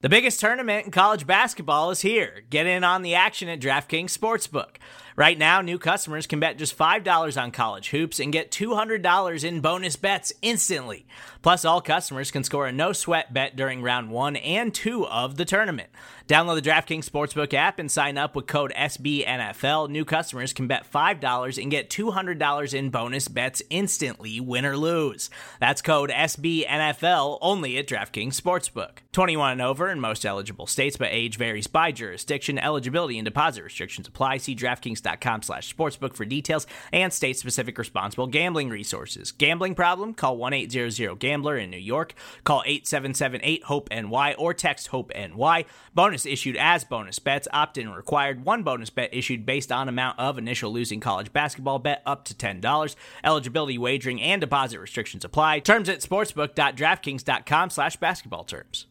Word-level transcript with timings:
The 0.00 0.08
biggest 0.08 0.38
tournament 0.38 0.84
in 0.84 0.92
college 0.92 1.26
basketball 1.26 1.90
is 1.90 2.02
here. 2.02 2.44
Get 2.48 2.66
in 2.66 2.84
on 2.84 3.02
the 3.02 3.16
action 3.16 3.48
at 3.48 3.58
DraftKings 3.58 4.16
Sportsbook. 4.16 4.76
Right 5.18 5.36
now, 5.36 5.60
new 5.62 5.80
customers 5.80 6.28
can 6.28 6.38
bet 6.38 6.58
just 6.58 6.78
$5 6.78 7.42
on 7.42 7.50
college 7.50 7.90
hoops 7.90 8.20
and 8.20 8.32
get 8.32 8.52
$200 8.52 9.42
in 9.42 9.60
bonus 9.60 9.96
bets 9.96 10.32
instantly. 10.42 11.08
Plus, 11.42 11.64
all 11.64 11.80
customers 11.80 12.30
can 12.30 12.44
score 12.44 12.68
a 12.68 12.72
no 12.72 12.92
sweat 12.92 13.34
bet 13.34 13.56
during 13.56 13.82
round 13.82 14.12
one 14.12 14.36
and 14.36 14.72
two 14.72 15.04
of 15.08 15.36
the 15.36 15.44
tournament. 15.44 15.88
Download 16.28 16.54
the 16.54 16.70
DraftKings 16.70 17.08
Sportsbook 17.08 17.52
app 17.52 17.80
and 17.80 17.90
sign 17.90 18.16
up 18.16 18.36
with 18.36 18.46
code 18.46 18.72
SBNFL. 18.76 19.88
New 19.88 20.04
customers 20.04 20.52
can 20.52 20.68
bet 20.68 20.86
$5 20.88 21.60
and 21.60 21.70
get 21.70 21.90
$200 21.90 22.74
in 22.74 22.90
bonus 22.90 23.26
bets 23.26 23.60
instantly, 23.70 24.38
win 24.38 24.66
or 24.66 24.76
lose. 24.76 25.30
That's 25.58 25.82
code 25.82 26.10
SBNFL 26.10 27.38
only 27.40 27.76
at 27.76 27.88
DraftKings 27.88 28.40
Sportsbook. 28.40 28.98
21 29.12 29.52
and 29.52 29.62
over 29.62 29.90
in 29.90 29.98
most 29.98 30.24
eligible 30.24 30.68
states, 30.68 30.96
but 30.96 31.08
age 31.10 31.38
varies 31.38 31.66
by 31.66 31.90
jurisdiction. 31.90 32.56
Eligibility 32.58 33.18
and 33.18 33.24
deposit 33.24 33.64
restrictions 33.64 34.06
apply. 34.06 34.36
See 34.36 34.54
DraftKings.com 34.54 35.07
slash 35.42 35.74
sportsbook 35.74 36.14
for 36.14 36.24
details 36.24 36.66
and 36.92 37.12
state-specific 37.12 37.78
responsible 37.78 38.26
gambling 38.26 38.68
resources. 38.68 39.32
Gambling 39.32 39.74
problem? 39.74 40.14
Call 40.14 40.36
1-800-GAMBLER 40.38 41.56
in 41.56 41.70
New 41.70 41.76
York. 41.76 42.14
Call 42.44 42.62
877-8-HOPE-NY 42.66 44.34
or 44.34 44.54
text 44.54 44.88
HOPE-NY. 44.88 45.64
Bonus 45.94 46.26
issued 46.26 46.56
as 46.56 46.84
bonus 46.84 47.18
bets. 47.18 47.48
Opt-in 47.52 47.90
required. 47.90 48.44
One 48.44 48.62
bonus 48.62 48.90
bet 48.90 49.14
issued 49.14 49.46
based 49.46 49.70
on 49.70 49.88
amount 49.88 50.18
of 50.18 50.38
initial 50.38 50.72
losing 50.72 51.00
college 51.00 51.32
basketball 51.32 51.78
bet 51.78 52.02
up 52.04 52.24
to 52.26 52.34
$10. 52.34 52.96
Eligibility, 53.24 53.78
wagering, 53.78 54.20
and 54.20 54.40
deposit 54.40 54.80
restrictions 54.80 55.24
apply. 55.24 55.60
Terms 55.60 55.88
at 55.88 56.00
sportsbook.draftkings.com 56.00 57.70
slash 57.70 57.96
basketball 57.96 58.44
terms. 58.44 58.87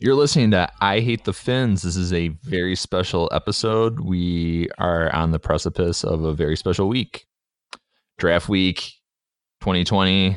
You're 0.00 0.16
listening 0.16 0.50
to 0.50 0.68
I 0.80 1.00
Hate 1.00 1.24
the 1.24 1.32
Fins. 1.32 1.82
This 1.82 1.96
is 1.96 2.12
a 2.12 2.28
very 2.42 2.74
special 2.74 3.28
episode. 3.32 4.00
We 4.00 4.68
are 4.76 5.14
on 5.14 5.30
the 5.30 5.38
precipice 5.38 6.02
of 6.02 6.24
a 6.24 6.34
very 6.34 6.56
special 6.56 6.88
week. 6.88 7.26
Draft 8.18 8.48
week 8.48 8.80
2020. 9.60 10.36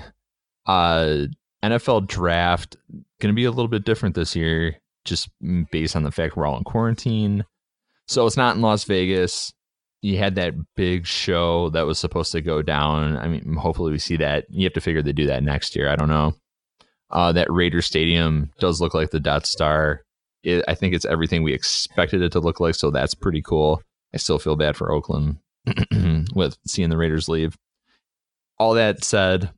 Uh 0.67 1.25
NFL 1.63 2.05
draft 2.07 2.75
going 3.19 3.33
to 3.33 3.35
be 3.35 3.45
a 3.45 3.49
little 3.49 3.67
bit 3.67 3.83
different 3.83 4.13
this 4.13 4.35
year 4.35 4.75
just 5.05 5.29
based 5.71 5.95
on 5.95 6.03
the 6.03 6.11
fact 6.11 6.37
we're 6.37 6.45
all 6.45 6.57
in 6.57 6.63
quarantine. 6.63 7.43
So 8.07 8.27
it's 8.27 8.37
not 8.37 8.55
in 8.55 8.61
Las 8.61 8.83
Vegas. 8.83 9.51
You 10.03 10.19
had 10.19 10.35
that 10.35 10.53
big 10.75 11.07
show 11.07 11.69
that 11.71 11.87
was 11.87 11.97
supposed 11.97 12.31
to 12.33 12.41
go 12.41 12.61
down. 12.61 13.17
I 13.17 13.27
mean, 13.27 13.55
hopefully 13.55 13.91
we 13.91 13.97
see 13.97 14.17
that. 14.17 14.45
You 14.49 14.65
have 14.65 14.73
to 14.73 14.81
figure 14.81 15.01
they 15.01 15.13
do 15.13 15.25
that 15.27 15.41
next 15.41 15.75
year. 15.75 15.89
I 15.89 15.95
don't 15.95 16.09
know. 16.09 16.35
Uh, 17.09 17.31
that 17.31 17.51
Raider 17.51 17.81
Stadium 17.81 18.51
does 18.59 18.81
look 18.81 18.93
like 18.93 19.11
the 19.11 19.19
Death 19.19 19.45
Star. 19.45 20.01
It, 20.43 20.63
I 20.67 20.75
think 20.75 20.93
it's 20.93 21.05
everything 21.05 21.41
we 21.41 21.53
expected 21.53 22.21
it 22.21 22.31
to 22.33 22.39
look 22.39 22.59
like, 22.59 22.75
so 22.75 22.91
that's 22.91 23.15
pretty 23.15 23.41
cool. 23.41 23.81
I 24.13 24.17
still 24.17 24.39
feel 24.39 24.55
bad 24.55 24.75
for 24.75 24.91
Oakland 24.91 25.37
with 26.35 26.57
seeing 26.65 26.89
the 26.89 26.97
Raiders 26.97 27.29
leave. 27.29 27.55
All 28.59 28.73
that 28.73 29.03
said, 29.03 29.51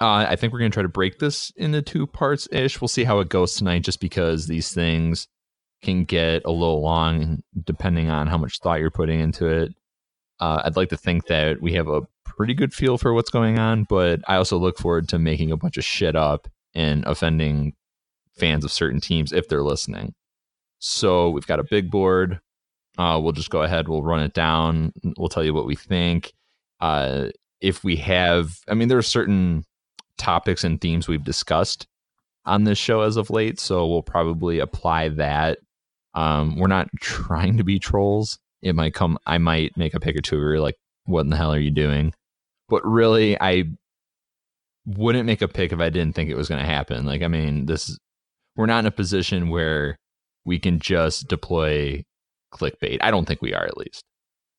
uh, 0.00 0.26
I 0.28 0.36
think 0.36 0.52
we're 0.52 0.58
going 0.58 0.70
to 0.70 0.74
try 0.74 0.82
to 0.82 0.88
break 0.88 1.18
this 1.18 1.52
into 1.56 1.82
two 1.82 2.06
parts 2.06 2.48
ish. 2.50 2.80
We'll 2.80 2.88
see 2.88 3.04
how 3.04 3.20
it 3.20 3.28
goes 3.28 3.54
tonight, 3.54 3.82
just 3.82 4.00
because 4.00 4.46
these 4.46 4.72
things 4.72 5.28
can 5.82 6.04
get 6.04 6.42
a 6.44 6.50
little 6.50 6.80
long 6.80 7.42
depending 7.62 8.10
on 8.10 8.26
how 8.26 8.38
much 8.38 8.58
thought 8.58 8.80
you're 8.80 8.90
putting 8.90 9.20
into 9.20 9.46
it. 9.46 9.72
Uh, 10.40 10.62
I'd 10.64 10.76
like 10.76 10.88
to 10.88 10.96
think 10.96 11.26
that 11.26 11.60
we 11.60 11.74
have 11.74 11.88
a 11.88 12.02
pretty 12.24 12.54
good 12.54 12.74
feel 12.74 12.98
for 12.98 13.12
what's 13.12 13.30
going 13.30 13.58
on, 13.58 13.84
but 13.84 14.20
I 14.26 14.36
also 14.36 14.58
look 14.58 14.78
forward 14.78 15.08
to 15.10 15.18
making 15.18 15.52
a 15.52 15.56
bunch 15.56 15.76
of 15.76 15.84
shit 15.84 16.16
up 16.16 16.48
and 16.74 17.04
offending 17.06 17.74
fans 18.36 18.64
of 18.64 18.72
certain 18.72 19.00
teams 19.00 19.32
if 19.32 19.48
they're 19.48 19.62
listening. 19.62 20.14
So 20.78 21.30
we've 21.30 21.46
got 21.46 21.60
a 21.60 21.64
big 21.64 21.90
board. 21.90 22.40
Uh, 22.98 23.18
we'll 23.22 23.32
just 23.32 23.50
go 23.50 23.62
ahead. 23.62 23.88
We'll 23.88 24.02
run 24.02 24.20
it 24.20 24.34
down. 24.34 24.92
We'll 25.16 25.28
tell 25.28 25.44
you 25.44 25.54
what 25.54 25.66
we 25.66 25.76
think. 25.76 26.32
Uh, 26.80 27.28
if 27.60 27.82
we 27.82 27.96
have, 27.96 28.58
I 28.68 28.74
mean, 28.74 28.88
there 28.88 28.98
are 28.98 29.02
certain 29.02 29.64
topics 30.18 30.64
and 30.64 30.80
themes 30.80 31.08
we've 31.08 31.24
discussed 31.24 31.86
on 32.44 32.64
this 32.64 32.78
show 32.78 33.00
as 33.00 33.16
of 33.16 33.30
late, 33.30 33.58
so 33.58 33.86
we'll 33.86 34.02
probably 34.02 34.58
apply 34.58 35.08
that. 35.10 35.58
Um, 36.14 36.56
we're 36.58 36.68
not 36.68 36.88
trying 37.00 37.56
to 37.56 37.64
be 37.64 37.78
trolls. 37.78 38.38
It 38.62 38.74
might 38.74 38.94
come. 38.94 39.18
I 39.26 39.38
might 39.38 39.76
make 39.76 39.94
a 39.94 40.00
pick 40.00 40.16
or 40.16 40.20
two 40.20 40.38
where 40.38 40.50
you're 40.50 40.60
like, 40.60 40.76
"What 41.04 41.22
in 41.22 41.30
the 41.30 41.36
hell 41.36 41.52
are 41.52 41.58
you 41.58 41.70
doing?" 41.70 42.14
But 42.68 42.84
really, 42.84 43.40
I 43.40 43.64
wouldn't 44.86 45.26
make 45.26 45.42
a 45.42 45.48
pick 45.48 45.72
if 45.72 45.80
I 45.80 45.90
didn't 45.90 46.14
think 46.14 46.30
it 46.30 46.36
was 46.36 46.48
going 46.48 46.60
to 46.60 46.66
happen. 46.66 47.06
Like, 47.06 47.22
I 47.22 47.28
mean, 47.28 47.66
this 47.66 47.88
is, 47.88 47.98
we're 48.56 48.66
not 48.66 48.80
in 48.80 48.86
a 48.86 48.90
position 48.90 49.48
where 49.48 49.96
we 50.44 50.58
can 50.58 50.78
just 50.78 51.28
deploy 51.28 52.04
clickbait. 52.52 52.98
I 53.00 53.10
don't 53.10 53.26
think 53.26 53.42
we 53.42 53.54
are, 53.54 53.64
at 53.64 53.76
least. 53.76 54.04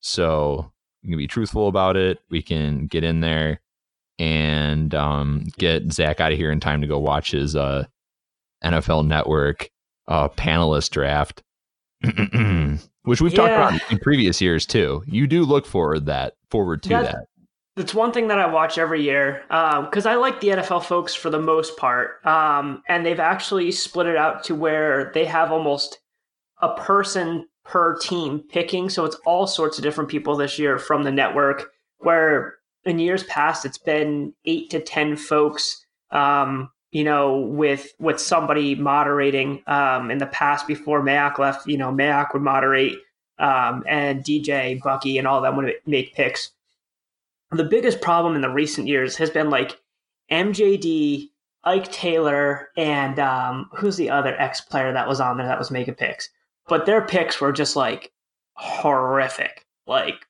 So 0.02 0.72
we 1.04 1.10
can 1.10 1.18
be 1.18 1.28
truthful 1.28 1.68
about 1.68 1.96
it. 1.96 2.20
We 2.30 2.42
can 2.42 2.88
get 2.88 3.04
in 3.04 3.22
there 3.22 3.62
and 4.18 4.94
um, 4.96 5.48
get 5.58 5.92
Zach 5.92 6.20
out 6.20 6.32
of 6.32 6.38
here 6.38 6.52
in 6.52 6.60
time 6.60 6.82
to 6.82 6.88
go 6.88 7.00
watch 7.00 7.32
his 7.32 7.56
uh, 7.56 7.86
NFL 8.64 9.08
Network 9.08 9.70
uh, 10.08 10.30
panelist 10.30 10.92
draft, 10.92 11.44
which 13.04 13.22
we've 13.22 13.34
yeah. 13.34 13.38
talked 13.38 13.76
about 13.78 13.92
in 13.92 14.00
previous 14.00 14.42
years 14.42 14.66
too. 14.66 15.04
You 15.06 15.28
do 15.28 15.44
look 15.44 15.66
forward 15.66 16.06
that 16.06 16.34
forward 16.50 16.84
to 16.84 16.90
that. 16.90 17.26
It's 17.78 17.94
one 17.94 18.14
thing 18.14 18.30
that 18.30 18.40
I 18.40 18.46
watch 18.46 18.78
every 18.78 19.02
year 19.02 19.44
because 19.50 20.06
um, 20.06 20.12
I 20.12 20.16
like 20.16 20.40
the 20.40 20.50
NFL 20.50 20.86
folks 20.86 21.14
for 21.14 21.30
the 21.30 21.40
most 21.40 21.76
part, 21.76 22.26
um, 22.26 22.82
and 22.88 23.06
they've 23.06 23.20
actually 23.20 23.72
split 23.74 24.08
it 24.08 24.16
out 24.16 24.46
to 24.46 24.56
where 24.56 25.12
they 25.14 25.26
have 25.26 25.52
almost 25.52 26.00
a 26.62 26.74
person 26.76 27.48
per 27.66 27.98
team 27.98 28.40
picking. 28.50 28.90
So 28.90 29.04
it's 29.04 29.18
all 29.26 29.46
sorts 29.46 29.78
of 29.78 29.84
different 29.84 30.10
people 30.10 30.38
this 30.38 30.58
year 30.58 30.80
from 30.80 31.04
the 31.04 31.12
network. 31.12 31.72
Where 31.98 32.56
in 32.86 33.00
years 33.00 33.24
past 33.24 33.66
it's 33.66 33.78
been 33.78 34.34
eight 34.46 34.70
to 34.70 34.80
ten 34.80 35.18
folks 35.18 35.86
um, 36.12 36.70
you 36.92 37.04
know 37.04 37.40
with 37.40 37.94
with 38.00 38.20
somebody 38.20 38.76
moderating 38.76 39.62
um, 39.68 40.12
in 40.12 40.20
the 40.20 40.28
past 40.28 40.68
before 40.68 41.04
Mayock 41.04 41.40
left 41.40 41.68
you 41.68 41.78
know 41.78 41.92
Mayock 41.92 42.34
would 42.34 42.44
moderate 42.44 42.98
um, 43.38 43.84
and 43.88 44.24
dj 44.24 44.82
bucky 44.82 45.18
and 45.18 45.28
all 45.28 45.42
them 45.42 45.58
would 45.58 45.74
make 45.86 46.14
picks 46.14 46.52
the 47.52 47.64
biggest 47.64 48.02
problem 48.02 48.36
in 48.36 48.42
the 48.42 48.50
recent 48.50 48.88
years 48.88 49.16
has 49.18 49.30
been 49.30 49.50
like 49.50 49.80
mjd 50.32 51.30
ike 51.64 51.92
taylor 51.92 52.70
and 52.78 53.20
um, 53.20 53.70
who's 53.76 53.98
the 53.98 54.10
other 54.10 54.40
ex 54.40 54.62
player 54.62 54.92
that 54.92 55.08
was 55.08 55.20
on 55.20 55.38
there 55.38 55.48
that 55.48 55.60
was 55.60 55.72
making 55.72 55.94
picks 55.94 56.30
but 56.68 56.86
their 56.86 57.06
picks 57.06 57.40
were 57.40 57.52
just 57.52 57.76
like 57.76 58.12
horrific 58.54 59.66
like 59.88 60.26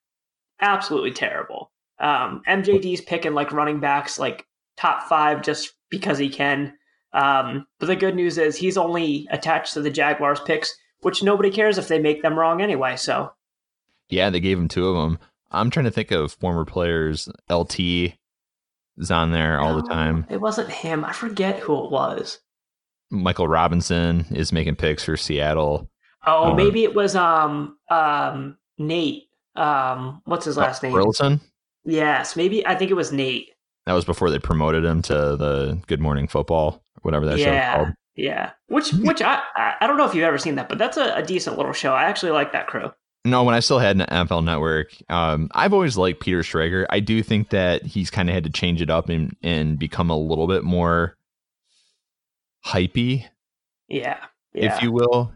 absolutely 0.62 1.12
terrible 1.12 1.72
um, 2.00 2.42
MJD's 2.48 3.02
picking 3.02 3.34
like 3.34 3.52
running 3.52 3.80
backs 3.80 4.20
like 4.20 4.46
top 4.78 5.08
five 5.08 5.42
just 5.42 5.74
because 5.90 6.18
he 6.18 6.30
can. 6.30 6.74
Um, 7.14 7.66
but 7.80 7.86
the 7.88 7.96
good 7.96 8.16
news 8.16 8.38
is 8.38 8.58
he's 8.58 8.78
only 8.78 9.28
attached 9.32 9.74
to 9.74 9.82
the 9.82 9.90
Jaguars 9.90 10.42
picks, 10.42 10.76
which 11.02 11.24
nobody 11.24 11.50
cares 11.50 11.78
if 11.78 11.88
they 11.88 12.00
make 12.00 12.22
them 12.22 12.38
wrong 12.38 12.62
anyway. 12.62 12.98
So, 12.98 13.32
yeah, 14.10 14.30
they 14.30 14.42
gave 14.42 14.58
him 14.58 14.68
two 14.68 14.88
of 14.88 14.96
them. 14.96 15.20
I'm 15.52 15.70
trying 15.70 15.86
to 15.86 15.92
think 15.92 16.12
of 16.12 16.34
former 16.34 16.66
players. 16.66 17.30
LT 17.50 17.80
is 17.80 19.12
on 19.12 19.32
there 19.32 19.60
all 19.60 19.76
no, 19.76 19.82
the 19.82 19.88
time. 19.88 20.26
It 20.30 20.42
wasn't 20.42 20.70
him. 20.70 21.06
I 21.06 21.14
forget 21.14 21.60
who 21.60 21.86
it 21.86 21.92
was. 21.92 22.40
Michael 23.12 23.48
Robinson 23.48 24.26
is 24.32 24.52
making 24.52 24.76
picks 24.76 25.04
for 25.04 25.16
Seattle. 25.18 25.90
Oh, 26.26 26.52
um, 26.52 26.56
maybe 26.56 26.84
it 26.84 26.96
was 26.96 27.16
um 27.16 27.78
um 27.90 28.58
Nate. 28.78 29.24
Um, 29.56 30.22
what's 30.26 30.46
his 30.46 30.58
last 30.58 30.84
name? 30.84 30.92
Burleson. 30.92 31.40
Yes, 31.86 32.36
maybe 32.36 32.66
I 32.66 32.76
think 32.76 32.92
it 32.92 32.96
was 32.96 33.12
Nate. 33.12 33.52
That 33.86 33.94
was 33.94 34.06
before 34.06 34.30
they 34.32 34.40
promoted 34.40 34.84
him 34.84 35.02
to 35.04 35.14
the 35.14 35.80
Good 35.88 36.02
Morning 36.02 36.28
Football, 36.28 36.84
whatever 37.04 37.26
that 37.28 37.38
yeah, 37.38 37.72
show 37.72 37.78
called. 37.84 37.96
Yeah, 38.16 38.52
which 38.68 38.92
which 38.94 39.22
I 39.22 39.42
I 39.56 39.86
don't 39.88 39.98
know 39.98 40.06
if 40.06 40.16
you've 40.16 40.24
ever 40.24 40.40
seen 40.40 40.56
that, 40.56 40.68
but 40.68 40.78
that's 40.78 40.98
a, 40.98 41.14
a 41.16 41.24
decent 41.24 41.58
little 41.58 41.74
show. 41.74 41.94
I 41.94 42.06
actually 42.06 42.32
like 42.32 42.52
that 42.54 42.68
crew. 42.68 42.92
No, 43.26 43.44
when 43.44 43.56
I 43.56 43.60
still 43.60 43.80
had 43.80 44.00
an 44.00 44.06
NFL 44.06 44.44
Network, 44.44 44.96
um, 45.10 45.50
I've 45.54 45.74
always 45.74 45.98
liked 45.98 46.20
Peter 46.20 46.42
Schrager. 46.42 46.86
I 46.92 47.00
do 47.00 47.24
think 47.24 47.50
that 47.50 47.84
he's 47.84 48.12
kind 48.12 48.30
of 48.30 48.36
had 48.36 48.44
to 48.44 48.52
change 48.52 48.82
it 48.82 48.90
up 48.92 49.10
and 49.10 49.36
and 49.42 49.80
become 49.80 50.12
a 50.12 50.18
little 50.18 50.48
bit 50.48 50.64
more 50.64 51.18
hypey. 52.64 53.26
Yeah, 53.88 54.18
yeah. 54.54 54.76
if 54.76 54.82
you 54.84 54.92
will, 54.92 55.34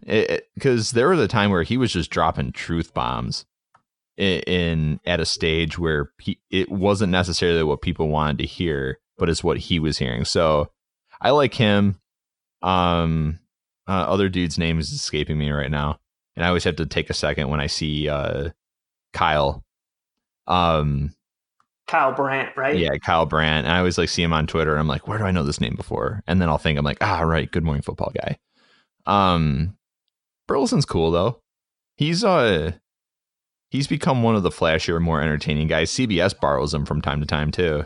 because 0.55 0.91
there 0.91 1.09
was 1.09 1.19
a 1.19 1.27
time 1.27 1.49
where 1.49 1.63
he 1.63 1.77
was 1.77 1.91
just 1.91 2.11
dropping 2.11 2.51
truth 2.51 2.93
bombs 2.93 3.45
in, 4.17 4.41
in 4.41 4.99
at 5.05 5.19
a 5.19 5.25
stage 5.25 5.79
where 5.79 6.11
he, 6.19 6.39
it 6.51 6.71
wasn't 6.71 7.11
necessarily 7.11 7.63
what 7.63 7.81
people 7.81 8.09
wanted 8.09 8.37
to 8.39 8.45
hear, 8.45 8.99
but 9.17 9.29
it's 9.29 9.43
what 9.43 9.57
he 9.57 9.79
was 9.79 9.97
hearing. 9.97 10.25
So 10.25 10.69
I 11.21 11.31
like 11.31 11.55
him. 11.55 11.99
Um, 12.61 13.39
uh, 13.87 14.05
other 14.07 14.29
dude's 14.29 14.59
name 14.59 14.77
is 14.77 14.91
escaping 14.91 15.39
me 15.39 15.49
right 15.49 15.71
now, 15.71 15.99
and 16.39 16.45
I 16.45 16.47
always 16.47 16.63
have 16.63 16.77
to 16.77 16.85
take 16.85 17.09
a 17.09 17.13
second 17.13 17.49
when 17.49 17.59
I 17.59 17.67
see 17.67 18.07
uh, 18.07 18.51
Kyle. 19.11 19.61
Um, 20.47 21.13
Kyle 21.85 22.13
Brandt, 22.13 22.55
right? 22.55 22.77
Yeah, 22.77 22.97
Kyle 22.97 23.25
Brandt. 23.25 23.67
And 23.67 23.75
I 23.75 23.79
always 23.79 23.97
like 23.97 24.07
see 24.07 24.23
him 24.23 24.31
on 24.31 24.47
Twitter. 24.47 24.71
and 24.71 24.79
I'm 24.79 24.87
like, 24.87 25.05
where 25.05 25.17
do 25.17 25.25
I 25.25 25.31
know 25.31 25.43
this 25.43 25.59
name 25.59 25.75
before? 25.75 26.23
And 26.27 26.41
then 26.41 26.47
I'll 26.47 26.57
think 26.57 26.79
I'm 26.79 26.85
like, 26.85 26.99
ah, 27.01 27.19
right, 27.23 27.51
Good 27.51 27.65
Morning 27.65 27.81
Football 27.81 28.13
guy. 28.15 28.37
Um, 29.05 29.75
Burleson's 30.47 30.85
cool 30.85 31.11
though. 31.11 31.41
He's 31.97 32.23
uh 32.23 32.71
he's 33.69 33.87
become 33.87 34.23
one 34.23 34.37
of 34.37 34.43
the 34.43 34.49
flashier, 34.49 35.01
more 35.01 35.21
entertaining 35.21 35.67
guys. 35.67 35.91
CBS 35.91 36.39
borrows 36.39 36.73
him 36.73 36.85
from 36.85 37.01
time 37.01 37.19
to 37.19 37.27
time 37.27 37.51
too, 37.51 37.85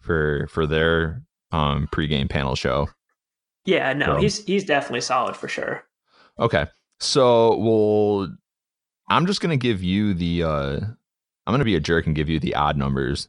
for 0.00 0.46
for 0.46 0.68
their 0.68 1.20
um 1.50 1.88
pregame 1.90 2.30
panel 2.30 2.54
show. 2.54 2.88
Yeah, 3.64 3.92
no, 3.92 4.06
so. 4.06 4.16
he's 4.18 4.44
he's 4.44 4.64
definitely 4.64 5.00
solid 5.00 5.36
for 5.36 5.48
sure. 5.48 5.82
Okay, 6.38 6.66
so 7.02 7.56
we'll. 7.56 8.28
I'm 9.08 9.26
just 9.26 9.40
gonna 9.40 9.56
give 9.56 9.82
you 9.82 10.14
the. 10.14 10.42
uh 10.42 10.80
I'm 11.46 11.52
gonna 11.52 11.64
be 11.64 11.76
a 11.76 11.80
jerk 11.80 12.06
and 12.06 12.14
give 12.14 12.28
you 12.28 12.38
the 12.38 12.54
odd 12.54 12.76
numbers. 12.76 13.28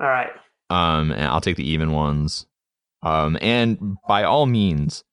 All 0.00 0.08
right. 0.08 0.30
Um, 0.70 1.10
and 1.10 1.24
I'll 1.24 1.40
take 1.40 1.56
the 1.56 1.68
even 1.68 1.92
ones. 1.92 2.46
Um, 3.02 3.38
and 3.40 3.96
by 4.06 4.24
all 4.24 4.46
means, 4.46 5.04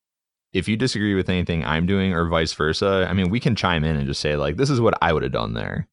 if 0.53 0.67
you 0.67 0.77
disagree 0.77 1.15
with 1.15 1.29
anything 1.29 1.63
I'm 1.63 1.85
doing 1.85 2.13
or 2.13 2.27
vice 2.27 2.53
versa, 2.53 3.07
I 3.09 3.13
mean, 3.13 3.29
we 3.29 3.39
can 3.39 3.55
chime 3.55 3.83
in 3.83 3.95
and 3.95 4.07
just 4.07 4.21
say 4.21 4.35
like, 4.35 4.57
this 4.57 4.69
is 4.69 4.81
what 4.81 4.97
I 5.01 5.13
would 5.13 5.23
have 5.23 5.31
done 5.31 5.53
there. 5.53 5.87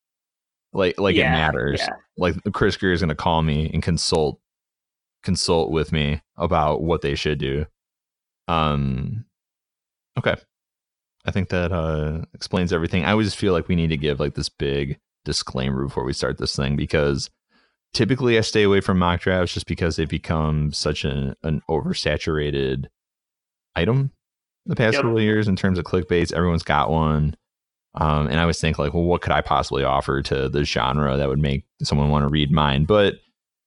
Like, 0.73 0.99
like 0.99 1.17
yeah, 1.17 1.29
it 1.29 1.31
matters. 1.31 1.81
Yeah. 1.81 1.95
Like 2.19 2.37
Chris 2.53 2.77
Grier 2.77 2.93
is 2.93 3.01
going 3.01 3.09
to 3.09 3.15
call 3.15 3.43
me 3.43 3.71
and 3.73 3.83
consult, 3.83 4.41
consult 5.23 5.71
with 5.71 5.93
me 5.93 6.21
about 6.37 6.83
what 6.83 7.03
they 7.03 7.15
should 7.15 7.39
do. 7.39 7.67
Um, 8.49 9.25
okay. 10.19 10.37
I 11.25 11.31
think 11.31 11.49
that 11.49 11.73
uh, 11.73 12.23
explains 12.35 12.73
everything. 12.73 13.05
I 13.05 13.13
always 13.13 13.35
feel 13.35 13.53
like 13.53 13.69
we 13.69 13.77
need 13.77 13.89
to 13.89 13.97
give 13.97 14.21
like 14.21 14.35
this 14.35 14.49
big 14.49 14.99
disclaimer 15.25 15.83
before 15.83 16.05
we 16.05 16.13
start 16.13 16.39
this 16.39 16.55
thing 16.55 16.77
because 16.77 17.31
typically 17.95 18.37
I 18.37 18.43
stay 18.43 18.63
away 18.63 18.81
from 18.81 18.99
mock 18.99 19.21
drafts 19.21 19.55
just 19.55 19.67
because 19.67 19.97
they've 19.97 20.09
become 20.09 20.73
such 20.73 21.05
an, 21.05 21.35
an 21.43 21.63
oversaturated 21.71 22.87
item 23.75 24.11
the 24.67 24.77
past 24.77 24.95
yep. 24.95 25.03
couple 25.03 25.17
of 25.17 25.23
years 25.23 25.49
in 25.49 25.57
terms 25.57 25.79
of 25.79 25.85
clickbaits. 25.85 26.33
Everyone's 26.33 26.63
got 26.63 26.91
one. 26.91 27.37
Um, 27.95 28.27
and 28.27 28.39
I 28.39 28.43
always 28.43 28.61
think 28.61 28.79
like, 28.79 28.93
well, 28.93 29.05
what 29.05 29.23
could 29.23 29.33
I 29.33 29.41
possibly 29.41 29.85
offer 29.85 30.21
to 30.23 30.49
the 30.49 30.65
genre 30.65 31.17
that 31.17 31.29
would 31.29 31.39
make 31.39 31.65
someone 31.83 32.11
want 32.11 32.25
to 32.25 32.29
read 32.29 32.51
mine? 32.51 32.85
But 32.85 33.17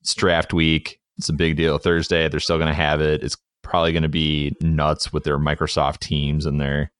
it's 0.01 0.13
draft 0.13 0.54
week. 0.54 1.00
It's 1.18 1.30
a 1.30 1.33
big 1.33 1.56
deal. 1.56 1.77
Thursday, 1.77 2.27
they're 2.27 2.39
still 2.39 2.57
going 2.57 2.68
to 2.68 2.74
have 2.74 3.00
it. 3.00 3.24
It's 3.24 3.38
probably 3.63 3.92
going 3.92 4.04
to 4.04 4.09
be 4.09 4.56
nuts 4.62 5.13
with 5.13 5.24
their 5.24 5.39
Microsoft 5.39 6.00
Teams 6.00 6.45
and 6.45 6.59
their 6.59 6.92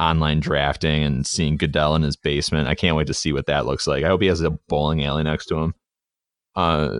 online 0.00 0.40
drafting 0.40 1.04
and 1.04 1.26
seeing 1.26 1.56
Goodell 1.56 1.94
in 1.94 2.02
his 2.02 2.16
basement. 2.16 2.68
I 2.68 2.74
can't 2.74 2.96
wait 2.96 3.06
to 3.08 3.14
see 3.14 3.32
what 3.32 3.46
that 3.46 3.66
looks 3.66 3.86
like. 3.86 4.02
I 4.02 4.08
hope 4.08 4.22
he 4.22 4.28
has 4.28 4.40
a 4.40 4.50
bowling 4.50 5.04
alley 5.04 5.22
next 5.22 5.46
to 5.46 5.56
him. 5.56 5.74
Uh, 6.56 6.98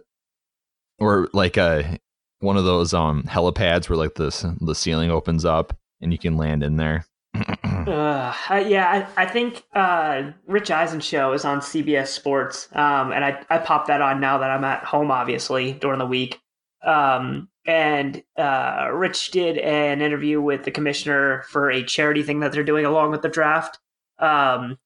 or 0.99 1.29
like 1.33 1.57
a 1.57 1.99
one 2.41 2.57
of 2.57 2.65
those 2.65 2.95
um 2.95 3.23
helipads 3.25 3.89
where 3.89 3.97
like 3.97 4.15
the 4.15 4.57
the 4.61 4.75
ceiling 4.75 5.11
opens 5.11 5.45
up 5.45 5.77
and 6.01 6.13
you 6.13 6.19
can 6.19 6.37
land 6.37 6.63
in 6.63 6.77
there. 6.77 7.07
uh, 7.35 8.35
yeah, 8.67 9.07
I, 9.17 9.23
I 9.23 9.27
think 9.27 9.63
uh, 9.73 10.33
Rich 10.47 10.71
Eisen 10.71 11.01
show 11.01 11.33
is 11.33 11.45
on 11.45 11.61
CBS 11.61 12.09
Sports, 12.09 12.69
um, 12.73 13.13
and 13.13 13.25
I 13.25 13.43
I 13.49 13.59
pop 13.59 13.87
that 13.87 14.03
on 14.03 14.21
now 14.21 14.39
that 14.39 14.51
I'm 14.51 14.65
at 14.65 14.85
home, 14.85 15.11
obviously 15.11 15.73
during 15.73 16.01
the 16.01 16.07
week. 16.07 16.41
Um, 16.85 17.49
and 17.67 18.23
uh, 18.37 18.89
Rich 18.93 19.31
did 19.33 19.59
an 19.59 20.01
interview 20.01 20.41
with 20.41 20.65
the 20.65 20.71
commissioner 20.71 21.45
for 21.49 21.71
a 21.71 21.85
charity 21.85 22.23
thing 22.23 22.41
that 22.41 22.53
they're 22.53 22.65
doing 22.65 22.87
along 22.87 23.11
with 23.11 23.23
the 23.23 23.29
draft. 23.29 23.79
Um, 24.19 24.79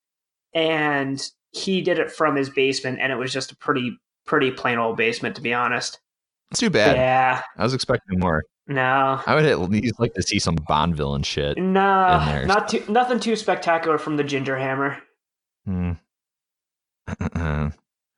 and 0.55 1.23
he 1.53 1.81
did 1.81 1.99
it 1.99 2.11
from 2.11 2.37
his 2.37 2.50
basement, 2.50 2.99
and 3.00 3.12
it 3.12 3.17
was 3.17 3.32
just 3.32 3.53
a 3.53 3.56
pretty 3.56 3.97
pretty 4.26 4.50
plain 4.50 4.79
old 4.79 4.97
basement, 4.97 5.37
to 5.37 5.43
be 5.43 5.53
honest. 5.53 6.00
It's 6.50 6.61
too 6.61 6.71
bad. 6.71 6.97
Yeah, 6.97 7.43
I 7.56 7.62
was 7.62 7.75
expecting 7.75 8.19
more. 8.19 8.44
No, 8.67 9.20
I 9.27 9.35
would 9.35 9.44
at 9.44 9.61
least 9.61 10.00
like 10.00 10.15
to 10.15 10.23
see 10.23 10.38
some 10.38 10.56
Bond 10.67 10.97
villain 10.97 11.23
shit. 11.23 11.59
No, 11.59 12.44
not 12.47 12.69
too, 12.69 12.82
nothing 12.88 13.20
too 13.20 13.37
spectacular 13.37 13.99
from 13.99 14.17
the 14.17 14.25
Ginger 14.25 14.56
Hammer. 14.56 14.99
Hmm. 15.67 15.93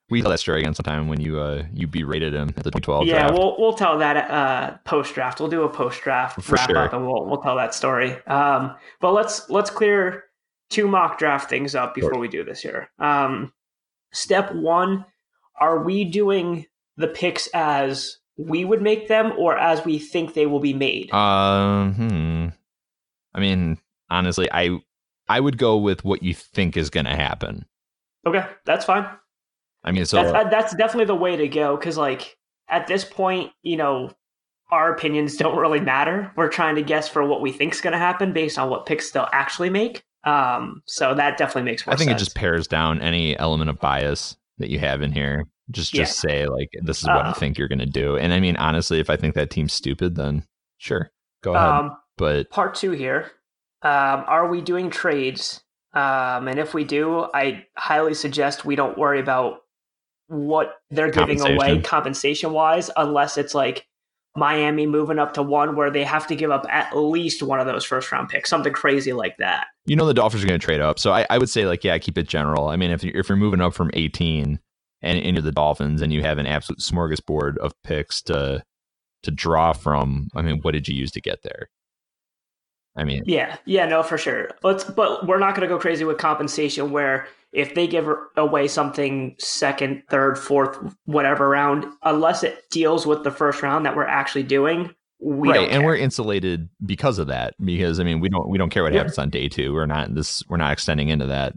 we 0.08 0.23
tell 0.23 0.31
that 0.31 0.38
story 0.38 0.61
again 0.61 0.75
sometime 0.75 1.08
when 1.08 1.20
you 1.20 1.38
uh 1.38 1.64
you 1.73 1.87
berated 1.87 2.35
him 2.35 2.49
at 2.56 2.64
the 2.64 2.70
2012 2.70 3.06
yeah 3.06 3.19
draft. 3.20 3.35
we'll 3.35 3.56
we'll 3.58 3.73
tell 3.75 3.99
that 3.99 4.31
uh 4.31 4.76
post 4.85 5.14
draft 5.14 5.41
we'll 5.41 5.49
do 5.49 5.62
a 5.62 5.69
post 5.69 6.03
draft 6.03 6.49
wrap 6.49 6.69
sure. 6.69 6.79
up 6.79 6.93
and 6.93 7.06
we'll 7.06 7.26
we'll 7.26 7.43
tell 7.43 7.56
that 7.56 7.75
story 7.75 8.17
um 8.26 8.75
but 9.00 9.12
let's 9.12 9.49
let's 9.50 9.70
clear 9.70 10.25
two 10.70 10.88
mock 10.88 11.19
draft 11.19 11.49
things 11.49 11.75
up 11.75 11.94
before 11.94 12.14
sure. 12.14 12.20
we 12.20 12.29
do 12.29 12.44
this 12.44 12.61
here 12.61 12.88
um 12.99 13.53
step 14.12 14.53
one 14.55 15.05
are 15.61 15.82
we 15.82 16.05
doing 16.05 16.67
the 16.97 17.09
picks 17.09 17.49
as 17.55 18.19
we 18.38 18.64
would 18.64 18.82
make 18.82 19.09
them 19.09 19.32
or 19.38 19.56
as 19.56 19.85
we 19.85 19.99
think 19.99 20.35
they 20.35 20.47
will 20.47 20.61
be 20.61 20.75
made 20.75 21.12
um 21.12 21.94
hmm. 21.94 22.49
i 23.35 23.41
mean 23.41 23.79
honestly 24.11 24.49
i 24.52 24.79
i 25.29 25.41
would 25.41 25.59
go 25.59 25.76
with 25.76 26.05
what 26.05 26.23
you 26.23 26.35
think 26.35 26.76
is 26.76 26.91
going 26.91 27.06
to 27.06 27.14
happen 27.17 27.64
okay 28.26 28.44
that's 28.64 28.85
fine 28.85 29.06
I 29.87 29.93
mean, 29.93 30.05
so 30.05 30.17
that's, 30.23 30.35
uh, 30.35 30.49
that's 30.50 30.75
definitely 30.75 31.06
the 31.06 31.15
way 31.15 31.37
to 31.37 31.49
go 31.49 31.77
because, 31.77 31.97
like, 31.97 32.37
at 32.69 32.87
this 32.88 33.05
point, 33.05 33.53
you 33.62 33.77
know, 33.77 34.11
our 34.71 34.93
opinions 34.93 35.37
don't 35.37 35.56
really 35.56 35.81
matter. 35.81 36.33
We're 36.37 36.49
trying 36.49 36.75
to 36.75 36.83
guess 36.83 37.09
for 37.09 37.25
what 37.25 37.41
we 37.41 37.53
think 37.53 37.75
is 37.75 37.81
going 37.81 37.93
to 37.93 37.99
happen 37.99 38.33
based 38.33 38.59
on 38.59 38.69
what 38.69 38.87
picks 38.87 39.11
they'll 39.12 39.29
actually 39.33 39.71
make. 39.71 40.03
Um, 40.25 40.83
so 40.87 41.15
that 41.15 41.38
definitely 41.38 41.71
makes 41.71 41.87
more 41.87 41.94
I 41.94 41.97
think 41.97 42.11
sense. 42.11 42.21
it 42.21 42.25
just 42.25 42.37
pares 42.37 42.67
down 42.67 43.00
any 43.00 43.38
element 43.38 43.71
of 43.71 43.79
bias 43.79 44.37
that 44.59 44.71
you 44.71 44.81
have 44.81 45.03
in 45.03 45.12
here. 45.12 45.44
Just 45.71 45.93
just 45.93 46.23
yeah. 46.25 46.31
say 46.31 46.47
like 46.47 46.69
this 46.83 46.99
is 46.99 47.09
what 47.09 47.27
uh, 47.27 47.31
I 47.31 47.33
think 47.33 47.59
you're 47.59 47.69
going 47.69 47.81
to 47.81 47.87
do. 47.87 48.17
And 48.17 48.33
I 48.33 48.41
mean, 48.41 48.56
honestly, 48.56 49.00
if 49.00 49.11
I 49.11 49.17
think 49.17 49.35
that 49.35 49.50
team's 49.50 49.73
stupid, 49.73 50.17
then 50.17 50.44
sure, 50.79 51.11
go 51.43 51.55
ahead. 51.55 51.69
Um, 51.69 51.97
but 52.17 52.50
part 52.50 52.75
two 52.75 52.93
here, 52.93 53.33
um, 53.83 54.25
are 54.27 54.49
we 54.49 54.61
doing 54.61 54.91
trades? 54.91 55.62
Um, 55.93 56.47
and 56.49 56.59
if 56.59 56.75
we 56.75 56.85
do, 56.85 57.29
I 57.33 57.67
highly 57.77 58.15
suggest 58.15 58.65
we 58.65 58.77
don't 58.77 58.99
worry 58.99 59.19
about 59.19 59.61
what 60.28 60.75
they're 60.90 61.11
giving 61.11 61.40
away 61.40 61.81
compensation 61.81 62.52
wise, 62.52 62.90
unless 62.96 63.38
it's 63.38 63.55
like 63.55 63.87
Miami 64.37 64.87
moving 64.87 65.19
up 65.19 65.34
to 65.34 65.43
one 65.43 65.76
where 65.76 65.90
they 65.90 66.05
have 66.05 66.26
to 66.26 66.37
give 66.37 66.50
up 66.50 66.67
at 66.69 66.96
least 66.96 67.43
one 67.43 67.58
of 67.58 67.67
those 67.67 67.84
first 67.84 68.12
round 68.12 68.28
picks, 68.28 68.50
something 68.50 68.73
crazy 68.73 69.12
like 69.12 69.37
that. 69.38 69.69
You 69.87 69.96
know, 69.96 70.06
the 70.06 70.14
Dolphins 70.14 70.44
are 70.44 70.46
going 70.46 70.61
to 70.61 70.64
trade 70.64 70.81
up. 70.81 70.99
So 70.99 71.12
I, 71.12 71.26
I, 71.31 71.38
would 71.38 71.49
say, 71.49 71.67
like, 71.67 71.84
yeah, 71.84 71.96
keep 71.99 72.19
it 72.19 72.28
general. 72.28 72.69
I 72.69 72.76
mean, 72.76 72.90
if 72.90 73.02
you're, 73.02 73.17
if 73.17 73.28
you're 73.28 73.37
moving 73.37 73.61
up 73.61 73.75
from 73.75 73.90
18 73.94 74.61
and 75.02 75.19
into 75.19 75.40
the 75.40 75.52
Dolphins 75.52 76.02
and 76.02 76.12
you 76.12 76.23
have 76.23 76.38
an 76.38 76.46
absolute 76.46 76.81
smorgasbord 76.81 77.56
of 77.58 77.73
picks 77.82 78.23
to 78.23 78.62
to 79.23 79.31
draw 79.31 79.73
from, 79.73 80.28
I 80.37 80.43
mean, 80.43 80.61
what 80.61 80.73
did 80.73 80.87
you 80.87 80.94
use 80.94 81.11
to 81.12 81.20
get 81.20 81.43
there? 81.43 81.69
I 82.96 83.05
mean, 83.05 83.23
yeah, 83.26 83.56
yeah, 83.64 83.87
no, 83.87 84.02
for 84.02 84.17
sure. 84.17 84.50
Let's, 84.62 84.84
but 84.84 85.26
we're 85.26 85.38
not 85.38 85.55
going 85.55 85.69
to 85.69 85.75
go 85.75 85.78
crazy 85.78 86.04
with 86.04 86.16
compensation 86.18 86.92
where 86.92 87.26
if 87.57 87.75
they 87.75 87.87
give 87.87 88.07
away 88.37 88.69
something 88.69 89.35
second, 89.39 90.03
third, 90.11 90.39
fourth, 90.39 90.79
whatever 91.07 91.49
round, 91.49 91.87
unless 92.03 92.43
it 92.43 92.69
deals 92.71 93.07
with 93.07 93.25
the 93.25 93.31
first 93.31 93.63
round 93.63 93.87
that 93.87 93.97
we're 93.97 94.05
actually 94.05 94.43
doing, 94.43 94.95
we 95.19 95.49
right, 95.49 95.71
and 95.71 95.83
we're 95.83 95.97
insulated 95.97 96.69
because 96.85 97.19
of 97.19 97.29
that. 97.29 97.55
Because 97.65 97.99
I 97.99 98.05
mean, 98.05 98.21
we 98.21 98.29
don't 98.29 98.51
we 98.51 98.59
don't 98.59 98.69
care 98.69 98.83
what 98.83 98.93
yeah. 98.93 98.99
happens 98.99 99.19
on 99.19 99.31
day 99.31 99.49
two. 99.49 99.73
We're 99.73 99.87
not 99.87 100.15
this. 100.15 100.43
We're 100.49 100.59
not 100.59 100.75
extending 100.75 101.09
into 101.09 101.27
that 101.27 101.55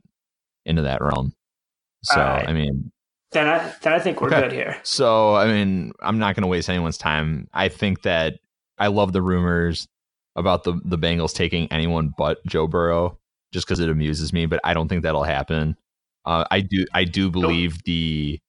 into 0.66 0.84
that 0.84 1.02
realm. 1.02 1.34
So 2.04 2.16
right. 2.16 2.48
I 2.48 2.54
mean, 2.54 2.94
then 3.34 3.50
I 3.50 3.74
then 3.82 3.92
I 3.92 4.00
think 4.00 4.22
we're 4.22 4.30
okay. 4.30 4.44
good 4.44 4.54
here. 4.54 4.80
So 4.84 5.36
I 5.36 5.48
mean, 5.48 5.92
I'm 6.02 6.18
not 6.18 6.36
going 6.36 6.44
to 6.44 6.48
waste 6.48 6.70
anyone's 6.70 6.98
time. 6.98 7.50
I 7.54 7.68
think 7.68 8.04
that 8.04 8.36
I 8.78 8.88
love 8.88 9.12
the 9.12 9.22
rumors 9.22 9.90
about 10.38 10.64
the 10.64 10.80
the 10.86 10.98
Bengals 10.98 11.34
taking 11.34 11.70
anyone 11.74 12.14
but 12.18 12.38
Joe 12.46 12.68
Burrow 12.68 13.20
just 13.52 13.68
because 13.68 13.82
it 13.82 13.90
amuses 13.90 14.32
me. 14.32 14.46
But 14.46 14.62
I 14.64 14.74
don't 14.74 14.88
think 14.88 15.04
that'll 15.04 15.24
happen. 15.26 15.76
Uh, 16.26 16.46
I 16.52 16.62
do 16.62 16.86
I 16.94 17.04
do 17.04 17.30
believe 17.30 17.84
the 17.84 18.40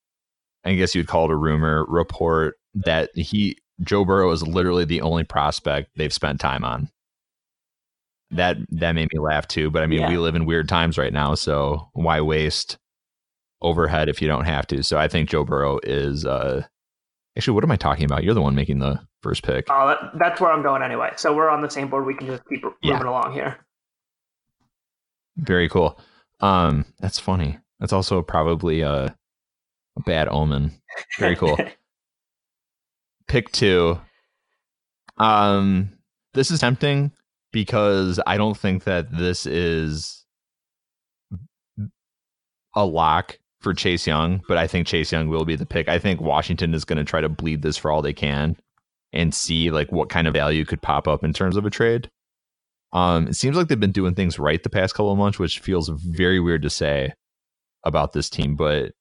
I 0.64 0.74
guess 0.74 0.94
you'd 0.94 1.08
call 1.08 1.26
it 1.26 1.30
a 1.30 1.36
rumor 1.36 1.84
report 1.88 2.56
that 2.74 3.10
he 3.14 3.56
Joe 3.82 4.04
Burrow 4.04 4.30
is 4.30 4.46
literally 4.46 4.84
the 4.84 5.00
only 5.00 5.24
prospect 5.24 5.90
they've 5.96 6.12
spent 6.12 6.40
time 6.40 6.64
on. 6.64 6.90
That 8.30 8.58
that 8.70 8.92
made 8.92 9.08
me 9.12 9.18
laugh 9.18 9.48
too. 9.48 9.70
But 9.70 9.82
I 9.82 9.86
mean, 9.86 10.00
yeah. 10.00 10.08
we 10.08 10.18
live 10.18 10.34
in 10.34 10.46
weird 10.46 10.68
times 10.68 10.98
right 10.98 11.12
now, 11.12 11.34
so 11.34 11.88
why 11.94 12.20
waste 12.20 12.78
overhead 13.62 14.08
if 14.08 14.22
you 14.22 14.28
don't 14.28 14.44
have 14.44 14.66
to? 14.68 14.82
So 14.82 14.98
I 14.98 15.08
think 15.08 15.28
Joe 15.28 15.44
Burrow 15.44 15.80
is. 15.82 16.24
Uh, 16.24 16.64
actually, 17.36 17.54
what 17.54 17.64
am 17.64 17.72
I 17.72 17.76
talking 17.76 18.04
about? 18.04 18.22
You're 18.22 18.34
the 18.34 18.42
one 18.42 18.54
making 18.54 18.78
the 18.78 19.00
first 19.22 19.42
pick. 19.42 19.66
Oh, 19.70 19.88
that, 19.88 20.12
that's 20.18 20.40
where 20.40 20.52
I'm 20.52 20.62
going 20.62 20.82
anyway. 20.82 21.10
So 21.16 21.34
we're 21.34 21.50
on 21.50 21.62
the 21.62 21.70
same 21.70 21.88
board. 21.88 22.06
We 22.06 22.14
can 22.14 22.26
just 22.26 22.42
keep 22.48 22.62
moving 22.62 22.76
yeah. 22.82 23.02
along 23.02 23.32
here. 23.32 23.58
Very 25.36 25.68
cool. 25.68 25.98
Um, 26.40 26.87
that's 26.99 27.18
funny. 27.18 27.59
That's 27.78 27.92
also 27.92 28.23
probably 28.23 28.80
a, 28.82 29.14
a 29.97 30.02
bad 30.04 30.28
omen. 30.28 30.73
Very 31.18 31.37
cool. 31.37 31.59
Pick 33.28 33.52
two. 33.52 33.99
Um, 35.18 35.90
this 36.35 36.50
is 36.50 36.61
tempting 36.61 37.12
because 37.52 38.20
I 38.26 38.37
don't 38.37 38.56
think 38.56 38.85
that 38.85 39.16
this 39.16 39.47
is 39.47 40.25
a 42.75 42.85
lock 42.85 43.38
for 43.61 43.75
Chase 43.75 44.06
Young, 44.06 44.42
but 44.49 44.56
I 44.56 44.66
think 44.66 44.87
Chase 44.87 45.12
Young 45.12 45.28
will 45.28 45.44
be 45.44 45.56
the 45.56 45.66
pick. 45.66 45.88
I 45.88 45.99
think 45.99 46.20
Washington 46.20 46.73
is 46.73 46.85
going 46.85 46.99
to 46.99 47.04
try 47.04 47.20
to 47.20 47.28
bleed 47.28 47.62
this 47.62 47.76
for 47.76 47.90
all 47.90 48.02
they 48.02 48.12
can 48.14 48.56
and 49.12 49.35
see 49.35 49.70
like 49.70 49.92
what 49.92 50.09
kind 50.09 50.26
of 50.26 50.32
value 50.32 50.64
could 50.64 50.80
pop 50.80 51.06
up 51.06 51.25
in 51.25 51.32
terms 51.32 51.56
of 51.56 51.66
a 51.66 51.70
trade. 51.70 52.11
Um, 52.92 53.28
it 53.28 53.35
seems 53.35 53.56
like 53.56 53.68
they've 53.68 53.78
been 53.78 53.92
doing 53.92 54.14
things 54.14 54.38
right 54.38 54.62
the 54.62 54.70
past 54.70 54.94
couple 54.94 55.12
of 55.12 55.18
months, 55.18 55.38
which 55.38 55.61
feels 55.61 55.88
very 55.88 56.40
weird 56.40 56.62
to 56.62 56.70
say 56.70 57.12
about 57.85 58.12
this 58.12 58.28
team. 58.28 58.56
But 58.56 58.92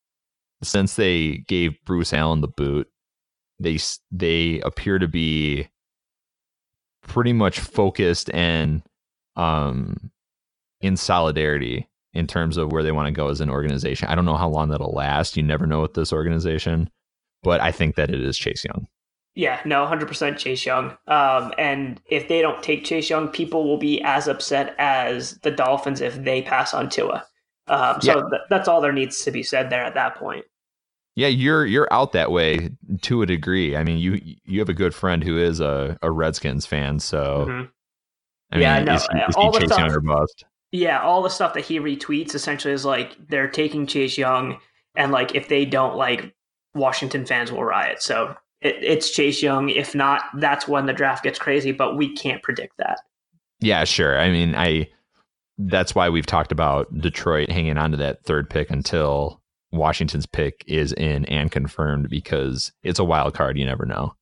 since 0.61 0.95
they 0.95 1.37
gave 1.47 1.83
Bruce 1.85 2.13
Allen 2.13 2.41
the 2.41 2.47
boot, 2.47 2.87
they 3.59 3.79
they 4.11 4.61
appear 4.61 4.99
to 4.99 5.07
be 5.07 5.67
pretty 7.07 7.33
much 7.33 7.59
focused 7.59 8.29
and 8.33 8.83
um, 9.35 10.11
in 10.81 10.95
solidarity 10.95 11.87
in 12.13 12.27
terms 12.27 12.57
of 12.57 12.71
where 12.71 12.83
they 12.83 12.91
want 12.91 13.07
to 13.07 13.11
go 13.11 13.29
as 13.29 13.41
an 13.41 13.49
organization. 13.49 14.07
I 14.07 14.15
don't 14.15 14.25
know 14.25 14.37
how 14.37 14.49
long 14.49 14.69
that'll 14.69 14.93
last. 14.93 15.37
You 15.37 15.43
never 15.43 15.65
know 15.65 15.81
with 15.81 15.93
this 15.93 16.13
organization, 16.13 16.89
but 17.43 17.61
I 17.61 17.71
think 17.71 17.95
that 17.95 18.09
it 18.09 18.21
is 18.21 18.37
Chase 18.37 18.63
Young. 18.65 18.87
Yeah, 19.35 19.61
no, 19.63 19.85
100% 19.85 20.37
Chase 20.37 20.65
Young. 20.65 20.97
Um, 21.07 21.53
and 21.57 22.01
if 22.07 22.27
they 22.27 22.41
don't 22.41 22.61
take 22.61 22.83
Chase 22.83 23.09
Young, 23.09 23.29
people 23.29 23.65
will 23.65 23.77
be 23.77 24.01
as 24.01 24.27
upset 24.27 24.75
as 24.77 25.37
the 25.39 25.51
Dolphins 25.51 26.01
if 26.01 26.15
they 26.23 26.41
pass 26.41 26.73
on 26.73 26.89
Tua. 26.89 27.25
Um, 27.67 28.01
so 28.01 28.17
yeah. 28.17 28.29
th- 28.29 28.41
that's 28.49 28.67
all 28.67 28.81
there 28.81 28.91
needs 28.91 29.23
to 29.23 29.31
be 29.31 29.43
said 29.43 29.69
there 29.69 29.83
at 29.83 29.93
that 29.93 30.15
point. 30.15 30.45
Yeah, 31.15 31.27
you're 31.27 31.65
you're 31.65 31.87
out 31.91 32.13
that 32.13 32.31
way 32.31 32.69
to 33.01 33.21
a 33.21 33.25
degree. 33.25 33.75
I 33.75 33.83
mean, 33.83 33.97
you 33.97 34.21
you 34.45 34.59
have 34.59 34.69
a 34.69 34.73
good 34.73 34.95
friend 34.95 35.23
who 35.23 35.37
is 35.37 35.59
a, 35.59 35.97
a 36.01 36.09
Redskins 36.09 36.65
fan, 36.65 36.99
so 36.99 37.45
mm-hmm. 37.47 37.65
I 38.51 38.55
mean, 38.55 38.61
yeah, 38.61 38.83
no, 38.83 38.93
is, 38.93 39.01
is 39.03 39.35
all 39.35 39.51
he 39.51 39.65
the 39.65 39.73
stuff? 39.73 40.27
Yeah, 40.71 41.01
all 41.01 41.21
the 41.21 41.29
stuff 41.29 41.55
that 41.55 41.65
he 41.65 41.79
retweets 41.79 42.35
essentially 42.35 42.73
is 42.73 42.85
like 42.85 43.17
they're 43.27 43.49
taking 43.49 43.85
Chase 43.85 44.17
Young, 44.17 44.59
and 44.95 45.11
like 45.11 45.35
if 45.35 45.49
they 45.49 45.65
don't, 45.65 45.97
like 45.97 46.33
Washington 46.73 47.25
fans 47.25 47.51
will 47.51 47.63
riot. 47.63 48.01
So 48.01 48.35
it, 48.61 48.77
it's 48.81 49.11
Chase 49.11 49.41
Young. 49.41 49.69
If 49.69 49.95
not, 49.95 50.23
that's 50.35 50.67
when 50.67 50.85
the 50.85 50.93
draft 50.93 51.23
gets 51.23 51.39
crazy. 51.39 51.71
But 51.71 51.97
we 51.97 52.13
can't 52.15 52.43
predict 52.43 52.77
that. 52.77 52.99
Yeah, 53.59 53.83
sure. 53.83 54.19
I 54.19 54.31
mean, 54.31 54.55
I 54.55 54.89
that's 55.57 55.93
why 55.93 56.09
we've 56.09 56.25
talked 56.25 56.51
about 56.51 56.97
Detroit 56.97 57.49
hanging 57.49 57.77
on 57.77 57.91
to 57.91 57.97
that 57.97 58.23
third 58.23 58.49
pick 58.49 58.69
until 58.69 59.41
Washington's 59.71 60.25
pick 60.25 60.63
is 60.67 60.93
in 60.93 61.25
and 61.25 61.51
confirmed 61.51 62.09
because 62.09 62.71
it's 62.83 62.99
a 62.99 63.03
wild 63.03 63.33
card. 63.33 63.57
You 63.57 63.65
never 63.65 63.85
know. 63.85 64.15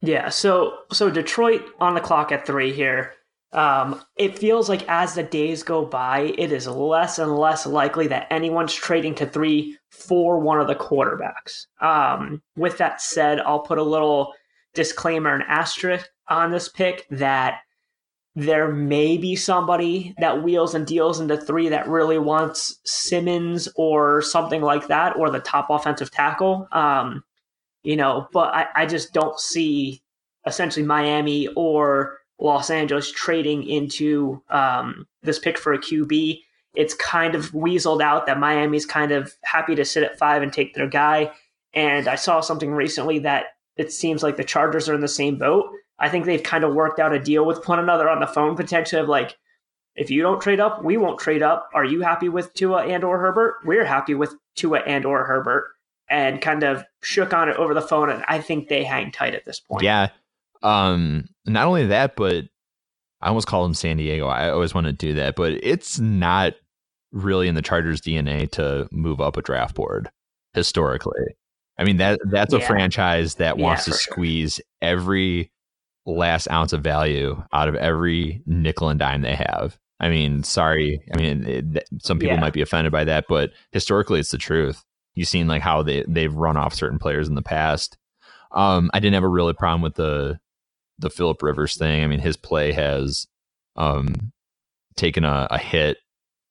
Yeah. 0.00 0.28
So 0.28 0.74
so 0.92 1.10
Detroit 1.10 1.62
on 1.80 1.94
the 1.94 2.00
clock 2.00 2.32
at 2.32 2.46
three 2.46 2.72
here. 2.72 3.12
Um, 3.52 4.02
it 4.16 4.38
feels 4.38 4.68
like 4.68 4.86
as 4.88 5.14
the 5.14 5.22
days 5.22 5.62
go 5.62 5.84
by, 5.84 6.34
it 6.36 6.52
is 6.52 6.66
less 6.66 7.18
and 7.18 7.34
less 7.34 7.64
likely 7.64 8.06
that 8.08 8.26
anyone's 8.30 8.74
trading 8.74 9.14
to 9.16 9.26
three 9.26 9.78
for 9.90 10.38
one 10.38 10.60
of 10.60 10.66
the 10.66 10.74
quarterbacks. 10.74 11.66
Um, 11.80 12.42
with 12.56 12.78
that 12.78 13.00
said, 13.00 13.40
I'll 13.40 13.60
put 13.60 13.78
a 13.78 13.82
little 13.82 14.34
disclaimer 14.74 15.34
and 15.34 15.44
asterisk 15.48 16.08
on 16.28 16.50
this 16.50 16.68
pick 16.68 17.06
that 17.10 17.60
there 18.36 18.70
may 18.70 19.16
be 19.16 19.34
somebody 19.34 20.14
that 20.18 20.42
wheels 20.42 20.74
and 20.74 20.86
deals 20.86 21.18
into 21.18 21.36
three 21.36 21.70
that 21.70 21.88
really 21.88 22.18
wants 22.18 22.78
Simmons 22.84 23.68
or 23.74 24.22
something 24.22 24.62
like 24.62 24.86
that, 24.88 25.16
or 25.16 25.30
the 25.30 25.40
top 25.40 25.68
offensive 25.70 26.10
tackle. 26.10 26.68
Um, 26.70 27.24
you 27.82 27.96
know, 27.96 28.28
but 28.32 28.54
I, 28.54 28.66
I 28.76 28.86
just 28.86 29.12
don't 29.12 29.40
see 29.40 30.02
essentially 30.46 30.86
Miami 30.86 31.48
or 31.56 32.17
Los 32.40 32.70
Angeles 32.70 33.10
trading 33.10 33.64
into 33.68 34.42
um, 34.50 35.06
this 35.22 35.38
pick 35.38 35.58
for 35.58 35.72
a 35.72 35.78
QB. 35.78 36.40
It's 36.74 36.94
kind 36.94 37.34
of 37.34 37.50
weaseled 37.52 38.02
out 38.02 38.26
that 38.26 38.38
Miami's 38.38 38.86
kind 38.86 39.10
of 39.10 39.34
happy 39.42 39.74
to 39.74 39.84
sit 39.84 40.04
at 40.04 40.18
five 40.18 40.42
and 40.42 40.52
take 40.52 40.74
their 40.74 40.88
guy. 40.88 41.32
And 41.74 42.06
I 42.06 42.14
saw 42.14 42.40
something 42.40 42.72
recently 42.72 43.18
that 43.20 43.56
it 43.76 43.92
seems 43.92 44.22
like 44.22 44.36
the 44.36 44.44
Chargers 44.44 44.88
are 44.88 44.94
in 44.94 45.00
the 45.00 45.08
same 45.08 45.36
boat. 45.38 45.66
I 45.98 46.08
think 46.08 46.24
they've 46.26 46.42
kind 46.42 46.64
of 46.64 46.74
worked 46.74 47.00
out 47.00 47.12
a 47.12 47.18
deal 47.18 47.44
with 47.44 47.66
one 47.66 47.80
another 47.80 48.08
on 48.08 48.20
the 48.20 48.26
phone 48.26 48.56
potentially 48.56 49.00
of 49.00 49.08
like, 49.08 49.36
if 49.96 50.10
you 50.10 50.22
don't 50.22 50.40
trade 50.40 50.60
up, 50.60 50.84
we 50.84 50.96
won't 50.96 51.18
trade 51.18 51.42
up. 51.42 51.68
Are 51.74 51.84
you 51.84 52.02
happy 52.02 52.28
with 52.28 52.54
Tua 52.54 52.86
and 52.86 53.02
or 53.02 53.18
Herbert? 53.18 53.56
We're 53.64 53.84
happy 53.84 54.14
with 54.14 54.34
Tua 54.54 54.78
and 54.80 55.04
or 55.04 55.24
Herbert 55.24 55.70
and 56.08 56.40
kind 56.40 56.62
of 56.62 56.84
shook 57.02 57.32
on 57.32 57.48
it 57.48 57.56
over 57.56 57.74
the 57.74 57.82
phone. 57.82 58.08
And 58.08 58.24
I 58.28 58.40
think 58.40 58.68
they 58.68 58.84
hang 58.84 59.10
tight 59.10 59.34
at 59.34 59.44
this 59.44 59.58
point. 59.58 59.82
Yeah. 59.82 60.10
Um, 60.62 61.28
not 61.46 61.66
only 61.66 61.86
that, 61.86 62.16
but 62.16 62.44
I 63.20 63.28
almost 63.28 63.46
call 63.46 63.62
them 63.62 63.74
San 63.74 63.96
Diego. 63.96 64.26
I 64.26 64.50
always 64.50 64.74
want 64.74 64.86
to 64.86 64.92
do 64.92 65.14
that, 65.14 65.36
but 65.36 65.52
it's 65.62 65.98
not 65.98 66.54
really 67.12 67.48
in 67.48 67.54
the 67.54 67.62
Chargers' 67.62 68.00
DNA 68.00 68.50
to 68.52 68.88
move 68.92 69.20
up 69.20 69.36
a 69.36 69.42
draft 69.42 69.74
board 69.74 70.10
historically. 70.54 71.36
I 71.78 71.84
mean 71.84 71.98
that 71.98 72.18
that's 72.24 72.52
a 72.52 72.58
yeah. 72.58 72.66
franchise 72.66 73.36
that 73.36 73.56
wants 73.56 73.86
yeah, 73.86 73.92
to 73.92 73.98
squeeze 73.98 74.54
sure. 74.54 74.64
every 74.82 75.52
last 76.06 76.50
ounce 76.50 76.72
of 76.72 76.82
value 76.82 77.40
out 77.52 77.68
of 77.68 77.76
every 77.76 78.42
nickel 78.46 78.88
and 78.88 78.98
dime 78.98 79.22
they 79.22 79.36
have. 79.36 79.78
I 80.00 80.08
mean, 80.08 80.42
sorry. 80.42 81.00
I 81.12 81.18
mean, 81.18 81.46
it, 81.46 81.88
some 82.00 82.18
people 82.18 82.36
yeah. 82.36 82.40
might 82.40 82.52
be 82.52 82.62
offended 82.62 82.92
by 82.92 83.04
that, 83.04 83.26
but 83.28 83.50
historically, 83.72 84.20
it's 84.20 84.30
the 84.30 84.38
truth. 84.38 84.84
You've 85.14 85.28
seen 85.28 85.48
like 85.48 85.62
how 85.62 85.82
they 85.82 86.04
they've 86.08 86.34
run 86.34 86.56
off 86.56 86.74
certain 86.74 86.98
players 86.98 87.28
in 87.28 87.34
the 87.34 87.42
past. 87.42 87.96
Um, 88.52 88.90
I 88.94 89.00
didn't 89.00 89.14
have 89.14 89.24
a 89.24 89.28
really 89.28 89.52
problem 89.52 89.82
with 89.82 89.94
the 89.94 90.38
the 90.98 91.10
Philip 91.10 91.42
Rivers 91.42 91.76
thing. 91.76 92.02
I 92.02 92.06
mean, 92.06 92.20
his 92.20 92.36
play 92.36 92.72
has 92.72 93.26
um, 93.76 94.32
taken 94.96 95.24
a, 95.24 95.46
a 95.50 95.58
hit 95.58 95.98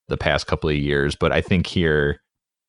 the 0.08 0.16
past 0.16 0.46
couple 0.46 0.70
of 0.70 0.76
years, 0.76 1.14
but 1.14 1.32
I 1.32 1.40
think 1.40 1.66
here, 1.66 2.20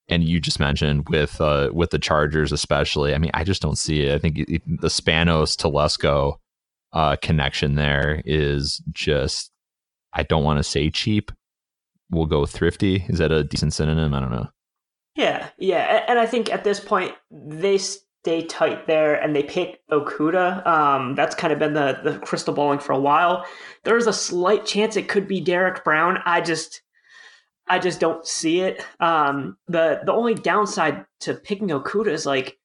and 0.10 0.24
you 0.24 0.40
just 0.40 0.60
mentioned 0.60 1.08
with 1.10 1.40
uh, 1.40 1.70
with 1.74 1.92
the 1.92 2.00
Chargers 2.00 2.52
especially. 2.52 3.14
I 3.14 3.18
mean, 3.18 3.32
I 3.34 3.44
just 3.44 3.62
don't 3.62 3.78
see 3.78 4.02
it. 4.04 4.16
I 4.16 4.20
think 4.20 4.40
it, 4.40 4.62
the 4.66 4.88
Spanos 4.88 5.56
Telesco 5.56 6.36
uh, 6.94 7.16
connection 7.22 7.76
there 7.76 8.22
is 8.26 8.82
just. 8.92 9.52
I 10.12 10.24
don't 10.24 10.44
want 10.44 10.58
to 10.58 10.64
say 10.64 10.90
cheap. 10.90 11.32
We'll 12.10 12.26
go 12.26 12.48
thrifty. 12.48 13.06
Is 13.08 13.20
that 13.20 13.32
a 13.32 13.44
decent 13.44 13.74
synonym? 13.74 14.16
I 14.16 14.20
don't 14.20 14.32
know. 14.32 14.50
Yeah, 15.16 15.50
yeah, 15.58 16.06
and 16.08 16.18
I 16.18 16.26
think 16.26 16.52
at 16.52 16.64
this 16.64 16.80
point 16.80 17.14
they 17.30 17.78
stay 18.24 18.46
tight 18.46 18.86
there 18.86 19.16
and 19.16 19.36
they 19.36 19.44
pick 19.44 19.80
Okudah. 19.90 20.66
Um, 20.68 21.16
that's 21.16 21.36
kind 21.36 21.54
of 21.54 21.60
been 21.60 21.74
the, 21.74 22.00
the 22.04 22.20
crystal 22.20 22.54
balling 22.54 22.80
for 22.80 22.94
a 22.94 23.00
while. 23.00 23.46
There's 23.84 24.08
a 24.08 24.14
slight 24.14 24.66
chance 24.66 24.98
it 24.98 25.08
could 25.08 25.28
be 25.28 25.40
Derrick 25.40 25.84
Brown. 25.84 26.20
I 26.26 26.42
just 26.42 26.82
I 27.68 27.80
just 27.80 28.00
don't 28.00 28.26
see 28.26 28.62
it. 28.62 28.84
Um, 29.00 29.58
the 29.68 30.02
the 30.06 30.12
only 30.12 30.36
downside 30.36 31.06
to 31.22 31.36
picking 31.36 31.70
Okudah 31.70 32.12
is 32.12 32.26
like 32.26 32.58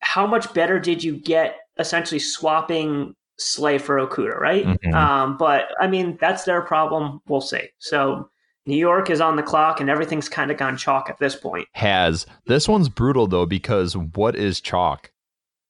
how 0.00 0.26
much 0.26 0.52
better 0.54 0.78
did 0.78 1.02
you 1.02 1.18
get 1.18 1.56
essentially 1.78 2.20
swapping 2.20 3.14
Slay 3.38 3.76
for 3.76 3.98
Okudah, 3.98 4.40
right? 4.40 4.64
Mm-hmm. 4.64 4.94
Um, 4.94 5.36
but 5.36 5.66
I 5.78 5.88
mean 5.88 6.16
that's 6.20 6.44
their 6.44 6.62
problem. 6.62 7.20
We'll 7.28 7.42
see. 7.42 7.68
So 7.78 8.30
New 8.66 8.76
York 8.76 9.10
is 9.10 9.20
on 9.20 9.36
the 9.36 9.42
clock 9.42 9.80
and 9.80 9.88
everything's 9.88 10.28
kind 10.28 10.50
of 10.50 10.56
gone 10.56 10.76
chalk 10.76 11.08
at 11.08 11.18
this 11.18 11.36
point. 11.36 11.68
Has 11.72 12.26
this 12.46 12.68
one's 12.68 12.88
brutal 12.88 13.26
though 13.26 13.46
because 13.46 13.96
what 13.96 14.34
is 14.34 14.60
chalk 14.60 15.12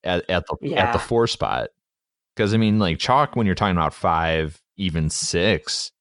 at, 0.02 0.28
at 0.30 0.46
the 0.46 0.56
yeah. 0.62 0.86
at 0.86 0.92
the 0.92 0.98
four 0.98 1.26
spot? 1.26 1.68
Because 2.34 2.54
I 2.54 2.56
mean, 2.56 2.78
like 2.78 2.98
chalk 2.98 3.36
when 3.36 3.46
you're 3.46 3.54
talking 3.54 3.76
about 3.76 3.94
five, 3.94 4.60
even 4.76 5.10
six, 5.10 5.92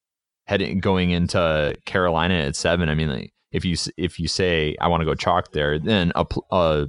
heading 0.45 0.79
going 0.79 1.11
into 1.11 1.75
Carolina 1.85 2.35
at 2.35 2.55
seven. 2.55 2.89
I 2.89 2.95
mean, 2.95 3.09
like 3.09 3.33
if 3.51 3.65
you 3.65 3.75
if 3.97 4.19
you 4.19 4.27
say 4.27 4.75
I 4.79 4.87
want 4.87 5.01
to 5.01 5.05
go 5.05 5.15
chalk 5.15 5.51
there, 5.51 5.77
then 5.77 6.13
a, 6.15 6.25
a 6.51 6.87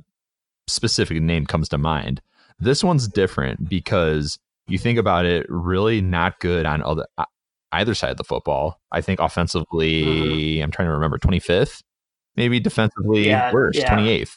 specific 0.68 1.20
name 1.20 1.46
comes 1.46 1.68
to 1.70 1.78
mind. 1.78 2.20
This 2.58 2.82
one's 2.82 3.08
different 3.08 3.68
because 3.68 4.38
you 4.68 4.78
think 4.78 4.98
about 4.98 5.24
it, 5.24 5.46
really 5.48 6.00
not 6.00 6.38
good 6.40 6.66
on 6.66 6.82
other 6.82 7.06
uh, 7.18 7.24
either 7.76 7.94
side 7.94 8.10
of 8.10 8.16
the 8.16 8.24
football. 8.24 8.80
I 8.92 9.00
think 9.00 9.20
offensively, 9.20 10.02
mm-hmm. 10.02 10.64
I'm 10.64 10.70
trying 10.70 10.88
to 10.88 10.92
remember 10.92 11.18
25th, 11.18 11.82
maybe 12.36 12.60
defensively 12.60 13.26
yeah, 13.26 13.52
worse, 13.52 13.76
yeah. 13.76 13.94
28th. 13.94 14.36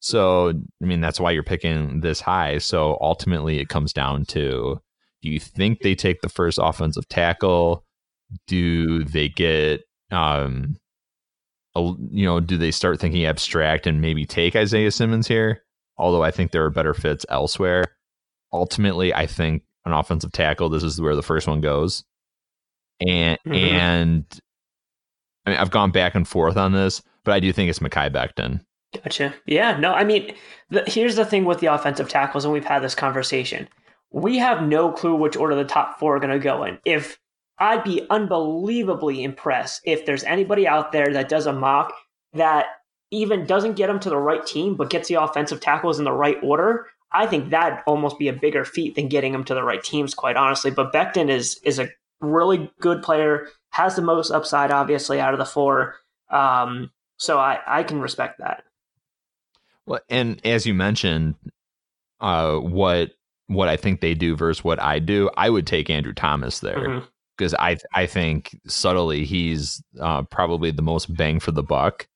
So, 0.00 0.50
I 0.50 0.86
mean, 0.86 1.00
that's 1.00 1.20
why 1.20 1.30
you're 1.30 1.42
picking 1.42 2.00
this 2.00 2.20
high. 2.20 2.58
So 2.58 2.96
ultimately, 3.00 3.58
it 3.58 3.68
comes 3.68 3.92
down 3.92 4.24
to 4.26 4.80
do 5.22 5.28
you 5.28 5.38
think 5.38 5.80
they 5.80 5.94
take 5.94 6.22
the 6.22 6.30
first 6.30 6.58
offensive 6.60 7.06
tackle? 7.08 7.84
Do 8.46 9.04
they 9.04 9.28
get, 9.28 9.82
um, 10.10 10.76
a, 11.74 11.80
you 12.10 12.24
know, 12.24 12.40
do 12.40 12.56
they 12.56 12.70
start 12.70 12.98
thinking 12.98 13.26
abstract 13.26 13.86
and 13.86 14.00
maybe 14.00 14.24
take 14.24 14.56
Isaiah 14.56 14.90
Simmons 14.90 15.28
here? 15.28 15.62
Although 15.98 16.22
I 16.22 16.30
think 16.30 16.50
there 16.50 16.64
are 16.64 16.70
better 16.70 16.94
fits 16.94 17.26
elsewhere. 17.28 17.84
Ultimately, 18.52 19.12
I 19.12 19.26
think 19.26 19.64
an 19.84 19.92
offensive 19.92 20.32
tackle, 20.32 20.70
this 20.70 20.82
is 20.82 21.00
where 21.00 21.14
the 21.14 21.22
first 21.22 21.46
one 21.46 21.60
goes 21.60 22.04
and 23.06 23.38
mm-hmm. 23.46 23.54
and 23.54 24.40
I 25.46 25.50
mean 25.50 25.58
I've 25.58 25.70
gone 25.70 25.90
back 25.90 26.14
and 26.14 26.26
forth 26.26 26.56
on 26.56 26.72
this, 26.72 27.02
but 27.24 27.32
I 27.32 27.40
do 27.40 27.52
think 27.52 27.70
it's 27.70 27.78
Mekhi 27.78 28.12
Becton. 28.12 28.60
Gotcha. 28.94 29.34
Yeah. 29.46 29.78
No, 29.78 29.92
I 29.92 30.04
mean, 30.04 30.34
the, 30.70 30.82
here's 30.86 31.14
the 31.16 31.24
thing 31.24 31.44
with 31.44 31.60
the 31.60 31.72
offensive 31.72 32.08
tackles, 32.08 32.44
and 32.44 32.52
we've 32.52 32.64
had 32.64 32.82
this 32.82 32.94
conversation. 32.94 33.68
We 34.10 34.38
have 34.38 34.66
no 34.66 34.90
clue 34.90 35.14
which 35.14 35.36
order 35.36 35.54
the 35.54 35.64
top 35.64 36.00
four 36.00 36.16
are 36.16 36.20
going 36.20 36.32
to 36.32 36.40
go 36.40 36.64
in. 36.64 36.78
If 36.84 37.18
I'd 37.58 37.84
be 37.84 38.06
unbelievably 38.10 39.22
impressed 39.22 39.82
if 39.84 40.06
there's 40.06 40.24
anybody 40.24 40.66
out 40.66 40.92
there 40.92 41.12
that 41.12 41.28
does 41.28 41.46
a 41.46 41.52
mock 41.52 41.92
that 42.32 42.66
even 43.10 43.44
doesn't 43.44 43.74
get 43.74 43.88
them 43.88 44.00
to 44.00 44.08
the 44.08 44.16
right 44.16 44.44
team, 44.44 44.76
but 44.76 44.90
gets 44.90 45.08
the 45.08 45.22
offensive 45.22 45.60
tackles 45.60 45.98
in 45.98 46.04
the 46.04 46.12
right 46.12 46.38
order. 46.42 46.86
I 47.12 47.26
think 47.26 47.50
that'd 47.50 47.80
almost 47.86 48.18
be 48.18 48.28
a 48.28 48.32
bigger 48.32 48.64
feat 48.64 48.94
than 48.94 49.08
getting 49.08 49.32
them 49.32 49.44
to 49.44 49.54
the 49.54 49.64
right 49.64 49.82
teams, 49.82 50.14
quite 50.14 50.36
honestly. 50.36 50.70
But 50.70 50.92
Becton 50.92 51.28
is 51.28 51.60
is 51.64 51.78
a 51.78 51.88
really 52.20 52.70
good 52.80 53.02
player, 53.02 53.48
has 53.70 53.96
the 53.96 54.02
most 54.02 54.30
upside, 54.30 54.70
obviously, 54.70 55.20
out 55.20 55.34
of 55.34 55.38
the 55.38 55.46
four. 55.46 55.96
Um, 56.30 56.90
so 57.16 57.38
I, 57.38 57.60
I 57.66 57.82
can 57.82 58.00
respect 58.00 58.38
that. 58.38 58.64
Well, 59.86 60.00
and 60.08 60.44
as 60.44 60.66
you 60.66 60.74
mentioned, 60.74 61.34
uh, 62.20 62.56
what 62.56 63.10
what 63.46 63.68
I 63.68 63.76
think 63.76 64.00
they 64.00 64.14
do 64.14 64.36
versus 64.36 64.62
what 64.62 64.80
I 64.80 65.00
do, 65.00 65.28
I 65.36 65.50
would 65.50 65.66
take 65.66 65.90
Andrew 65.90 66.12
Thomas 66.12 66.60
there 66.60 67.02
because 67.36 67.52
mm-hmm. 67.52 67.62
I 67.62 67.76
I 67.94 68.06
think 68.06 68.56
subtly 68.66 69.24
he's 69.24 69.82
uh, 70.00 70.22
probably 70.22 70.70
the 70.70 70.82
most 70.82 71.14
bang 71.14 71.40
for 71.40 71.50
the 71.50 71.62
buck 71.62 72.06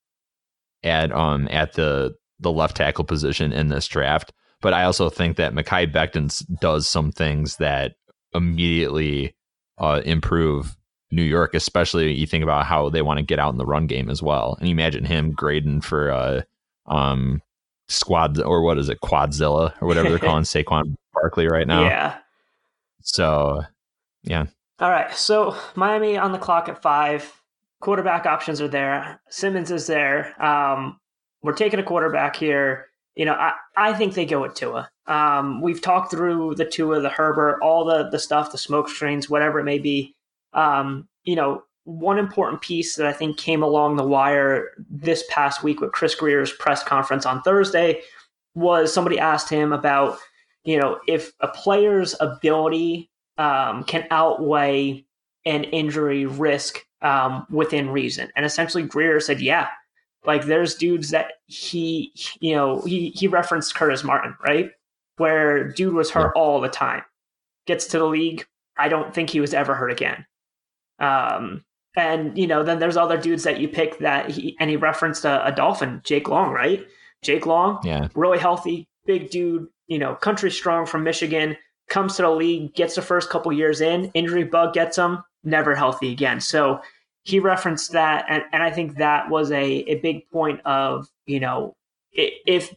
at 0.84 1.10
um 1.10 1.48
at 1.50 1.72
the 1.72 2.14
the 2.38 2.52
left 2.52 2.76
tackle 2.76 3.04
position 3.04 3.52
in 3.52 3.68
this 3.68 3.88
draft. 3.88 4.32
But 4.60 4.74
I 4.74 4.84
also 4.84 5.10
think 5.10 5.36
that 5.36 5.52
Mekhi 5.52 5.92
Becton 5.92 6.60
does 6.60 6.88
some 6.88 7.10
things 7.10 7.56
that 7.56 7.94
immediately 8.32 9.34
uh, 9.78 10.00
improve 10.04 10.76
New 11.10 11.22
York, 11.22 11.54
especially 11.54 12.12
you 12.12 12.26
think 12.26 12.42
about 12.42 12.66
how 12.66 12.88
they 12.88 13.02
want 13.02 13.18
to 13.18 13.24
get 13.24 13.38
out 13.38 13.52
in 13.52 13.58
the 13.58 13.66
run 13.66 13.86
game 13.86 14.10
as 14.10 14.22
well. 14.22 14.56
And 14.58 14.68
you 14.68 14.72
imagine 14.72 15.04
him 15.04 15.32
grading 15.32 15.82
for 15.82 16.10
uh, 16.10 16.42
um, 16.86 17.40
squad 17.88 18.40
or 18.40 18.62
what 18.62 18.78
is 18.78 18.88
it, 18.88 19.00
Quadzilla 19.00 19.72
or 19.80 19.88
whatever 19.88 20.08
they're 20.08 20.18
calling 20.20 20.44
Saquon 20.44 20.94
Barkley 21.12 21.46
right 21.46 21.66
now. 21.66 21.84
Yeah. 21.84 22.18
So, 23.02 23.62
yeah. 24.22 24.46
All 24.80 24.90
right. 24.90 25.14
So 25.14 25.56
Miami 25.76 26.16
on 26.16 26.32
the 26.32 26.38
clock 26.38 26.68
at 26.68 26.82
five. 26.82 27.40
Quarterback 27.80 28.24
options 28.24 28.60
are 28.60 28.68
there. 28.68 29.20
Simmons 29.28 29.70
is 29.70 29.86
there. 29.86 30.42
Um, 30.42 30.98
we're 31.42 31.52
taking 31.52 31.78
a 31.78 31.82
quarterback 31.82 32.34
here. 32.34 32.86
You 33.14 33.26
know, 33.26 33.34
I, 33.34 33.52
I 33.76 33.92
think 33.92 34.14
they 34.14 34.24
go 34.24 34.40
with 34.40 34.54
Tua. 34.54 34.90
Um, 35.06 35.60
we've 35.60 35.82
talked 35.82 36.10
through 36.10 36.54
the 36.54 36.64
Tua, 36.64 37.00
the 37.00 37.08
Herbert, 37.10 37.60
all 37.62 37.84
the 37.84 38.08
the 38.10 38.18
stuff, 38.18 38.52
the 38.52 38.58
smoke 38.58 38.88
screens, 38.88 39.28
whatever 39.28 39.60
it 39.60 39.64
may 39.64 39.78
be. 39.78 40.14
Um, 40.52 41.08
you 41.24 41.36
know, 41.36 41.64
one 41.84 42.18
important 42.18 42.62
piece 42.62 42.96
that 42.96 43.06
I 43.06 43.12
think 43.12 43.36
came 43.36 43.62
along 43.62 43.96
the 43.96 44.06
wire 44.06 44.70
this 44.90 45.24
past 45.28 45.62
week 45.62 45.80
with 45.80 45.92
Chris 45.92 46.14
Grier's 46.14 46.52
press 46.52 46.82
conference 46.82 47.26
on 47.26 47.42
Thursday 47.42 48.00
was 48.54 48.92
somebody 48.92 49.18
asked 49.18 49.50
him 49.50 49.72
about, 49.72 50.18
you 50.64 50.78
know, 50.78 50.98
if 51.06 51.32
a 51.40 51.48
player's 51.48 52.14
ability 52.20 53.10
um, 53.36 53.84
can 53.84 54.06
outweigh 54.10 55.04
an 55.44 55.64
injury 55.64 56.24
risk 56.24 56.86
um, 57.02 57.46
within 57.50 57.90
reason. 57.90 58.30
And 58.36 58.46
essentially, 58.46 58.82
Greer 58.82 59.20
said, 59.20 59.40
yeah. 59.40 59.68
Like 60.24 60.46
there's 60.46 60.74
dudes 60.74 61.10
that 61.10 61.32
he, 61.46 62.12
you 62.40 62.54
know, 62.54 62.80
he, 62.82 63.10
he 63.10 63.28
referenced 63.28 63.74
Curtis 63.74 64.02
Martin, 64.02 64.34
right? 64.42 64.70
Where 65.16 65.68
dude 65.68 65.94
was 65.94 66.10
hurt 66.10 66.32
yeah. 66.34 66.42
all 66.42 66.60
the 66.60 66.68
time. 66.68 67.02
Gets 67.66 67.86
to 67.88 67.98
the 67.98 68.06
league. 68.06 68.46
I 68.76 68.88
don't 68.88 69.14
think 69.14 69.30
he 69.30 69.40
was 69.40 69.54
ever 69.54 69.74
hurt 69.74 69.92
again. 69.92 70.26
Um, 70.98 71.64
and 71.96 72.36
you 72.36 72.46
know, 72.46 72.62
then 72.62 72.78
there's 72.78 72.96
other 72.96 73.16
dudes 73.16 73.44
that 73.44 73.60
you 73.60 73.68
pick 73.68 73.98
that 73.98 74.30
he 74.30 74.56
and 74.58 74.70
he 74.70 74.76
referenced 74.76 75.24
a, 75.24 75.46
a 75.46 75.52
dolphin, 75.52 76.00
Jake 76.04 76.28
Long, 76.28 76.50
right? 76.50 76.84
Jake 77.22 77.46
Long, 77.46 77.78
yeah, 77.84 78.08
really 78.14 78.38
healthy, 78.38 78.88
big 79.06 79.30
dude, 79.30 79.68
you 79.86 79.98
know, 79.98 80.14
country 80.14 80.50
strong 80.50 80.86
from 80.86 81.04
Michigan, 81.04 81.56
comes 81.88 82.16
to 82.16 82.22
the 82.22 82.30
league, 82.30 82.74
gets 82.74 82.96
the 82.96 83.02
first 83.02 83.30
couple 83.30 83.52
years 83.52 83.80
in, 83.80 84.10
injury 84.14 84.44
bug 84.44 84.74
gets 84.74 84.98
him, 84.98 85.22
never 85.42 85.74
healthy 85.74 86.12
again. 86.12 86.40
So 86.40 86.80
he 87.22 87.40
referenced 87.40 87.92
that, 87.92 88.26
and, 88.28 88.42
and 88.52 88.62
I 88.62 88.70
think 88.70 88.96
that 88.96 89.30
was 89.30 89.50
a, 89.50 89.64
a 89.64 89.94
big 89.96 90.28
point 90.30 90.60
of, 90.66 91.08
you 91.26 91.40
know, 91.40 91.74
if 92.12 92.74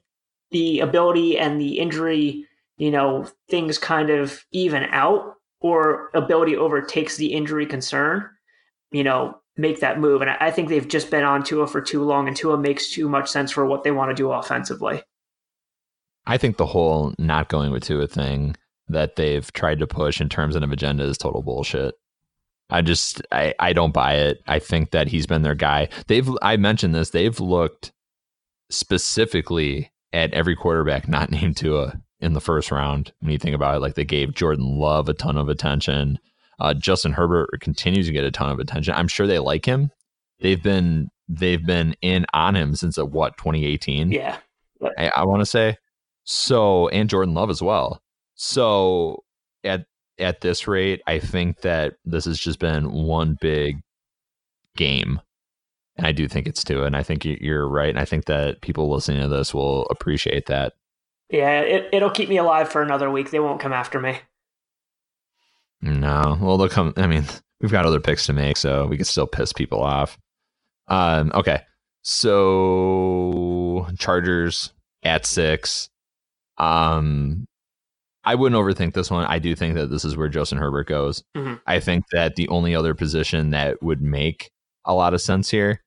the 0.51 0.79
ability 0.79 1.37
and 1.37 1.59
the 1.59 1.79
injury, 1.79 2.45
you 2.77 2.91
know, 2.91 3.27
things 3.49 3.77
kind 3.77 4.09
of 4.09 4.45
even 4.51 4.83
out, 4.91 5.35
or 5.59 6.09
ability 6.13 6.55
overtakes 6.55 7.17
the 7.17 7.33
injury 7.33 7.65
concern, 7.65 8.29
you 8.91 9.03
know, 9.03 9.37
make 9.57 9.79
that 9.79 9.99
move. 9.99 10.21
And 10.21 10.29
I 10.29 10.51
think 10.51 10.69
they've 10.69 10.87
just 10.87 11.09
been 11.09 11.23
on 11.23 11.43
Tua 11.43 11.67
for 11.67 11.81
too 11.81 12.03
long, 12.03 12.27
and 12.27 12.37
Tua 12.37 12.57
makes 12.57 12.91
too 12.91 13.09
much 13.09 13.29
sense 13.29 13.51
for 13.51 13.65
what 13.65 13.83
they 13.83 13.91
want 13.91 14.11
to 14.11 14.15
do 14.15 14.31
offensively. 14.31 15.01
I 16.25 16.37
think 16.37 16.57
the 16.57 16.65
whole 16.65 17.13
not 17.17 17.49
going 17.49 17.71
with 17.71 17.83
Tua 17.83 18.07
thing 18.07 18.55
that 18.89 19.15
they've 19.15 19.51
tried 19.53 19.79
to 19.79 19.87
push 19.87 20.21
in 20.21 20.29
terms 20.29 20.55
of 20.55 20.63
agenda 20.63 21.03
is 21.03 21.17
total 21.17 21.41
bullshit. 21.41 21.95
I 22.69 22.81
just 22.81 23.21
I, 23.31 23.53
I 23.59 23.73
don't 23.73 23.93
buy 23.93 24.15
it. 24.15 24.41
I 24.47 24.59
think 24.59 24.91
that 24.91 25.07
he's 25.07 25.25
been 25.25 25.41
their 25.41 25.55
guy. 25.55 25.89
They've 26.07 26.29
I 26.41 26.57
mentioned 26.57 26.93
this, 26.93 27.11
they've 27.11 27.39
looked 27.39 27.91
specifically 28.69 29.91
at 30.17 30.33
every 30.33 30.55
quarterback 30.55 31.07
not 31.07 31.31
named 31.31 31.55
Tua 31.55 31.93
in 32.19 32.33
the 32.33 32.41
first 32.41 32.71
round. 32.71 33.13
When 33.19 33.31
you 33.31 33.37
think 33.37 33.55
about 33.55 33.75
it, 33.75 33.79
like 33.79 33.93
they 33.95 34.03
gave 34.03 34.33
Jordan 34.33 34.79
Love 34.79 35.07
a 35.07 35.13
ton 35.13 35.37
of 35.37 35.47
attention. 35.47 36.17
Uh, 36.59 36.73
Justin 36.73 37.13
Herbert 37.13 37.61
continues 37.61 38.07
to 38.07 38.13
get 38.13 38.23
a 38.23 38.31
ton 38.31 38.49
of 38.51 38.59
attention. 38.59 38.95
I'm 38.95 39.07
sure 39.07 39.27
they 39.27 39.39
like 39.39 39.65
him. 39.65 39.91
They've 40.39 40.61
been 40.61 41.09
they've 41.29 41.63
been 41.63 41.95
in 42.01 42.25
on 42.33 42.55
him 42.55 42.75
since 42.75 42.97
uh, 42.97 43.05
what 43.05 43.37
2018. 43.37 44.11
Yeah, 44.11 44.37
I, 44.97 45.11
I 45.17 45.25
want 45.25 45.41
to 45.41 45.45
say 45.45 45.77
so, 46.23 46.87
and 46.89 47.09
Jordan 47.09 47.35
Love 47.35 47.51
as 47.51 47.61
well. 47.61 48.01
So 48.33 49.23
at 49.63 49.85
at 50.17 50.41
this 50.41 50.67
rate, 50.67 51.01
I 51.05 51.19
think 51.19 51.61
that 51.61 51.93
this 52.05 52.25
has 52.25 52.39
just 52.39 52.57
been 52.57 52.91
one 52.91 53.37
big 53.39 53.81
game. 54.75 55.21
And 55.97 56.05
I 56.05 56.11
do 56.11 56.27
think 56.27 56.47
it's 56.47 56.63
Tua. 56.63 56.85
And 56.85 56.95
I 56.95 57.03
think 57.03 57.25
you're 57.25 57.67
right. 57.67 57.89
And 57.89 57.99
I 57.99 58.05
think 58.05 58.25
that 58.25 58.61
people 58.61 58.89
listening 58.89 59.21
to 59.21 59.27
this 59.27 59.53
will 59.53 59.85
appreciate 59.87 60.45
that. 60.45 60.73
Yeah, 61.29 61.59
it, 61.61 61.89
it'll 61.91 62.11
keep 62.11 62.29
me 62.29 62.37
alive 62.37 62.69
for 62.69 62.81
another 62.81 63.09
week. 63.09 63.31
They 63.31 63.39
won't 63.39 63.59
come 63.59 63.73
after 63.73 63.99
me. 63.99 64.19
No. 65.81 66.37
Well, 66.39 66.57
they'll 66.57 66.69
come. 66.69 66.93
I 66.97 67.07
mean, 67.07 67.25
we've 67.61 67.71
got 67.71 67.85
other 67.85 67.99
picks 67.99 68.25
to 68.27 68.33
make, 68.33 68.57
so 68.57 68.87
we 68.87 68.95
can 68.95 69.05
still 69.05 69.27
piss 69.27 69.51
people 69.53 69.81
off. 69.81 70.17
Um, 70.87 71.31
okay. 71.33 71.61
So 72.03 73.87
Chargers 73.97 74.71
at 75.03 75.25
six. 75.25 75.89
Um, 76.57 77.45
I 78.23 78.35
wouldn't 78.35 78.59
overthink 78.59 78.93
this 78.93 79.11
one. 79.11 79.25
I 79.25 79.39
do 79.39 79.55
think 79.55 79.75
that 79.75 79.87
this 79.87 80.05
is 80.05 80.15
where 80.15 80.29
Justin 80.29 80.57
Herbert 80.57 80.87
goes. 80.87 81.23
Mm-hmm. 81.35 81.55
I 81.65 81.79
think 81.79 82.05
that 82.11 82.35
the 82.35 82.47
only 82.49 82.75
other 82.75 82.93
position 82.93 83.51
that 83.51 83.81
would 83.81 84.01
make 84.01 84.51
a 84.85 84.93
lot 84.93 85.13
of 85.13 85.21
sense 85.21 85.49
here 85.49 85.81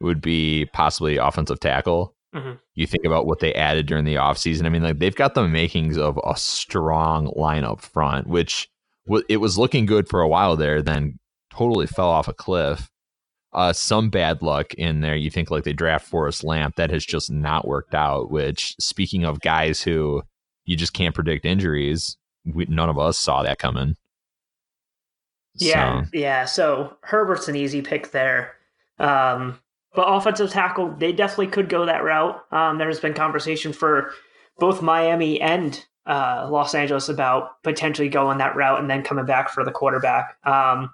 would 0.00 0.20
be 0.20 0.66
possibly 0.72 1.16
offensive 1.16 1.60
tackle. 1.60 2.14
Mm-hmm. 2.34 2.52
You 2.74 2.86
think 2.86 3.04
about 3.04 3.26
what 3.26 3.40
they 3.40 3.54
added 3.54 3.86
during 3.86 4.04
the 4.04 4.16
offseason. 4.16 4.66
I 4.66 4.68
mean, 4.68 4.82
like 4.82 4.98
they've 4.98 5.14
got 5.14 5.34
the 5.34 5.48
makings 5.48 5.96
of 5.96 6.20
a 6.24 6.36
strong 6.36 7.28
lineup 7.28 7.80
front, 7.80 8.26
which 8.26 8.68
it 9.28 9.38
was 9.38 9.56
looking 9.56 9.86
good 9.86 10.08
for 10.08 10.20
a 10.20 10.28
while 10.28 10.56
there, 10.56 10.82
then 10.82 11.18
totally 11.50 11.86
fell 11.86 12.08
off 12.08 12.28
a 12.28 12.34
cliff. 12.34 12.90
Uh, 13.52 13.72
some 13.72 14.10
bad 14.10 14.42
luck 14.42 14.74
in 14.74 15.00
there. 15.00 15.16
You 15.16 15.30
think 15.30 15.50
like 15.50 15.64
they 15.64 15.72
draft 15.72 16.06
Forrest 16.06 16.44
Lamp, 16.44 16.76
that 16.76 16.90
has 16.90 17.06
just 17.06 17.30
not 17.30 17.66
worked 17.66 17.94
out. 17.94 18.30
Which, 18.30 18.74
speaking 18.78 19.24
of 19.24 19.40
guys 19.40 19.80
who 19.80 20.22
you 20.66 20.76
just 20.76 20.92
can't 20.92 21.14
predict 21.14 21.46
injuries, 21.46 22.18
we, 22.44 22.66
none 22.66 22.90
of 22.90 22.98
us 22.98 23.18
saw 23.18 23.42
that 23.44 23.58
coming. 23.58 23.96
Yeah, 25.54 26.02
so. 26.02 26.10
yeah. 26.12 26.44
So 26.44 26.98
Herbert's 27.00 27.48
an 27.48 27.56
easy 27.56 27.80
pick 27.80 28.10
there. 28.10 28.56
Um, 28.98 29.58
but 29.96 30.12
offensive 30.12 30.50
tackle, 30.50 30.94
they 30.98 31.10
definitely 31.10 31.48
could 31.48 31.70
go 31.70 31.86
that 31.86 32.04
route. 32.04 32.40
Um, 32.52 32.76
there 32.76 32.88
has 32.88 33.00
been 33.00 33.14
conversation 33.14 33.72
for 33.72 34.12
both 34.58 34.82
Miami 34.82 35.40
and 35.40 35.82
uh, 36.06 36.48
Los 36.50 36.74
Angeles 36.74 37.08
about 37.08 37.62
potentially 37.62 38.10
going 38.10 38.38
that 38.38 38.54
route 38.54 38.78
and 38.78 38.90
then 38.90 39.02
coming 39.02 39.24
back 39.24 39.48
for 39.48 39.64
the 39.64 39.72
quarterback. 39.72 40.36
Um, 40.44 40.90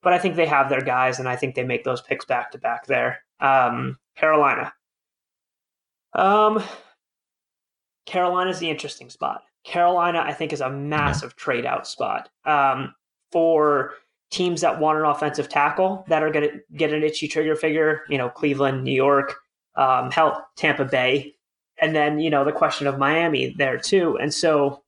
but 0.00 0.12
I 0.12 0.18
think 0.18 0.36
they 0.36 0.46
have 0.46 0.68
their 0.68 0.80
guys, 0.80 1.18
and 1.18 1.28
I 1.28 1.34
think 1.34 1.56
they 1.56 1.64
make 1.64 1.82
those 1.82 2.00
picks 2.00 2.24
back 2.24 2.52
to 2.52 2.58
back 2.58 2.86
there. 2.86 3.18
Um, 3.40 3.98
Carolina. 4.16 4.72
Um, 6.14 6.62
Carolina 8.06 8.50
is 8.50 8.60
the 8.60 8.70
interesting 8.70 9.10
spot. 9.10 9.42
Carolina, 9.64 10.22
I 10.24 10.32
think, 10.32 10.52
is 10.52 10.60
a 10.60 10.70
massive 10.70 11.34
trade 11.34 11.66
out 11.66 11.88
spot 11.88 12.28
um, 12.44 12.94
for 13.32 13.94
teams 14.30 14.60
that 14.60 14.80
want 14.80 14.98
an 14.98 15.04
offensive 15.04 15.48
tackle 15.48 16.04
that 16.08 16.22
are 16.22 16.30
going 16.30 16.48
to 16.48 16.60
get 16.76 16.92
an 16.92 17.02
itchy 17.02 17.28
trigger 17.28 17.56
figure. 17.56 18.02
You 18.08 18.18
know, 18.18 18.28
Cleveland, 18.28 18.84
New 18.84 18.94
York, 18.94 19.36
um, 19.76 20.10
hell, 20.10 20.46
Tampa 20.56 20.84
Bay 20.84 21.36
and 21.78 21.94
then 21.94 22.18
you 22.18 22.30
know 22.30 22.44
the 22.44 22.52
question 22.52 22.86
of 22.86 22.98
Miami 22.98 23.54
there 23.56 23.78
too. 23.78 24.18
And 24.18 24.32
so, 24.32 24.82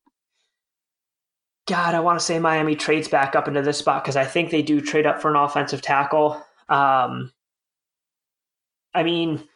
God, 1.66 1.94
I 1.94 2.01
want 2.01 2.18
to 2.18 2.24
say 2.24 2.38
Miami 2.38 2.77
trades 2.77 3.09
back 3.09 3.37
up 3.37 3.48
into 3.48 3.62
this 3.62 3.79
spot 3.79 4.03
because 4.03 4.16
I 4.16 4.24
think 4.24 4.51
they 4.51 4.62
do 4.62 4.81
trade 4.81 5.07
up 5.07 5.20
for 5.20 5.31
an 5.31 5.37
offensive 5.37 5.83
tackle. 5.83 6.42
Um, 6.68 7.33
I 8.94 9.03
mean, 9.03 9.46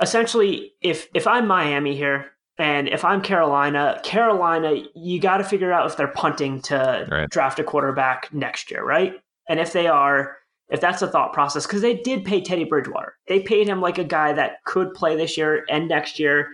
essentially, 0.00 0.72
if 0.82 1.08
if 1.14 1.26
I'm 1.26 1.46
Miami 1.46 1.96
here 1.96 2.32
and 2.58 2.88
if 2.88 3.04
I'm 3.04 3.22
Carolina, 3.22 4.00
Carolina, 4.04 4.74
you 4.94 5.20
got 5.20 5.38
to 5.38 5.44
figure 5.44 5.72
out 5.72 5.90
if 5.90 5.96
they're 5.96 6.08
punting 6.08 6.60
to 6.62 7.06
right. 7.10 7.30
draft 7.30 7.58
a 7.58 7.64
quarterback 7.64 8.32
next 8.32 8.70
year, 8.70 8.84
right? 8.84 9.14
And 9.48 9.60
if 9.60 9.72
they 9.72 9.86
are, 9.86 10.36
if 10.68 10.80
that's 10.80 11.00
the 11.00 11.08
thought 11.08 11.32
process, 11.32 11.66
because 11.66 11.82
they 11.82 11.94
did 11.94 12.24
pay 12.24 12.40
Teddy 12.40 12.64
Bridgewater, 12.64 13.14
they 13.28 13.40
paid 13.40 13.68
him 13.68 13.80
like 13.80 13.98
a 13.98 14.04
guy 14.04 14.32
that 14.32 14.64
could 14.64 14.94
play 14.94 15.16
this 15.16 15.36
year 15.36 15.64
and 15.68 15.88
next 15.88 16.18
year 16.18 16.48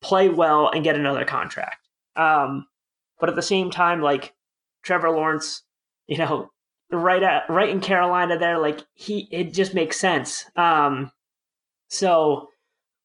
play 0.00 0.28
well 0.28 0.68
and 0.68 0.84
get 0.84 0.96
another 0.96 1.24
contract. 1.24 1.88
Um, 2.16 2.66
but 3.18 3.28
at 3.28 3.36
the 3.36 3.42
same 3.42 3.70
time, 3.70 4.02
like 4.02 4.34
Trevor 4.82 5.10
Lawrence, 5.10 5.62
you 6.06 6.18
know, 6.18 6.50
right 6.90 7.22
at 7.22 7.48
right 7.48 7.68
in 7.68 7.80
Carolina 7.80 8.38
there. 8.38 8.58
Like 8.58 8.80
he, 8.94 9.28
it 9.30 9.52
just 9.52 9.74
makes 9.74 9.98
sense. 9.98 10.44
Um, 10.56 11.10
so 11.88 12.48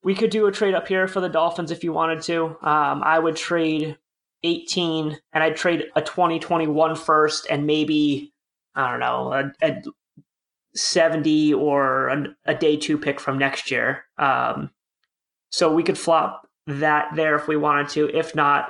we 0.04 0.16
could 0.16 0.30
do 0.30 0.48
a 0.48 0.52
trade 0.52 0.76
up 0.76 0.88
here 0.88 1.08
for 1.08 1.22
the 1.22 1.30
Dolphins 1.30 1.72
if 1.72 1.84
you 1.84 1.94
wanted 1.94 2.22
to. 2.24 2.46
Um, 2.62 3.04
I 3.04 3.20
would 3.20 3.36
trade 3.36 3.98
18 4.44 5.18
and 5.34 5.44
I'd 5.44 5.58
trade 5.58 5.86
a 5.96 6.02
2021 6.02 6.96
first 6.96 7.48
and 7.50 7.66
maybe 7.66 8.34
I 8.80 8.92
don't 8.92 9.00
know 9.00 9.34
a, 9.34 9.52
a 9.62 9.82
70 10.76 11.54
or 11.54 12.08
a, 12.08 12.26
a, 12.46 12.56
day 12.56 12.78
two 12.78 12.98
pick 12.98 13.20
from 13.20 13.38
next 13.38 13.72
year. 13.72 14.06
Um, 14.18 14.72
so 15.52 15.74
we 15.74 15.84
could 15.84 15.98
flop 15.98 16.48
that 16.68 17.10
there 17.16 17.36
if 17.36 17.48
we 17.48 17.58
wanted 17.58 17.90
to. 17.90 18.10
If 18.16 18.36
not, 18.36 18.70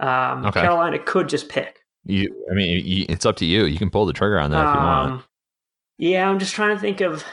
um, 0.00 0.46
okay. 0.46 0.60
Carolina 0.60 0.98
could 0.98 1.28
just 1.28 1.48
pick. 1.48 1.80
You, 2.04 2.34
I 2.50 2.54
mean, 2.54 2.84
you, 2.84 3.06
it's 3.08 3.26
up 3.26 3.36
to 3.36 3.46
you. 3.46 3.64
You 3.64 3.78
can 3.78 3.90
pull 3.90 4.06
the 4.06 4.12
trigger 4.12 4.38
on 4.38 4.50
that 4.50 4.64
um, 4.64 4.68
if 4.68 4.74
you 4.74 4.86
want. 4.86 5.12
Um, 5.12 5.24
yeah, 5.98 6.30
I'm 6.30 6.38
just 6.38 6.54
trying 6.54 6.76
to 6.76 6.80
think 6.80 7.00
of 7.00 7.24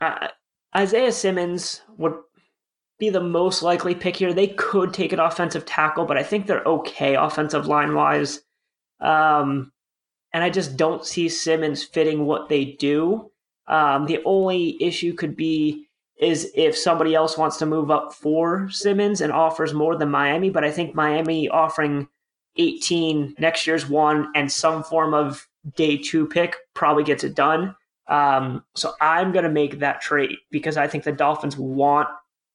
uh, 0.00 0.28
Isaiah 0.76 1.12
Simmons 1.12 1.82
would 1.96 2.14
be 2.98 3.10
the 3.10 3.20
most 3.20 3.62
likely 3.62 3.94
pick 3.94 4.16
here. 4.16 4.32
They 4.32 4.48
could 4.48 4.92
take 4.92 5.12
an 5.12 5.20
offensive 5.20 5.64
tackle, 5.64 6.04
but 6.04 6.16
I 6.16 6.22
think 6.22 6.46
they're 6.46 6.64
okay 6.64 7.14
offensive 7.14 7.66
line 7.66 7.94
wise. 7.94 8.40
Um, 9.00 9.72
and 10.32 10.44
I 10.44 10.50
just 10.50 10.76
don't 10.76 11.04
see 11.04 11.28
Simmons 11.28 11.82
fitting 11.82 12.26
what 12.26 12.48
they 12.48 12.64
do. 12.64 13.30
Um, 13.66 14.06
the 14.06 14.20
only 14.24 14.82
issue 14.82 15.12
could 15.14 15.36
be 15.36 15.86
is 16.18 16.50
if 16.54 16.76
somebody 16.76 17.14
else 17.14 17.38
wants 17.38 17.58
to 17.58 17.66
move 17.66 17.90
up 17.90 18.12
for 18.12 18.68
Simmons 18.70 19.20
and 19.20 19.32
offers 19.32 19.72
more 19.72 19.96
than 19.96 20.10
Miami, 20.10 20.50
but 20.50 20.64
I 20.64 20.70
think 20.70 20.94
Miami 20.94 21.48
offering 21.48 22.08
18 22.56 23.36
next 23.38 23.66
year's 23.66 23.88
one 23.88 24.30
and 24.34 24.50
some 24.50 24.82
form 24.82 25.14
of 25.14 25.46
day 25.76 25.96
two 25.96 26.26
pick 26.26 26.56
probably 26.74 27.04
gets 27.04 27.24
it 27.24 27.34
done. 27.34 27.74
Um, 28.08 28.64
so 28.74 28.94
I'm 29.00 29.32
going 29.32 29.44
to 29.44 29.50
make 29.50 29.78
that 29.78 30.00
trade 30.00 30.36
because 30.50 30.76
I 30.76 30.88
think 30.88 31.04
the 31.04 31.12
Dolphins 31.12 31.56
want 31.56 32.08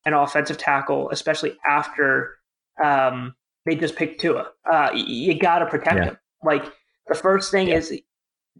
an 0.05 0.13
offensive 0.13 0.57
tackle, 0.57 1.09
especially 1.11 1.55
after 1.67 2.35
um, 2.83 3.35
they 3.65 3.75
just 3.75 3.95
picked 3.95 4.19
Tua. 4.19 4.47
Uh, 4.69 4.89
you 4.93 5.39
got 5.39 5.59
to 5.59 5.67
protect 5.67 5.95
yeah. 5.97 6.05
him. 6.05 6.17
Like 6.43 6.65
the 7.07 7.15
first 7.15 7.51
thing 7.51 7.67
yeah. 7.69 7.77
is, 7.77 7.99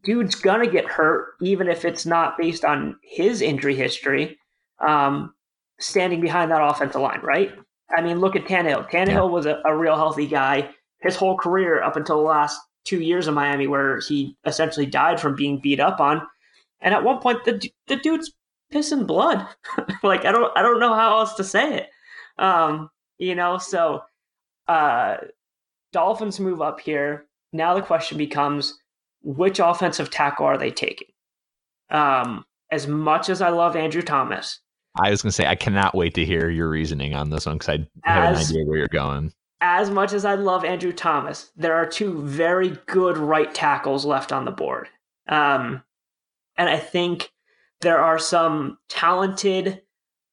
dude's 0.04 0.36
gonna 0.36 0.68
get 0.68 0.86
hurt, 0.86 1.36
even 1.42 1.68
if 1.68 1.86
it's 1.86 2.06
not 2.06 2.38
based 2.38 2.66
on 2.66 2.98
his 3.04 3.42
injury 3.42 3.76
history. 3.76 4.38
Um, 4.80 5.34
standing 5.80 6.22
behind 6.22 6.52
that 6.52 6.62
offensive 6.62 7.02
line, 7.02 7.20
right? 7.22 7.52
I 7.96 8.02
mean, 8.02 8.20
look 8.20 8.36
at 8.36 8.46
Tannehill. 8.46 8.90
Tannehill 8.90 9.08
yeah. 9.08 9.22
was 9.22 9.46
a, 9.46 9.62
a 9.66 9.76
real 9.76 9.96
healthy 9.96 10.28
guy 10.28 10.70
his 11.04 11.16
whole 11.16 11.38
career 11.38 11.84
up 11.84 11.96
until 11.96 12.18
the 12.18 12.24
last 12.24 12.60
two 12.86 13.02
years 13.02 13.28
in 13.28 13.34
Miami, 13.34 13.68
where 13.68 14.00
he 14.00 14.36
essentially 14.46 14.86
died 14.86 15.20
from 15.20 15.36
being 15.36 15.60
beat 15.60 15.80
up 15.80 16.00
on. 16.00 16.26
And 16.82 16.94
at 16.94 17.04
one 17.04 17.20
point, 17.20 17.44
the 17.46 17.70
the 17.88 17.98
dude's 17.98 18.32
pissing 18.74 19.06
blood. 19.06 19.46
like 20.04 20.26
I 20.26 20.32
don't 20.32 20.58
I 20.58 20.62
don't 20.62 20.80
know 20.80 20.94
how 20.94 21.20
else 21.20 21.36
to 21.36 21.44
say 21.44 21.76
it. 21.76 21.90
Um, 22.38 22.90
you 23.20 23.36
know, 23.36 23.58
so 23.58 24.04
uh, 24.68 25.18
Dolphins 25.92 26.40
move 26.40 26.62
up 26.62 26.80
here. 26.80 27.26
Now 27.54 27.76
the 27.76 27.82
question 27.82 28.18
becomes, 28.18 28.78
which 29.22 29.60
offensive 29.60 30.10
tackle 30.10 30.46
are 30.46 30.58
they 30.58 30.72
taking? 30.72 31.08
Um, 31.90 32.46
as 32.72 32.88
much 32.88 33.30
as 33.30 33.42
I 33.42 33.50
love 33.50 33.76
Andrew 33.76 34.02
Thomas, 34.02 34.60
I 35.00 35.10
was 35.10 35.22
going 35.22 35.30
to 35.30 35.36
say 35.36 35.48
I 35.48 35.56
cannot 35.56 35.96
wait 35.96 36.14
to 36.16 36.26
hear 36.26 36.50
your 36.50 36.70
reasoning 36.70 37.14
on 37.14 37.30
this 37.30 37.46
one 37.46 37.58
because 37.58 37.70
I 37.70 38.12
have 38.12 38.36
as, 38.36 38.50
an 38.50 38.56
idea 38.56 38.66
where 38.68 38.78
you're 38.78 38.88
going. 38.88 39.32
As 39.62 39.90
much 39.90 40.14
as 40.14 40.26
I 40.26 40.36
love 40.36 40.66
Andrew 40.66 40.92
Thomas, 40.92 41.52
there 41.56 41.76
are 41.76 41.86
two 41.86 42.22
very 42.24 42.78
good 42.88 43.18
right 43.18 43.54
tackles 43.54 44.06
left 44.06 44.32
on 44.32 44.46
the 44.46 44.52
board, 44.52 44.90
um, 45.28 45.84
and 46.58 46.70
I 46.70 46.78
think 46.78 47.32
there 47.82 48.00
are 48.00 48.20
some 48.20 48.78
talented 48.90 49.82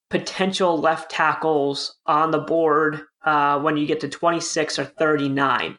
potential 0.09 0.77
left 0.77 1.09
tackles 1.09 1.95
on 2.05 2.31
the 2.31 2.39
board 2.39 3.01
uh, 3.23 3.59
when 3.59 3.77
you 3.77 3.85
get 3.85 3.99
to 4.01 4.09
26 4.09 4.79
or 4.79 4.85
39. 4.85 5.77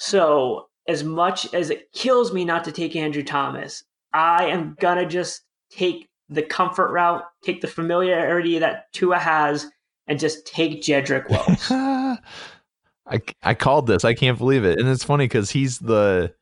So, 0.00 0.68
as 0.88 1.04
much 1.04 1.52
as 1.52 1.68
it 1.68 1.92
kills 1.92 2.32
me 2.32 2.46
not 2.46 2.64
to 2.64 2.72
take 2.72 2.96
Andrew 2.96 3.22
Thomas, 3.22 3.84
I 4.14 4.46
am 4.46 4.74
going 4.80 4.96
to 4.96 5.04
just 5.04 5.42
take 5.70 6.08
the 6.30 6.42
comfort 6.42 6.90
route, 6.90 7.22
take 7.44 7.60
the 7.60 7.68
familiarity 7.68 8.58
that 8.58 8.90
Tua 8.94 9.18
has, 9.18 9.70
and 10.06 10.18
just 10.18 10.46
take 10.46 10.80
Jedrick 10.80 11.28
Wills. 11.28 11.70
I, 13.06 13.20
I 13.42 13.52
called 13.54 13.88
this. 13.88 14.04
I 14.06 14.14
can't 14.14 14.38
believe 14.38 14.64
it. 14.64 14.78
And 14.78 14.88
it's 14.88 15.04
funny 15.04 15.26
because 15.26 15.50
he's 15.50 15.78
the, 15.78 16.32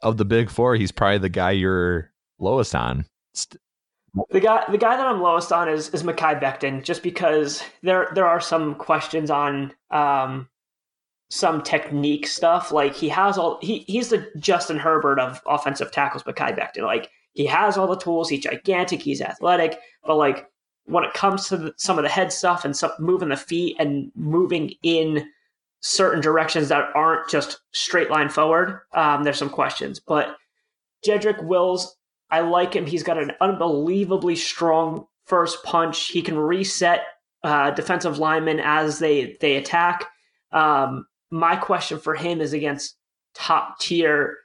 of 0.00 0.16
the 0.16 0.24
big 0.24 0.48
four, 0.48 0.74
he's 0.74 0.90
probably 0.90 1.18
the 1.18 1.28
guy 1.28 1.50
you're 1.50 2.10
lowest 2.38 2.74
on. 2.74 3.04
The 4.30 4.40
guy, 4.40 4.64
the 4.70 4.78
guy 4.78 4.96
that 4.96 5.06
I'm 5.06 5.20
lowest 5.20 5.52
on 5.52 5.68
is 5.68 5.90
is 5.90 6.02
Mekhi 6.02 6.40
Becton, 6.40 6.82
just 6.82 7.04
because 7.04 7.62
there 7.82 8.10
there 8.12 8.26
are 8.26 8.40
some 8.40 8.74
questions 8.74 9.30
on 9.30 9.72
um, 9.92 10.48
some 11.30 11.62
technique 11.62 12.26
stuff. 12.26 12.72
Like 12.72 12.94
he 12.94 13.08
has 13.08 13.38
all 13.38 13.58
he 13.62 13.84
he's 13.86 14.10
the 14.10 14.30
Justin 14.38 14.78
Herbert 14.78 15.18
of 15.18 15.40
offensive 15.46 15.90
tackles, 15.92 16.24
Mekhi 16.24 16.58
Becton. 16.58 16.82
Like 16.82 17.08
he 17.32 17.46
has 17.46 17.78
all 17.78 17.86
the 17.86 17.96
tools. 17.96 18.28
He's 18.28 18.40
gigantic. 18.40 19.00
He's 19.00 19.22
athletic, 19.22 19.78
but 20.04 20.16
like 20.16 20.46
when 20.84 21.04
it 21.04 21.14
comes 21.14 21.48
to 21.48 21.56
the, 21.56 21.74
some 21.76 21.98
of 21.98 22.02
the 22.02 22.10
head 22.10 22.32
stuff 22.32 22.64
and 22.64 22.76
some, 22.76 22.90
moving 22.98 23.28
the 23.28 23.36
feet 23.36 23.76
and 23.78 24.10
moving 24.16 24.72
in 24.82 25.28
certain 25.80 26.20
directions 26.20 26.68
that 26.68 26.90
aren't 26.94 27.28
just 27.28 27.60
straight 27.72 28.10
line 28.10 28.28
forward, 28.28 28.80
um, 28.92 29.22
there's 29.22 29.38
some 29.38 29.50
questions. 29.50 30.00
But 30.00 30.36
Jedrick 31.06 31.42
Wills, 31.44 31.96
I 32.30 32.40
like 32.40 32.74
him. 32.74 32.86
He's 32.86 33.04
got 33.04 33.18
an 33.18 33.32
unbelievably 33.40 34.34
strong 34.36 35.06
first 35.26 35.62
punch. 35.62 36.08
He 36.08 36.22
can 36.22 36.36
reset 36.36 37.02
uh, 37.44 37.70
defensive 37.70 38.18
linemen 38.18 38.60
as 38.60 38.98
they 38.98 39.36
they 39.40 39.56
attack. 39.56 40.06
Um, 40.52 41.06
my 41.30 41.56
question 41.56 41.98
for 41.98 42.14
him 42.14 42.40
is 42.40 42.52
against 42.52 42.96
top 43.34 43.78
tier 43.78 44.38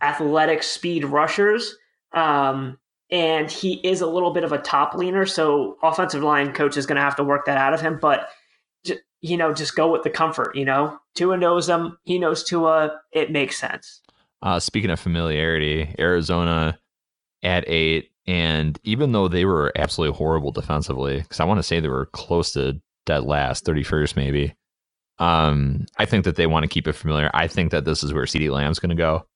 athletic 0.00 0.62
speed 0.62 1.04
rushers. 1.04 1.76
Um, 2.12 2.78
and 3.10 3.50
he 3.50 3.74
is 3.86 4.00
a 4.00 4.06
little 4.06 4.32
bit 4.32 4.44
of 4.44 4.52
a 4.52 4.58
top 4.58 4.94
leaner, 4.94 5.26
so 5.26 5.76
offensive 5.82 6.22
line 6.22 6.52
coach 6.52 6.76
is 6.76 6.86
going 6.86 6.96
to 6.96 7.02
have 7.02 7.16
to 7.16 7.24
work 7.24 7.46
that 7.46 7.58
out 7.58 7.74
of 7.74 7.80
him. 7.80 7.98
But 8.00 8.28
you 9.22 9.36
know, 9.36 9.52
just 9.52 9.76
go 9.76 9.90
with 9.92 10.02
the 10.02 10.10
comfort. 10.10 10.56
You 10.56 10.64
know, 10.64 10.98
Tua 11.14 11.36
knows 11.36 11.68
him. 11.68 11.98
He 12.04 12.18
knows 12.18 12.42
Tua. 12.42 13.00
It 13.12 13.30
makes 13.30 13.58
sense. 13.58 14.00
Uh, 14.42 14.58
speaking 14.58 14.90
of 14.90 14.98
familiarity, 14.98 15.94
Arizona 15.98 16.78
at 17.42 17.64
eight, 17.68 18.10
and 18.26 18.78
even 18.84 19.12
though 19.12 19.28
they 19.28 19.44
were 19.44 19.72
absolutely 19.76 20.16
horrible 20.16 20.52
defensively, 20.52 21.20
because 21.20 21.40
I 21.40 21.44
want 21.44 21.58
to 21.58 21.62
say 21.62 21.80
they 21.80 21.88
were 21.88 22.06
close 22.06 22.52
to 22.52 22.80
dead 23.06 23.24
last, 23.24 23.64
thirty 23.64 23.82
first 23.82 24.16
maybe. 24.16 24.54
Um, 25.20 25.84
I 25.98 26.06
think 26.06 26.24
that 26.24 26.36
they 26.36 26.46
want 26.46 26.64
to 26.64 26.68
keep 26.68 26.88
it 26.88 26.94
familiar. 26.94 27.30
I 27.34 27.46
think 27.46 27.70
that 27.72 27.84
this 27.84 28.02
is 28.02 28.12
where 28.12 28.24
CeeDee 28.24 28.50
Lamb's 28.50 28.78
going 28.78 28.90
to 28.90 28.96
go 28.96 29.26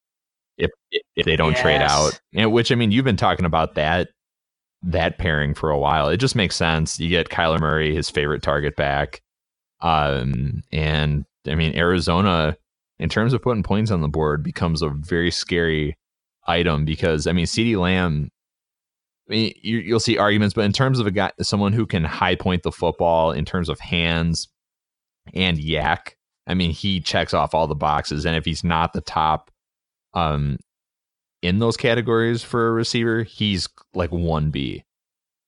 if 0.57 0.71
if 1.15 1.25
they 1.25 1.35
don't 1.35 1.51
yes. 1.51 1.61
trade 1.61 1.81
out. 1.81 2.19
And 2.33 2.51
which 2.51 2.71
I 2.71 2.75
mean, 2.75 2.91
you've 2.91 3.05
been 3.05 3.17
talking 3.17 3.45
about 3.45 3.75
that 3.75 4.09
that 4.81 5.19
pairing 5.19 5.53
for 5.53 5.69
a 5.69 5.79
while. 5.79 6.09
It 6.09 6.17
just 6.17 6.35
makes 6.35 6.55
sense. 6.55 6.99
You 6.99 7.09
get 7.09 7.29
Kyler 7.29 7.59
Murray, 7.59 7.95
his 7.95 8.09
favorite 8.09 8.41
target 8.41 8.75
back. 8.75 9.21
Um, 9.81 10.63
and 10.71 11.25
I 11.47 11.53
mean, 11.53 11.75
Arizona, 11.75 12.57
in 12.97 13.09
terms 13.09 13.33
of 13.33 13.43
putting 13.43 13.63
points 13.63 13.91
on 13.91 14.01
the 14.01 14.07
board, 14.07 14.43
becomes 14.43 14.81
a 14.81 14.89
very 14.89 15.29
scary 15.29 15.97
item 16.47 16.85
because 16.85 17.27
I 17.27 17.31
mean, 17.31 17.45
CeeDee 17.45 17.79
Lamb. 17.79 18.29
I 19.29 19.31
mean, 19.31 19.53
you, 19.61 19.93
will 19.93 19.99
see 19.99 20.19
arguments, 20.19 20.53
but 20.53 20.65
in 20.65 20.71
terms 20.71 20.99
of 20.99 21.07
a 21.07 21.11
guy, 21.11 21.31
someone 21.41 21.73
who 21.73 21.87
can 21.87 22.03
high 22.03 22.35
point 22.35 22.61
the 22.61 22.71
football 22.71 23.31
in 23.31 23.43
terms 23.43 23.69
of 23.69 23.79
hands 23.79 24.47
and 25.33 25.57
YAC. 25.57 26.13
I 26.47 26.53
mean, 26.53 26.71
he 26.71 26.99
checks 26.99 27.33
off 27.33 27.53
all 27.53 27.67
the 27.67 27.75
boxes. 27.75 28.25
And 28.25 28.35
if 28.35 28.45
he's 28.45 28.63
not 28.63 28.93
the 28.93 29.01
top, 29.01 29.51
um, 30.13 30.57
in 31.41 31.59
those 31.59 31.77
categories 31.77 32.43
for 32.43 32.67
a 32.67 32.71
receiver, 32.71 33.23
he's 33.23 33.67
like 33.93 34.11
one 34.11 34.51
B. 34.51 34.83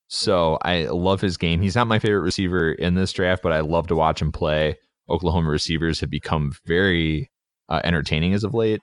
So 0.08 0.58
I 0.62 0.84
love 0.84 1.20
his 1.20 1.36
game. 1.36 1.60
He's 1.60 1.74
not 1.74 1.86
my 1.86 1.98
favorite 1.98 2.20
receiver 2.20 2.72
in 2.72 2.94
this 2.94 3.12
draft, 3.12 3.42
but 3.42 3.52
I 3.52 3.60
love 3.60 3.86
to 3.88 3.96
watch 3.96 4.22
him 4.22 4.32
play. 4.32 4.76
Oklahoma 5.08 5.50
receivers 5.50 6.00
have 6.00 6.10
become 6.10 6.52
very 6.66 7.30
uh, 7.68 7.80
entertaining 7.84 8.32
as 8.32 8.44
of 8.44 8.54
late. 8.54 8.80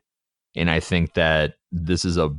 And 0.55 0.69
I 0.69 0.79
think 0.79 1.13
that 1.15 1.55
this 1.71 2.05
is 2.05 2.17
a 2.17 2.36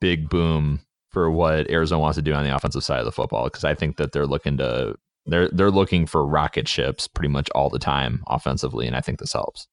big 0.00 0.28
boom 0.28 0.80
for 1.10 1.30
what 1.30 1.70
Arizona 1.70 2.00
wants 2.00 2.16
to 2.16 2.22
do 2.22 2.32
on 2.32 2.44
the 2.44 2.54
offensive 2.54 2.84
side 2.84 3.00
of 3.00 3.04
the 3.04 3.12
football 3.12 3.44
because 3.44 3.64
I 3.64 3.74
think 3.74 3.96
that 3.96 4.12
they're 4.12 4.26
looking 4.26 4.56
to 4.58 4.96
they're 5.26 5.48
they're 5.50 5.70
looking 5.70 6.06
for 6.06 6.26
rocket 6.26 6.68
ships 6.68 7.06
pretty 7.06 7.28
much 7.28 7.48
all 7.54 7.70
the 7.70 7.78
time 7.78 8.22
offensively, 8.26 8.86
and 8.86 8.96
I 8.96 9.00
think 9.00 9.18
this 9.18 9.32
helps. 9.32 9.66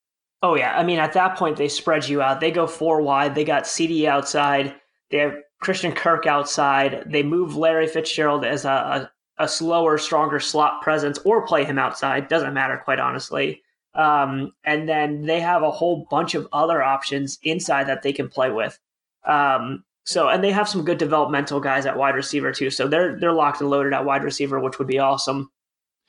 Oh 0.44 0.56
yeah, 0.56 0.78
I 0.78 0.84
mean 0.84 1.00
at 1.00 1.14
that 1.14 1.38
point 1.38 1.58
they 1.58 1.68
spread 1.68 2.08
you 2.08 2.22
out. 2.22 2.40
They 2.40 2.52
go 2.52 2.68
four 2.68 3.02
wide. 3.02 3.36
They 3.36 3.44
got 3.44 3.64
CeeDee 3.64 4.06
outside. 4.06 4.76
They 5.10 5.18
have 5.18 5.36
Christian 5.62 5.92
Kirk 5.92 6.26
outside. 6.28 7.04
They 7.08 7.24
move 7.24 7.56
Larry 7.56 7.88
Fitzgerald 7.88 8.46
as 8.46 8.66
a, 8.66 9.10
a, 9.40 9.44
a 9.44 9.48
slower, 9.48 9.98
stronger 9.98 10.40
slot 10.40 10.82
presence, 10.82 11.18
or 11.20 11.46
play 11.48 11.64
him 11.64 11.80
outside. 11.80 12.28
Doesn't 12.28 12.54
matter, 12.54 12.82
quite 12.84 13.00
honestly. 13.00 13.64
Um, 13.96 14.52
and 14.64 14.88
then 14.88 15.24
they 15.24 15.40
have 15.40 15.64
a 15.64 15.72
whole 15.72 16.06
bunch 16.12 16.36
of 16.36 16.48
other 16.54 16.84
options 16.84 17.40
inside 17.42 17.88
that 17.88 18.04
they 18.04 18.14
can 18.14 18.30
play 18.30 18.52
with. 18.52 18.78
Um, 19.26 19.84
So 20.08 20.30
and 20.30 20.42
they 20.42 20.52
have 20.52 20.70
some 20.70 20.86
good 20.86 20.98
developmental 20.98 21.60
guys 21.60 21.86
at 21.86 21.98
wide 21.98 22.16
receiver 22.16 22.54
too. 22.54 22.70
So 22.70 22.88
they're 22.88 23.20
they're 23.20 23.34
locked 23.34 23.60
and 23.60 23.70
loaded 23.70 23.92
at 23.92 24.06
wide 24.06 24.24
receiver, 24.24 24.58
which 24.58 24.80
would 24.80 24.88
be 24.88 25.00
awesome. 25.00 25.52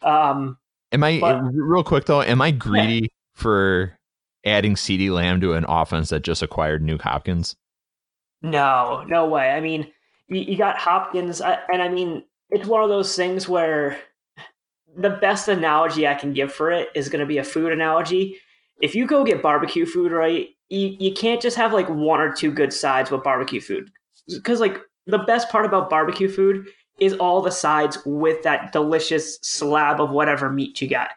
Um, 0.02 0.56
am 0.92 1.02
I 1.02 1.18
but- 1.18 1.42
real 1.52 1.82
quick 1.82 2.06
though? 2.06 2.22
Am 2.22 2.40
I 2.40 2.52
greedy 2.52 3.10
for 3.34 3.98
adding 4.46 4.76
CeeDee 4.76 5.10
Lamb 5.10 5.40
to 5.40 5.54
an 5.54 5.64
offense 5.68 6.10
that 6.10 6.22
just 6.22 6.42
acquired 6.42 6.80
Nuke 6.80 7.02
Hopkins? 7.02 7.56
No, 8.40 9.04
no 9.08 9.26
way. 9.26 9.50
I 9.50 9.60
mean, 9.60 9.90
you, 10.28 10.42
you 10.42 10.56
got 10.56 10.78
Hopkins, 10.78 11.40
I, 11.40 11.58
and 11.72 11.82
I 11.82 11.88
mean, 11.88 12.22
it's 12.50 12.68
one 12.68 12.84
of 12.84 12.88
those 12.88 13.16
things 13.16 13.48
where 13.48 13.98
the 14.96 15.10
best 15.10 15.48
analogy 15.48 16.06
I 16.06 16.14
can 16.14 16.32
give 16.32 16.52
for 16.52 16.70
it 16.70 16.88
is 16.94 17.08
going 17.08 17.20
to 17.20 17.26
be 17.26 17.38
a 17.38 17.44
food 17.44 17.72
analogy. 17.72 18.38
If 18.80 18.94
you 18.94 19.08
go 19.08 19.24
get 19.24 19.42
barbecue 19.42 19.86
food, 19.86 20.12
right, 20.12 20.50
you, 20.70 20.96
you 20.98 21.12
can't 21.12 21.40
just 21.40 21.56
have 21.56 21.72
like 21.72 21.88
one 21.88 22.20
or 22.20 22.32
two 22.32 22.50
good 22.50 22.72
sides 22.72 23.10
with 23.10 23.22
barbecue 23.22 23.60
food. 23.60 23.90
Because, 24.28 24.60
like, 24.60 24.78
the 25.06 25.18
best 25.18 25.48
part 25.48 25.64
about 25.64 25.88
barbecue 25.88 26.28
food 26.28 26.66
is 26.98 27.14
all 27.14 27.40
the 27.40 27.50
sides 27.50 27.98
with 28.04 28.42
that 28.42 28.72
delicious 28.72 29.38
slab 29.42 30.00
of 30.00 30.10
whatever 30.10 30.50
meat 30.50 30.80
you 30.82 30.88
got. 30.88 31.10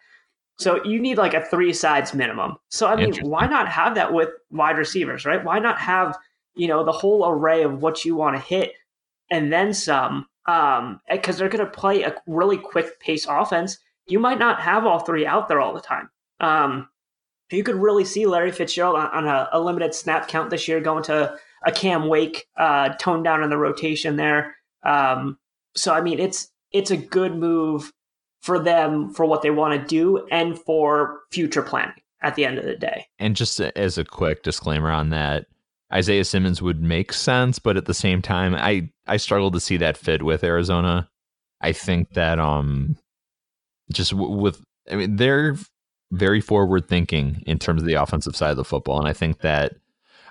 So 0.59 0.83
you 0.85 0.99
need 0.99 1.17
like 1.17 1.33
a 1.33 1.43
three 1.45 1.73
sides 1.73 2.13
minimum. 2.13 2.55
So, 2.69 2.87
I 2.87 2.95
mean, 2.95 3.13
why 3.23 3.47
not 3.47 3.67
have 3.67 3.95
that 3.95 4.13
with 4.13 4.29
wide 4.51 4.77
receivers, 4.77 5.25
right? 5.25 5.43
Why 5.43 5.57
not 5.57 5.79
have 5.79 6.15
you 6.55 6.67
know 6.67 6.83
the 6.83 6.91
whole 6.91 7.27
array 7.27 7.63
of 7.63 7.81
what 7.81 8.05
you 8.05 8.15
want 8.15 8.35
to 8.35 8.41
hit 8.41 8.73
and 9.29 9.51
then 9.51 9.73
some 9.73 10.27
um 10.47 10.99
because 11.09 11.37
they're 11.37 11.49
going 11.49 11.65
to 11.65 11.71
play 11.71 12.03
a 12.03 12.15
really 12.27 12.57
quick 12.57 12.99
pace 12.99 13.25
offense 13.29 13.77
you 14.07 14.19
might 14.19 14.39
not 14.39 14.59
have 14.59 14.85
all 14.85 14.99
three 14.99 15.25
out 15.25 15.47
there 15.47 15.61
all 15.61 15.73
the 15.73 15.81
time 15.81 16.09
um 16.39 16.87
you 17.55 17.63
could 17.63 17.75
really 17.75 18.05
see 18.05 18.25
larry 18.25 18.51
fitzgerald 18.51 18.95
on, 18.95 19.07
on 19.07 19.27
a, 19.27 19.49
a 19.53 19.59
limited 19.59 19.93
snap 19.93 20.27
count 20.27 20.49
this 20.49 20.67
year 20.67 20.79
going 20.79 21.03
to 21.03 21.33
a 21.65 21.71
cam 21.71 22.07
wake 22.07 22.47
uh 22.57 22.89
tone 22.95 23.23
down 23.23 23.43
in 23.43 23.49
the 23.49 23.57
rotation 23.57 24.15
there 24.15 24.55
um 24.83 25.37
so 25.75 25.93
i 25.93 26.01
mean 26.01 26.19
it's 26.19 26.49
it's 26.71 26.91
a 26.91 26.97
good 26.97 27.35
move 27.35 27.91
for 28.41 28.57
them 28.57 29.13
for 29.13 29.25
what 29.25 29.41
they 29.41 29.51
want 29.51 29.79
to 29.79 29.87
do 29.87 30.25
and 30.31 30.57
for 30.57 31.19
future 31.31 31.61
planning 31.61 31.93
at 32.21 32.35
the 32.35 32.45
end 32.45 32.57
of 32.57 32.65
the 32.65 32.75
day 32.75 33.05
And 33.19 33.35
just 33.35 33.59
as 33.59 33.97
a 33.97 34.05
quick 34.05 34.43
disclaimer 34.43 34.91
on 34.91 35.09
that, 35.09 35.47
Isaiah 35.93 36.23
Simmons 36.23 36.61
would 36.61 36.81
make 36.81 37.11
sense, 37.11 37.59
but 37.59 37.77
at 37.77 37.85
the 37.85 37.93
same 37.93 38.21
time, 38.21 38.55
I 38.55 38.89
I 39.07 39.17
struggle 39.17 39.51
to 39.51 39.59
see 39.59 39.77
that 39.77 39.97
fit 39.97 40.23
with 40.23 40.43
Arizona. 40.43 41.09
I 41.59 41.73
think 41.73 42.13
that 42.13 42.39
um, 42.39 42.95
just 43.91 44.11
w- 44.11 44.35
with 44.35 44.63
I 44.89 44.95
mean 44.95 45.17
they're 45.17 45.57
very 46.11 46.41
forward 46.41 46.87
thinking 46.87 47.43
in 47.45 47.57
terms 47.57 47.81
of 47.81 47.87
the 47.87 47.93
offensive 47.95 48.35
side 48.35 48.51
of 48.51 48.57
the 48.57 48.65
football, 48.65 48.99
and 48.99 49.07
I 49.07 49.13
think 49.13 49.39
that 49.39 49.73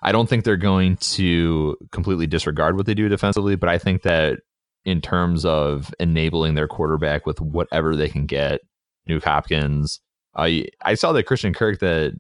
I 0.02 0.12
don't 0.12 0.28
think 0.28 0.44
they're 0.44 0.56
going 0.56 0.96
to 0.96 1.76
completely 1.90 2.26
disregard 2.26 2.76
what 2.76 2.86
they 2.86 2.94
do 2.94 3.08
defensively, 3.08 3.56
but 3.56 3.68
I 3.68 3.78
think 3.78 4.02
that 4.02 4.40
in 4.84 5.00
terms 5.00 5.44
of 5.44 5.94
enabling 6.00 6.54
their 6.54 6.68
quarterback 6.68 7.26
with 7.26 7.40
whatever 7.40 7.94
they 7.94 8.08
can 8.08 8.26
get, 8.26 8.60
Nuke 9.08 9.24
Hopkins. 9.24 10.00
I 10.34 10.66
I 10.82 10.94
saw 10.94 11.12
that 11.12 11.24
Christian 11.24 11.52
Kirk 11.52 11.80
that 11.80 12.18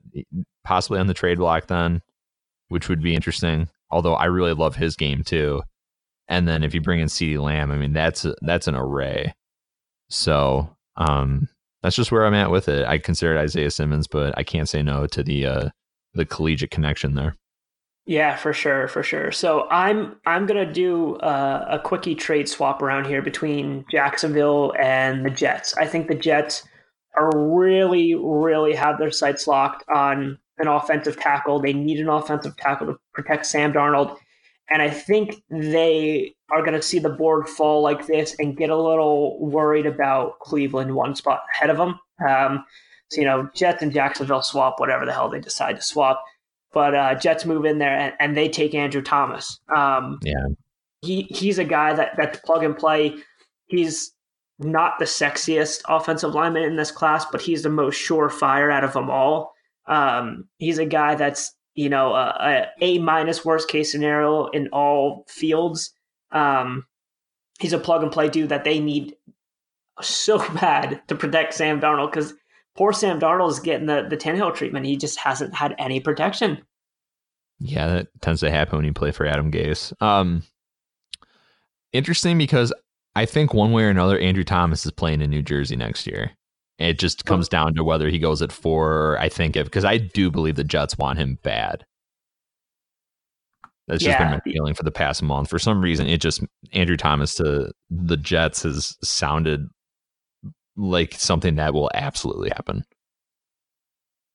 possibly 0.64 0.98
on 0.98 1.06
the 1.06 1.14
trade 1.14 1.38
block 1.38 1.68
then, 1.68 2.02
which 2.68 2.88
would 2.88 3.02
be 3.02 3.14
interesting. 3.14 3.68
Although 3.90 4.14
I 4.14 4.26
really 4.26 4.52
love 4.52 4.76
his 4.76 4.96
game 4.96 5.22
too. 5.24 5.62
And 6.28 6.46
then 6.46 6.62
if 6.62 6.74
you 6.74 6.80
bring 6.80 7.00
in 7.00 7.08
CeeDee 7.08 7.42
Lamb, 7.42 7.70
I 7.70 7.76
mean 7.76 7.92
that's 7.92 8.26
that's 8.42 8.68
an 8.68 8.74
array. 8.74 9.34
So 10.08 10.76
um, 10.96 11.48
that's 11.82 11.96
just 11.96 12.12
where 12.12 12.26
I'm 12.26 12.34
at 12.34 12.50
with 12.50 12.68
it. 12.68 12.86
I 12.86 12.98
considered 12.98 13.38
Isaiah 13.38 13.70
Simmons, 13.70 14.06
but 14.06 14.36
I 14.36 14.42
can't 14.42 14.68
say 14.68 14.82
no 14.82 15.06
to 15.06 15.22
the 15.22 15.46
uh, 15.46 15.68
the 16.14 16.26
collegiate 16.26 16.70
connection 16.70 17.14
there. 17.14 17.36
Yeah, 18.06 18.36
for 18.36 18.52
sure, 18.52 18.88
for 18.88 19.02
sure. 19.02 19.30
So 19.30 19.68
I'm 19.70 20.16
I'm 20.26 20.46
gonna 20.46 20.70
do 20.70 21.16
uh, 21.16 21.66
a 21.70 21.78
quickie 21.78 22.14
trade 22.14 22.48
swap 22.48 22.82
around 22.82 23.06
here 23.06 23.22
between 23.22 23.84
Jacksonville 23.90 24.74
and 24.78 25.24
the 25.24 25.30
Jets. 25.30 25.76
I 25.76 25.86
think 25.86 26.08
the 26.08 26.14
Jets 26.14 26.66
are 27.16 27.30
really, 27.34 28.14
really 28.14 28.74
have 28.74 28.98
their 28.98 29.10
sights 29.10 29.46
locked 29.46 29.84
on 29.88 30.38
an 30.58 30.68
offensive 30.68 31.18
tackle. 31.18 31.60
They 31.60 31.72
need 31.72 31.98
an 31.98 32.08
offensive 32.08 32.56
tackle 32.56 32.88
to 32.88 32.96
protect 33.14 33.46
Sam 33.46 33.72
Darnold, 33.72 34.16
and 34.70 34.80
I 34.82 34.90
think 34.90 35.42
they 35.50 36.34
are 36.50 36.62
going 36.62 36.74
to 36.74 36.82
see 36.82 36.98
the 36.98 37.08
board 37.08 37.48
fall 37.48 37.82
like 37.82 38.06
this 38.06 38.36
and 38.38 38.56
get 38.56 38.70
a 38.70 38.76
little 38.76 39.38
worried 39.44 39.86
about 39.86 40.38
Cleveland 40.40 40.94
one 40.94 41.14
spot 41.14 41.42
ahead 41.54 41.70
of 41.70 41.76
them. 41.76 41.98
Um, 42.28 42.64
so 43.10 43.20
you 43.20 43.26
know, 43.26 43.48
Jets 43.54 43.82
and 43.82 43.92
Jacksonville 43.92 44.42
swap 44.42 44.78
whatever 44.78 45.04
the 45.04 45.12
hell 45.12 45.28
they 45.28 45.40
decide 45.40 45.76
to 45.76 45.82
swap 45.82 46.22
but 46.72 46.94
uh, 46.94 47.14
Jets 47.16 47.44
move 47.44 47.64
in 47.64 47.78
there 47.78 47.96
and, 47.96 48.14
and 48.20 48.36
they 48.36 48.48
take 48.48 48.74
Andrew 48.74 49.02
Thomas. 49.02 49.58
Um, 49.74 50.18
Yeah. 50.22 50.46
he 51.02 51.22
he's 51.22 51.58
a 51.58 51.64
guy 51.64 51.92
that 51.94 52.12
that's 52.16 52.38
plug 52.40 52.62
and 52.62 52.76
play. 52.76 53.16
He's 53.66 54.12
not 54.58 54.98
the 54.98 55.04
sexiest 55.04 55.82
offensive 55.88 56.34
lineman 56.34 56.62
in 56.62 56.76
this 56.76 56.90
class, 56.90 57.24
but 57.24 57.40
he's 57.40 57.62
the 57.62 57.70
most 57.70 57.96
surefire 57.96 58.72
out 58.72 58.84
of 58.84 58.92
them 58.92 59.10
all. 59.10 59.52
Um, 59.86 60.48
he's 60.58 60.78
a 60.78 60.86
guy 60.86 61.14
that's 61.14 61.54
you 61.80 61.88
know 61.88 62.12
a, 62.12 62.66
a 62.82 62.98
minus 62.98 63.42
worst 63.42 63.68
case 63.68 63.90
scenario 63.90 64.48
in 64.48 64.68
all 64.68 65.24
fields. 65.28 65.92
Um, 66.30 66.86
he's 67.58 67.72
a 67.72 67.78
plug 67.78 68.02
and 68.02 68.12
play 68.12 68.28
dude 68.28 68.50
that 68.50 68.64
they 68.64 68.80
need 68.80 69.16
so 70.02 70.38
bad 70.54 71.00
to 71.08 71.14
protect 71.14 71.54
Sam 71.54 71.80
Darnold 71.80 72.10
because 72.10 72.34
poor 72.76 72.92
Sam 72.92 73.18
Darnold 73.18 73.50
is 73.50 73.60
getting 73.60 73.86
the 73.86 74.06
the 74.08 74.18
Tannehill 74.18 74.54
treatment. 74.54 74.84
He 74.84 74.96
just 74.96 75.18
hasn't 75.18 75.54
had 75.54 75.74
any 75.78 76.00
protection. 76.00 76.62
Yeah, 77.58 77.86
that 77.88 78.08
tends 78.20 78.40
to 78.40 78.50
happen 78.50 78.76
when 78.76 78.84
you 78.84 78.92
play 78.92 79.10
for 79.10 79.26
Adam 79.26 79.50
Gase. 79.50 79.92
Um, 80.02 80.42
interesting 81.92 82.36
because 82.36 82.74
I 83.14 83.24
think 83.24 83.54
one 83.54 83.72
way 83.72 83.84
or 83.84 83.88
another, 83.88 84.18
Andrew 84.18 84.44
Thomas 84.44 84.84
is 84.84 84.92
playing 84.92 85.22
in 85.22 85.30
New 85.30 85.42
Jersey 85.42 85.76
next 85.76 86.06
year. 86.06 86.32
It 86.80 86.98
just 86.98 87.26
comes 87.26 87.46
down 87.46 87.74
to 87.74 87.84
whether 87.84 88.08
he 88.08 88.18
goes 88.18 88.40
at 88.40 88.50
four. 88.50 89.18
I 89.20 89.28
think 89.28 89.54
if 89.54 89.66
because 89.66 89.84
I 89.84 89.98
do 89.98 90.30
believe 90.30 90.56
the 90.56 90.64
Jets 90.64 90.96
want 90.96 91.18
him 91.18 91.38
bad. 91.42 91.84
That's 93.86 94.02
just 94.02 94.18
been 94.18 94.30
my 94.30 94.40
feeling 94.40 94.72
for 94.72 94.82
the 94.84 94.90
past 94.90 95.22
month. 95.22 95.50
For 95.50 95.58
some 95.58 95.82
reason, 95.82 96.06
it 96.06 96.22
just 96.22 96.42
Andrew 96.72 96.96
Thomas 96.96 97.34
to 97.34 97.70
the 97.90 98.16
Jets 98.16 98.62
has 98.62 98.96
sounded 99.02 99.68
like 100.74 101.14
something 101.14 101.56
that 101.56 101.74
will 101.74 101.90
absolutely 101.92 102.48
happen. 102.48 102.84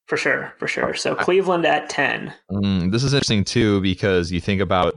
For 0.06 0.16
sure, 0.16 0.54
for 0.58 0.68
sure. 0.68 0.94
So 0.94 1.16
Cleveland 1.16 1.66
at 1.66 1.88
ten. 1.88 2.32
Mm, 2.52 2.92
this 2.92 3.02
is 3.02 3.12
interesting 3.12 3.42
too 3.42 3.80
because 3.80 4.30
you 4.30 4.40
think 4.40 4.60
about 4.60 4.94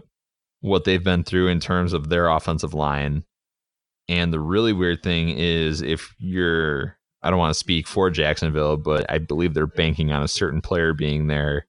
what 0.61 0.83
they've 0.83 1.03
been 1.03 1.23
through 1.23 1.47
in 1.47 1.59
terms 1.59 1.93
of 1.93 2.09
their 2.09 2.27
offensive 2.27 2.75
line. 2.75 3.23
And 4.07 4.31
the 4.31 4.39
really 4.39 4.73
weird 4.73 5.01
thing 5.01 5.29
is 5.29 5.81
if 5.81 6.13
you're 6.19 6.98
I 7.21 7.29
don't 7.29 7.39
want 7.39 7.53
to 7.53 7.59
speak 7.59 7.87
for 7.87 8.09
Jacksonville, 8.09 8.77
but 8.77 9.05
I 9.11 9.17
believe 9.17 9.53
they're 9.53 9.67
banking 9.67 10.11
on 10.11 10.23
a 10.23 10.27
certain 10.27 10.61
player 10.61 10.93
being 10.93 11.27
there 11.27 11.67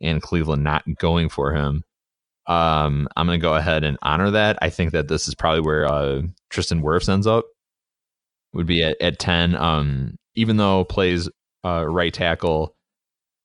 and 0.00 0.22
Cleveland 0.22 0.64
not 0.64 0.84
going 0.98 1.28
for 1.28 1.52
him. 1.52 1.84
Um, 2.46 3.08
I'm 3.16 3.26
going 3.26 3.38
to 3.38 3.42
go 3.42 3.54
ahead 3.54 3.84
and 3.84 3.98
honor 4.02 4.32
that. 4.32 4.58
I 4.60 4.70
think 4.70 4.92
that 4.92 5.08
this 5.08 5.28
is 5.28 5.34
probably 5.34 5.60
where 5.60 5.86
uh, 5.86 6.22
Tristan 6.50 6.82
Wirfs 6.82 7.08
ends 7.08 7.26
up. 7.26 7.44
Would 8.52 8.66
be 8.66 8.82
at, 8.82 9.00
at 9.00 9.18
10. 9.18 9.54
Um, 9.54 10.16
even 10.34 10.56
though 10.56 10.84
plays 10.84 11.28
uh, 11.64 11.86
right 11.86 12.12
tackle, 12.12 12.76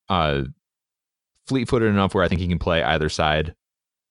uh, 0.10 0.44
fleet 1.48 1.70
footed 1.70 1.90
enough 1.90 2.14
where 2.14 2.24
I 2.24 2.28
think 2.28 2.42
he 2.42 2.48
can 2.48 2.60
play 2.60 2.84
either 2.84 3.10
side. 3.10 3.56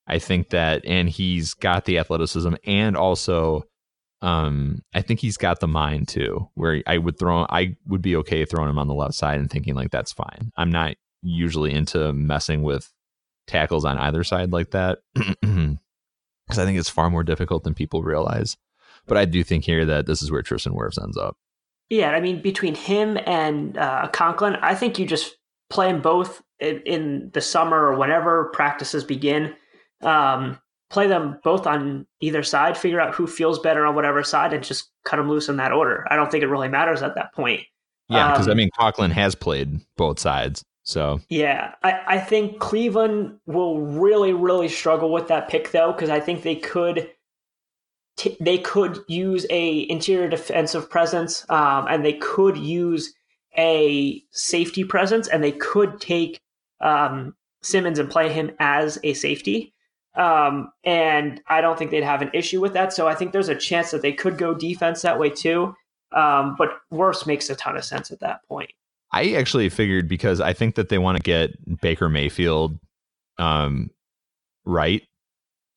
I 0.07 0.19
think 0.19 0.51
that, 0.51 0.85
and 0.87 1.09
he's 1.09 1.53
got 1.55 1.85
the 1.85 1.99
athleticism 1.99 2.55
and 2.65 2.97
also, 2.97 3.65
um, 4.23 4.83
I 4.95 5.03
think 5.03 5.21
he's 5.21 5.37
got 5.37 5.61
the 5.61 5.69
mind 5.69 6.09
too, 6.09 6.49
where 6.55 6.83
I 6.87 6.99
would 6.99 7.19
throw, 7.19 7.47
I 7.49 7.77
would 7.87 8.03
be 8.03 8.17
okay 8.17 8.45
throwing 8.45 8.71
him 8.71 8.79
on 8.79 8.89
the 8.89 8.95
left 8.95 9.15
side 9.15 9.41
and 9.41 9.51
thinking 9.51 9.75
like 9.75 9.91
that's 9.91 10.13
fine. 10.13 10.53
I'm 10.57 10.71
not 10.71 10.97
usually 11.23 11.73
into 11.73 12.13
messing 12.13 12.63
with 12.63 12.93
tackles 13.47 13.85
on 13.85 13.99
either 13.99 14.25
side 14.25 14.53
like 14.53 14.71
that 14.71 14.99
because 15.15 16.59
I 16.59 16.65
think 16.65 16.79
it's 16.79 16.89
far 16.89 17.11
more 17.11 17.25
difficult 17.25 17.65
than 17.65 17.75
people 17.75 18.03
realize. 18.03 18.57
But 19.07 19.17
I 19.19 19.25
do 19.25 19.45
think 19.45 19.65
here 19.65 19.85
that 19.85 20.07
this 20.07 20.23
is 20.23 20.31
where 20.31 20.43
Tristan 20.43 20.73
Wirfs 20.73 21.03
ends 21.03 21.17
up. 21.17 21.37
Yeah, 21.91 22.11
I 22.11 22.21
mean 22.21 22.43
between 22.43 22.75
him 22.75 23.19
and 23.27 23.79
uh, 23.79 24.09
Conklin, 24.09 24.57
I 24.57 24.75
think 24.75 24.99
you 24.99 25.07
just 25.07 25.37
play 25.71 25.91
them 25.91 26.01
both 26.01 26.43
in, 26.59 26.81
in 26.81 27.31
the 27.33 27.41
summer 27.41 27.77
or 27.77 27.97
whenever 27.97 28.47
practices 28.47 29.05
begin. 29.05 29.55
Um, 30.03 30.59
play 30.97 31.07
them 31.07 31.39
both 31.45 31.67
on 31.67 32.07
either 32.21 32.43
side. 32.43 32.75
Figure 32.75 32.99
out 32.99 33.15
who 33.15 33.27
feels 33.27 33.59
better 33.59 33.85
on 33.85 33.95
whatever 33.95 34.23
side, 34.23 34.55
and 34.55 34.65
just 34.65 34.91
cut 35.05 35.17
them 35.17 35.29
loose 35.29 35.47
in 35.47 35.59
that 35.59 35.71
order. 35.71 36.07
I 36.11 36.17
don't 36.17 36.31
think 36.31 36.43
it 36.43 36.47
really 36.47 36.69
matters 36.69 37.03
at 37.03 37.15
that 37.17 37.35
point. 37.35 37.61
Yeah, 38.09 38.31
because 38.33 38.49
I 38.49 38.53
Um, 38.53 38.57
mean 38.57 38.71
Conklin 38.79 39.11
has 39.11 39.35
played 39.35 39.81
both 39.99 40.19
sides, 40.19 40.65
so 40.85 41.21
Yeah, 41.29 41.75
I, 41.83 42.01
I 42.07 42.19
think 42.19 42.61
Cleveland 42.61 43.39
will 43.45 43.81
really, 43.81 44.33
really 44.33 44.69
struggle 44.69 45.13
with 45.13 45.29
that 45.29 45.51
pick 45.51 45.71
though, 45.71 45.93
because 45.93 46.09
I 46.09 46.21
think 46.21 46.43
they 46.43 46.57
could 46.57 47.11
t- 48.17 48.39
they 48.41 48.57
could 48.57 49.01
use 49.07 49.45
a 49.51 49.87
interior 49.91 50.29
defensive 50.29 50.89
presence, 50.89 51.45
um, 51.51 51.87
and 51.91 52.07
they 52.07 52.15
could 52.15 52.57
use 52.57 53.13
a 53.59 54.23
safety 54.31 54.85
presence, 54.85 55.29
and 55.29 55.45
they 55.45 55.53
could 55.53 56.01
take 56.01 56.41
um, 56.81 57.35
Simmons 57.63 57.99
and 57.99 58.09
play 58.09 58.33
him 58.33 58.53
as 58.61 58.99
a 59.05 59.13
safety. 59.13 59.75
Um, 60.17 60.73
and 60.85 61.43
I 61.49 61.61
don't 61.61 61.79
think 61.79 61.91
they'd 61.91 62.03
have 62.03 62.23
an 62.23 62.31
issue 62.33 62.61
with 62.61 62.73
that. 62.73 62.93
So 62.93 63.07
I 63.07 63.15
think 63.15 63.33
there's 63.33 63.51
a 63.51 63.55
chance 63.55 63.91
that 63.91 64.03
they 64.03 64.13
could 64.13 64.39
go 64.39 64.55
defense 64.55 65.03
that 65.03 65.19
way 65.19 65.31
too. 65.31 65.75
Um, 66.13 66.55
but 66.57 66.79
Wirfs 66.93 67.27
makes 67.27 67.51
a 67.51 67.57
ton 67.57 67.77
of 67.77 67.85
sense 67.85 68.11
at 68.11 68.21
that 68.21 68.41
point. 68.49 68.71
I 69.13 69.33
actually 69.33 69.69
figured 69.69 70.09
because 70.09 70.41
I 70.41 70.53
think 70.53 70.75
that 70.77 70.89
they 70.89 70.99
want 70.99 71.17
to 71.17 71.23
get 71.23 71.51
Baker 71.81 72.09
Mayfield 72.09 72.79
um, 73.39 73.91
right 74.65 75.03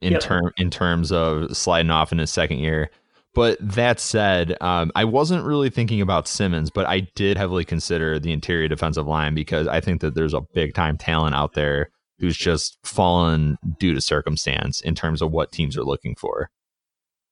in 0.02 0.14
yep. 0.14 0.22
term 0.22 0.52
in 0.58 0.70
terms 0.70 1.12
of 1.12 1.56
sliding 1.56 1.92
off 1.92 2.12
in 2.12 2.18
his 2.18 2.32
second 2.32 2.60
year. 2.60 2.90
But 3.36 3.58
that 3.62 4.00
said, 4.00 4.58
um, 4.60 4.92
I 4.96 5.06
wasn't 5.06 5.46
really 5.46 5.70
thinking 5.70 6.02
about 6.02 6.28
Simmons, 6.28 6.72
but 6.72 6.88
I 6.88 7.02
did 7.16 7.38
heavily 7.38 7.64
consider 7.64 8.20
the 8.20 8.32
interior 8.32 8.68
defensive 8.68 9.06
line 9.06 9.36
because 9.36 9.68
I 9.68 9.80
think 9.82 10.02
that 10.02 10.16
there's 10.16 10.34
a 10.34 10.42
big 10.54 10.74
time 10.74 10.98
talent 10.98 11.36
out 11.36 11.54
there 11.54 11.92
who's 12.20 12.38
just 12.38 12.78
fallen 12.84 13.58
due 13.80 13.94
to 13.94 14.02
circumstance 14.02 14.82
in 14.82 14.96
terms 14.96 15.22
of 15.22 15.32
what 15.32 15.52
teams 15.52 15.78
are 15.78 15.84
looking 15.84 16.16
for. 16.16 16.50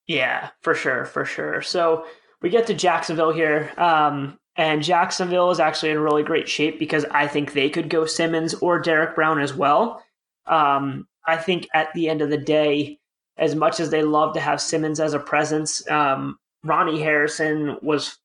Yeah, 0.08 0.50
for 0.62 0.73
sure, 0.73 1.06
for 1.06 1.26
sure. 1.26 1.62
So 1.62 2.06
we 2.41 2.50
get 2.50 2.67
to 2.67 2.73
Jacksonville 2.73 3.34
here, 3.34 3.71
um, 3.78 4.39
and 4.56 4.82
Jacksonville 4.82 5.52
is 5.52 5.60
actually 5.60 5.91
in 5.91 6.00
really 6.00 6.23
great 6.23 6.47
shape 6.47 6.80
because 6.80 7.06
I 7.12 7.28
think 7.28 7.54
they 7.54 7.69
could 7.69 7.89
go 7.89 8.06
Simmons 8.06 8.54
or 8.56 8.80
Derrick 8.80 9.15
Brown 9.15 9.39
as 9.39 9.54
well. 9.54 10.04
Um, 10.45 11.08
I 11.28 11.36
think 11.36 11.67
at 11.73 11.93
the 11.93 12.10
end 12.10 12.21
of 12.21 12.30
the 12.30 12.38
day, 12.38 13.00
as 13.38 13.54
much 13.54 13.80
as 13.80 13.89
they 13.89 14.02
love 14.02 14.34
to 14.34 14.39
have 14.39 14.62
Simmons 14.62 15.00
as 15.00 15.13
a 15.13 15.19
presence, 15.19 15.88
um, 15.89 16.39
Ronnie 16.63 17.02
Harrison 17.02 17.78
was 17.82 18.17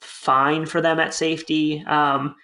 fine 0.00 0.66
for 0.66 0.80
them 0.80 1.00
at 1.00 1.14
safety. 1.14 1.82
Um, 1.86 2.36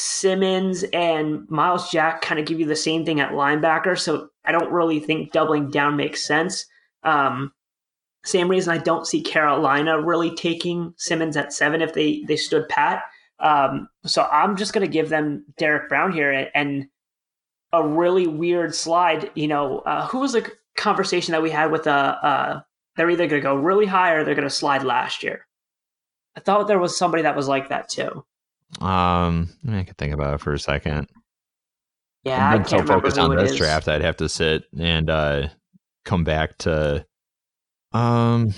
Simmons 0.00 0.84
and 0.92 1.44
Myles 1.50 1.90
Jack 1.90 2.22
kind 2.22 2.38
of 2.38 2.46
give 2.46 2.60
you 2.60 2.66
the 2.66 2.76
same 2.76 3.04
thing 3.04 3.18
at 3.18 3.32
linebacker, 3.32 3.98
so 3.98 4.28
I 4.44 4.52
don't 4.52 4.70
really 4.70 5.00
think 5.00 5.32
doubling 5.32 5.72
down 5.72 5.96
makes 5.96 6.24
sense. 6.24 6.64
Um, 7.02 7.52
same 8.24 8.48
reason 8.48 8.72
I 8.72 8.78
don't 8.78 9.08
see 9.08 9.20
Carolina 9.20 10.00
really 10.00 10.32
taking 10.36 10.94
Simmons 10.98 11.36
at 11.36 11.52
seven 11.52 11.82
if 11.82 11.94
they 11.94 12.22
they 12.28 12.36
stood 12.36 12.68
pat. 12.68 13.02
Um, 13.40 13.88
so 14.06 14.28
I'm 14.30 14.56
just 14.56 14.72
going 14.72 14.86
to 14.86 14.92
give 14.92 15.08
them 15.08 15.44
Derrick 15.58 15.88
Brown 15.88 16.12
here 16.12 16.48
and 16.54 16.86
a 17.72 17.84
really 17.84 18.28
weird 18.28 18.76
slide. 18.76 19.32
You 19.34 19.48
know, 19.48 19.80
uh, 19.80 20.06
who 20.06 20.20
was 20.20 20.36
a 20.36 20.44
conversation 20.76 21.32
that 21.32 21.42
we 21.42 21.50
had 21.50 21.72
with 21.72 21.88
uh, 21.88 22.18
uh 22.22 22.60
they're 22.94 23.10
either 23.10 23.26
going 23.26 23.42
to 23.42 23.48
go 23.48 23.56
really 23.56 23.86
high 23.86 24.12
or 24.12 24.22
they're 24.22 24.36
going 24.36 24.46
to 24.46 24.50
slide 24.50 24.84
last 24.84 25.24
year. 25.24 25.44
I 26.36 26.40
thought 26.40 26.68
there 26.68 26.78
was 26.78 26.96
somebody 26.96 27.24
that 27.24 27.34
was 27.34 27.48
like 27.48 27.70
that 27.70 27.88
too. 27.88 28.24
Um, 28.80 29.48
I 29.68 29.82
could 29.82 29.96
think 29.98 30.12
about 30.14 30.34
it 30.34 30.40
for 30.40 30.52
a 30.52 30.58
second. 30.58 31.08
Yeah, 32.24 32.50
I'm 32.50 32.66
so 32.66 32.84
focused 32.84 33.18
on 33.18 33.34
this 33.36 33.56
draft, 33.56 33.88
I'd 33.88 34.02
have 34.02 34.18
to 34.18 34.28
sit 34.28 34.64
and 34.78 35.08
uh, 35.08 35.48
come 36.04 36.24
back 36.24 36.58
to. 36.58 37.06
Um, 37.92 38.52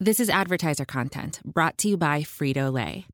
this 0.00 0.18
is 0.20 0.30
advertiser 0.30 0.84
content 0.84 1.40
brought 1.44 1.76
to 1.78 1.88
you 1.88 1.96
by 1.96 2.22
Frito 2.22 2.72
Lay. 2.72 3.06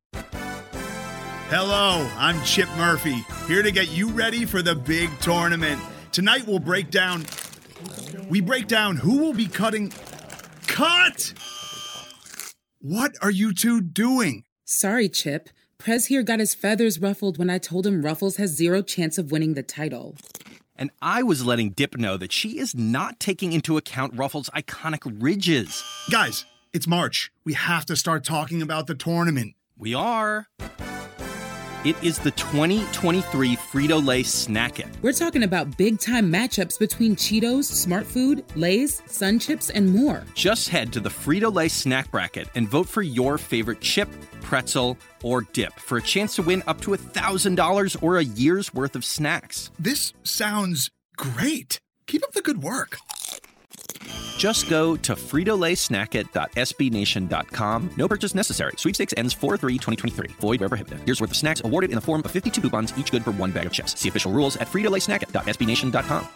Hello, 1.49 2.09
I'm 2.17 2.41
Chip 2.45 2.69
Murphy, 2.77 3.25
here 3.45 3.61
to 3.61 3.71
get 3.71 3.89
you 3.91 4.09
ready 4.09 4.45
for 4.45 4.61
the 4.61 4.75
big 4.75 5.09
tournament. 5.19 5.81
Tonight 6.13 6.47
we'll 6.47 6.59
break 6.59 6.89
down. 6.89 7.25
We 8.29 8.39
break 8.39 8.67
down 8.67 8.95
who 8.95 9.17
will 9.17 9.33
be 9.33 9.47
cutting. 9.47 9.91
Cut! 10.67 11.33
What 12.79 13.15
are 13.21 13.31
you 13.31 13.53
two 13.53 13.81
doing? 13.81 14.45
Sorry, 14.63 15.09
Chip. 15.09 15.49
Prez 15.81 16.05
here 16.05 16.21
got 16.21 16.39
his 16.39 16.53
feathers 16.53 16.99
ruffled 16.99 17.39
when 17.39 17.49
I 17.49 17.57
told 17.57 17.87
him 17.87 18.03
Ruffles 18.03 18.37
has 18.37 18.51
zero 18.51 18.83
chance 18.83 19.17
of 19.17 19.31
winning 19.31 19.55
the 19.55 19.63
title. 19.63 20.15
And 20.75 20.91
I 21.01 21.23
was 21.23 21.43
letting 21.43 21.71
Dip 21.71 21.97
know 21.97 22.17
that 22.17 22.31
she 22.31 22.59
is 22.59 22.75
not 22.75 23.19
taking 23.19 23.51
into 23.51 23.77
account 23.77 24.15
Ruffles' 24.15 24.51
iconic 24.55 25.11
ridges. 25.19 25.83
Guys, 26.11 26.45
it's 26.71 26.85
March. 26.85 27.31
We 27.43 27.53
have 27.53 27.87
to 27.87 27.95
start 27.95 28.23
talking 28.23 28.61
about 28.61 28.85
the 28.85 28.93
tournament. 28.93 29.55
We 29.75 29.95
are. 29.95 30.45
It 31.83 31.95
is 32.03 32.19
the 32.19 32.29
2023 32.29 33.55
Frito 33.55 34.05
Lay 34.05 34.21
Snack 34.21 34.79
It. 34.79 34.85
We're 35.01 35.13
talking 35.13 35.41
about 35.41 35.77
big 35.77 35.99
time 35.99 36.31
matchups 36.31 36.77
between 36.77 37.15
Cheetos, 37.15 37.63
Smart 37.63 38.05
Food, 38.05 38.45
Lay's, 38.55 39.01
Sun 39.07 39.39
Chips, 39.39 39.71
and 39.71 39.91
more. 39.91 40.23
Just 40.35 40.69
head 40.69 40.93
to 40.93 40.99
the 40.99 41.09
Frito 41.09 41.51
Lay 41.51 41.69
Snack 41.69 42.11
Bracket 42.11 42.49
and 42.53 42.69
vote 42.69 42.87
for 42.87 43.01
your 43.01 43.39
favorite 43.39 43.81
chip, 43.81 44.09
pretzel, 44.43 44.95
or 45.23 45.41
dip 45.53 45.73
for 45.79 45.97
a 45.97 46.01
chance 46.01 46.35
to 46.35 46.41
win 46.41 46.63
up 46.67 46.79
to 46.81 46.91
$1,000 46.91 48.03
or 48.03 48.17
a 48.17 48.23
year's 48.23 48.73
worth 48.73 48.95
of 48.95 49.03
snacks. 49.03 49.71
This 49.79 50.13
sounds 50.23 50.89
great. 51.17 51.79
Keep 52.07 52.23
up 52.23 52.31
the 52.33 52.41
good 52.41 52.61
work. 52.61 52.97
Just 54.37 54.69
go 54.69 54.95
to 54.97 55.15
fritolaysnacket.sbnation.com. 55.15 57.89
No 57.97 58.07
purchase 58.07 58.35
necessary. 58.35 58.73
Sweepstakes 58.77 59.13
ends 59.17 59.35
4-3-2023. 59.35 60.31
Void 60.39 60.59
where 60.59 60.69
prohibited. 60.69 61.01
Here's 61.05 61.21
worth 61.21 61.31
of 61.31 61.37
snacks 61.37 61.61
awarded 61.63 61.91
in 61.91 61.95
the 61.95 62.01
form 62.01 62.21
of 62.25 62.31
52 62.31 62.61
coupons, 62.61 62.93
each 62.97 63.11
good 63.11 63.23
for 63.23 63.31
one 63.31 63.51
bag 63.51 63.67
of 63.67 63.73
chips. 63.73 63.99
See 63.99 64.09
official 64.09 64.31
rules 64.31 64.57
at 64.57 64.67
fritolaysnacket.sbnation.com. 64.67 66.27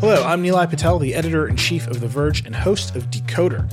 Hello, 0.00 0.24
I'm 0.24 0.42
Neil 0.42 0.66
Patel, 0.66 0.98
the 0.98 1.14
editor-in-chief 1.14 1.86
of 1.86 2.00
The 2.00 2.08
Verge 2.08 2.44
and 2.44 2.56
host 2.56 2.96
of 2.96 3.08
Decoder, 3.10 3.72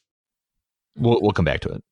We'll 0.95 1.19
we'll 1.21 1.31
come 1.31 1.45
back 1.45 1.61
to 1.61 1.69
it. 1.69 1.83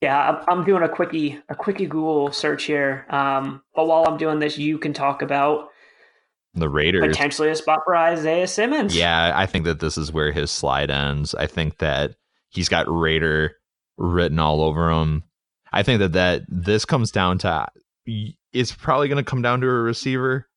Yeah, 0.00 0.42
I'm 0.48 0.64
doing 0.64 0.82
a 0.82 0.88
quickie 0.88 1.38
a 1.48 1.54
quickie 1.54 1.86
Google 1.86 2.32
search 2.32 2.64
here. 2.64 3.06
Um, 3.08 3.62
but 3.74 3.86
while 3.86 4.04
I'm 4.04 4.16
doing 4.16 4.40
this, 4.40 4.58
you 4.58 4.78
can 4.78 4.92
talk 4.92 5.22
about 5.22 5.68
the 6.54 6.68
Raiders 6.68 7.06
potentially 7.06 7.50
a 7.50 7.54
spot 7.54 7.80
for 7.84 7.96
Isaiah 7.96 8.48
Simmons. 8.48 8.96
Yeah, 8.96 9.32
I 9.34 9.46
think 9.46 9.64
that 9.64 9.80
this 9.80 9.96
is 9.96 10.12
where 10.12 10.32
his 10.32 10.50
slide 10.50 10.90
ends. 10.90 11.34
I 11.34 11.46
think 11.46 11.78
that 11.78 12.16
he's 12.48 12.68
got 12.68 12.86
Raider 12.88 13.56
written 13.96 14.38
all 14.38 14.62
over 14.62 14.90
him. 14.90 15.22
I 15.72 15.82
think 15.82 16.00
that 16.00 16.12
that 16.12 16.42
this 16.48 16.84
comes 16.84 17.10
down 17.10 17.38
to 17.38 17.68
it's 18.52 18.72
probably 18.72 19.08
going 19.08 19.24
to 19.24 19.30
come 19.30 19.42
down 19.42 19.60
to 19.60 19.68
a 19.68 19.70
receiver, 19.70 20.48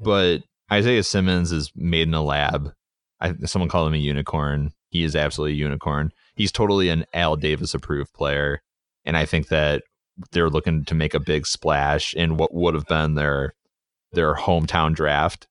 but 0.00 0.38
Isaiah 0.72 1.02
Simmons 1.02 1.52
is 1.52 1.72
made 1.74 2.08
in 2.08 2.14
a 2.14 2.22
lab. 2.22 2.72
I, 3.20 3.34
someone 3.44 3.68
called 3.68 3.88
him 3.88 3.94
a 3.94 3.98
unicorn. 3.98 4.72
He 4.90 5.02
is 5.02 5.16
absolutely 5.16 5.54
a 5.54 5.62
unicorn. 5.64 6.12
He's 6.34 6.52
totally 6.52 6.88
an 6.88 7.04
Al 7.14 7.36
Davis 7.36 7.74
approved 7.74 8.12
player, 8.12 8.62
and 9.04 9.16
I 9.16 9.24
think 9.24 9.48
that 9.48 9.82
they're 10.32 10.50
looking 10.50 10.84
to 10.84 10.94
make 10.94 11.14
a 11.14 11.20
big 11.20 11.46
splash 11.46 12.14
in 12.14 12.36
what 12.36 12.54
would 12.54 12.74
have 12.74 12.86
been 12.86 13.14
their 13.14 13.54
their 14.12 14.34
hometown 14.34 14.94
draft. 14.94 15.46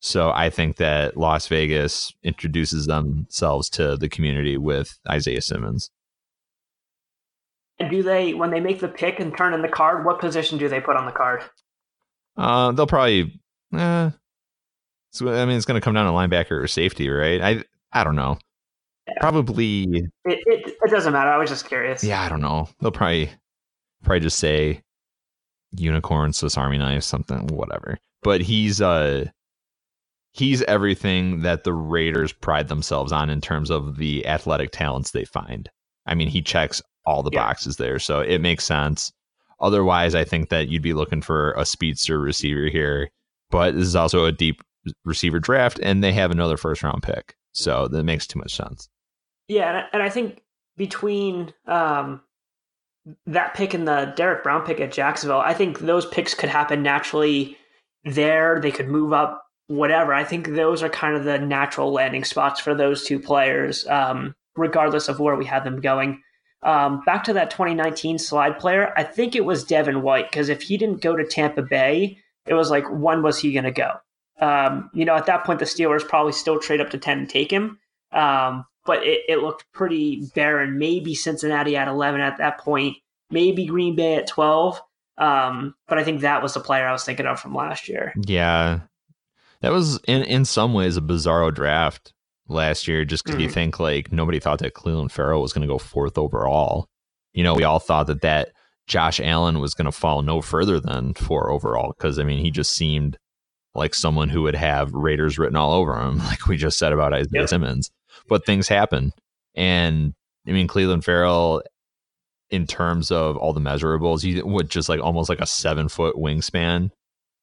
So 0.00 0.30
I 0.30 0.50
think 0.50 0.76
that 0.76 1.16
Las 1.16 1.48
Vegas 1.48 2.12
introduces 2.22 2.86
themselves 2.86 3.68
to 3.70 3.96
the 3.96 4.08
community 4.08 4.56
with 4.56 4.98
Isaiah 5.08 5.40
Simmons. 5.40 5.90
And 7.78 7.90
do 7.90 8.02
they, 8.02 8.32
when 8.32 8.50
they 8.50 8.60
make 8.60 8.80
the 8.80 8.88
pick 8.88 9.20
and 9.20 9.36
turn 9.36 9.52
in 9.52 9.62
the 9.62 9.68
card, 9.68 10.04
what 10.04 10.20
position 10.20 10.58
do 10.58 10.68
they 10.68 10.80
put 10.80 10.96
on 10.96 11.06
the 11.06 11.12
card? 11.12 11.42
Uh, 12.36 12.72
they'll 12.72 12.86
probably. 12.86 13.40
So, 13.72 15.28
I 15.28 15.44
mean, 15.44 15.56
it's 15.56 15.64
going 15.64 15.80
to 15.80 15.84
come 15.84 15.94
down 15.94 16.06
to 16.06 16.12
linebacker 16.12 16.52
or 16.52 16.66
safety, 16.66 17.08
right? 17.08 17.40
I 17.40 17.64
I 17.92 18.04
don't 18.04 18.16
know. 18.16 18.38
Probably. 19.20 19.84
It, 19.84 20.10
it, 20.24 20.76
it 20.82 20.90
doesn't 20.90 21.12
matter. 21.12 21.30
I 21.30 21.36
was 21.38 21.50
just 21.50 21.66
curious. 21.68 22.02
Yeah, 22.02 22.22
I 22.22 22.28
don't 22.28 22.40
know. 22.40 22.68
They'll 22.80 22.90
probably 22.90 23.30
probably 24.02 24.20
just 24.20 24.38
say 24.38 24.82
unicorn, 25.72 26.32
Swiss 26.32 26.56
Army 26.56 26.78
knife, 26.78 27.02
something, 27.04 27.46
whatever. 27.48 27.98
But 28.22 28.40
he's 28.40 28.80
uh 28.80 29.26
he's 30.32 30.62
everything 30.62 31.42
that 31.42 31.64
the 31.64 31.72
Raiders 31.72 32.32
pride 32.32 32.68
themselves 32.68 33.12
on 33.12 33.30
in 33.30 33.40
terms 33.40 33.70
of 33.70 33.96
the 33.96 34.26
athletic 34.26 34.70
talents 34.70 35.10
they 35.10 35.24
find. 35.24 35.68
I 36.06 36.14
mean, 36.14 36.28
he 36.28 36.42
checks 36.42 36.82
all 37.04 37.22
the 37.22 37.30
Yeah. 37.32 37.44
boxes 37.44 37.76
there. 37.76 37.98
So 37.98 38.20
it 38.20 38.40
makes 38.40 38.64
sense. 38.64 39.12
Otherwise, 39.60 40.14
I 40.14 40.24
think 40.24 40.50
that 40.50 40.68
you'd 40.68 40.82
be 40.82 40.92
looking 40.92 41.22
for 41.22 41.52
a 41.52 41.64
speedster 41.64 42.18
receiver 42.20 42.68
here. 42.68 43.08
But 43.50 43.74
this 43.74 43.86
is 43.86 43.96
also 43.96 44.24
a 44.24 44.32
deep 44.32 44.60
receiver 45.04 45.38
draft, 45.38 45.78
and 45.82 46.02
they 46.02 46.12
have 46.12 46.30
another 46.30 46.56
first 46.56 46.82
round 46.82 47.02
pick. 47.02 47.36
So 47.52 47.88
that 47.88 48.02
makes 48.04 48.26
too 48.26 48.38
much 48.38 48.54
sense. 48.54 48.88
Yeah, 49.48 49.86
and 49.92 50.02
I, 50.02 50.08
think 50.08 50.42
between 50.76 51.52
um, 51.66 52.20
that 53.26 53.54
pick 53.54 53.74
and 53.74 53.86
the 53.86 54.12
Derrick 54.16 54.42
Brown 54.42 54.64
pick 54.64 54.80
at 54.80 54.92
Jacksonville, 54.92 55.38
I 55.38 55.54
think 55.54 55.78
those 55.78 56.06
picks 56.06 56.34
could 56.34 56.48
happen 56.48 56.82
naturally 56.82 57.56
there. 58.04 58.60
They 58.60 58.72
could 58.72 58.88
move 58.88 59.12
up, 59.12 59.44
whatever. 59.68 60.12
I 60.12 60.24
think 60.24 60.48
those 60.48 60.82
are 60.82 60.88
kind 60.88 61.16
of 61.16 61.24
the 61.24 61.38
natural 61.38 61.92
landing 61.92 62.24
spots 62.24 62.60
for 62.60 62.74
those 62.74 63.04
two 63.04 63.20
players, 63.20 63.86
um, 63.86 64.34
regardless 64.56 65.08
of 65.08 65.20
where 65.20 65.36
we 65.36 65.44
had 65.44 65.64
them 65.64 65.80
going. 65.80 66.20
Um, 66.62 67.02
back 67.06 67.22
to 67.24 67.32
that 67.34 67.50
2019 67.50 68.18
slide 68.18 68.58
player, 68.58 68.92
I 68.96 69.04
think 69.04 69.36
it 69.36 69.44
was 69.44 69.62
Devin 69.62 70.02
White 70.02 70.28
because 70.30 70.48
if 70.48 70.62
he 70.62 70.76
didn't 70.76 71.02
go 71.02 71.14
to 71.14 71.24
Tampa 71.24 71.62
Bay, 71.62 72.18
it 72.46 72.54
was 72.54 72.70
like, 72.70 72.84
when 72.90 73.22
was 73.22 73.38
he 73.38 73.52
going 73.52 73.64
to 73.64 73.70
go? 73.70 73.92
Um, 74.40 74.90
you 74.92 75.04
know, 75.04 75.14
at 75.14 75.26
that 75.26 75.44
point, 75.44 75.60
the 75.60 75.64
Steelers 75.64 76.06
probably 76.06 76.32
still 76.32 76.58
trade 76.58 76.80
up 76.80 76.90
to 76.90 76.98
10 76.98 77.18
and 77.18 77.30
take 77.30 77.50
him. 77.50 77.78
Um, 78.12 78.64
but 78.86 79.02
it, 79.04 79.22
it 79.28 79.38
looked 79.38 79.64
pretty 79.72 80.22
barren. 80.34 80.78
Maybe 80.78 81.14
Cincinnati 81.14 81.76
at 81.76 81.88
11 81.88 82.20
at 82.20 82.38
that 82.38 82.58
point, 82.58 82.96
maybe 83.30 83.66
Green 83.66 83.96
Bay 83.96 84.14
at 84.16 84.26
12. 84.28 84.80
Um, 85.18 85.74
but 85.88 85.98
I 85.98 86.04
think 86.04 86.20
that 86.20 86.42
was 86.42 86.54
the 86.54 86.60
player 86.60 86.86
I 86.86 86.92
was 86.92 87.04
thinking 87.04 87.26
of 87.26 87.40
from 87.40 87.54
last 87.54 87.88
year. 87.88 88.12
Yeah. 88.26 88.80
That 89.62 89.72
was 89.72 89.98
in 90.06 90.22
in 90.24 90.44
some 90.44 90.74
ways 90.74 90.96
a 90.96 91.00
bizarro 91.00 91.52
draft 91.52 92.12
last 92.48 92.86
year 92.86 93.04
just 93.04 93.24
because 93.24 93.40
you 93.40 93.48
Mhm. 93.48 93.52
think 93.54 93.80
like 93.80 94.12
nobody 94.12 94.38
thought 94.38 94.58
that 94.60 94.74
Clelin 94.74 95.10
Ferrell 95.10 95.40
was 95.42 95.52
going 95.52 95.66
to 95.66 95.72
go 95.72 95.78
fourth 95.78 96.18
overall. 96.18 96.86
You 97.32 97.42
know, 97.42 97.54
we 97.54 97.64
all 97.64 97.78
thought 97.80 98.06
that 98.08 98.20
that 98.20 98.50
Josh 98.86 99.18
Allen 99.18 99.58
was 99.58 99.74
going 99.74 99.86
to 99.86 99.92
fall 99.92 100.22
no 100.22 100.40
further 100.42 100.78
than 100.78 101.14
four 101.14 101.50
overall 101.50 101.94
because 101.96 102.18
I 102.18 102.22
mean 102.24 102.38
he 102.44 102.50
just 102.50 102.72
seemed 102.76 103.18
like 103.74 103.94
someone 103.94 104.28
who 104.28 104.42
would 104.42 104.54
have 104.54 104.92
Raiders 104.92 105.38
written 105.38 105.56
all 105.56 105.72
over 105.72 105.98
him, 106.00 106.18
like 106.26 106.46
we 106.46 106.56
just 106.58 106.78
said 106.78 106.92
about 106.92 107.14
Isaiah 107.14 107.40
Yep. 107.40 107.48
Simmons. 107.48 107.90
But 108.28 108.46
things 108.46 108.68
happen, 108.68 109.12
and 109.54 110.14
I 110.46 110.52
mean 110.52 110.68
Clelin 110.68 111.02
Ferrell, 111.02 111.62
in 112.50 112.66
terms 112.66 113.10
of 113.10 113.36
all 113.36 113.52
the 113.52 113.60
measurables, 113.60 114.22
he 114.22 114.40
would 114.42 114.70
just 114.70 114.88
like 114.88 115.00
almost 115.00 115.28
like 115.28 115.40
a 115.40 115.46
seven 115.46 115.88
foot 115.88 116.16
wingspan 116.16 116.90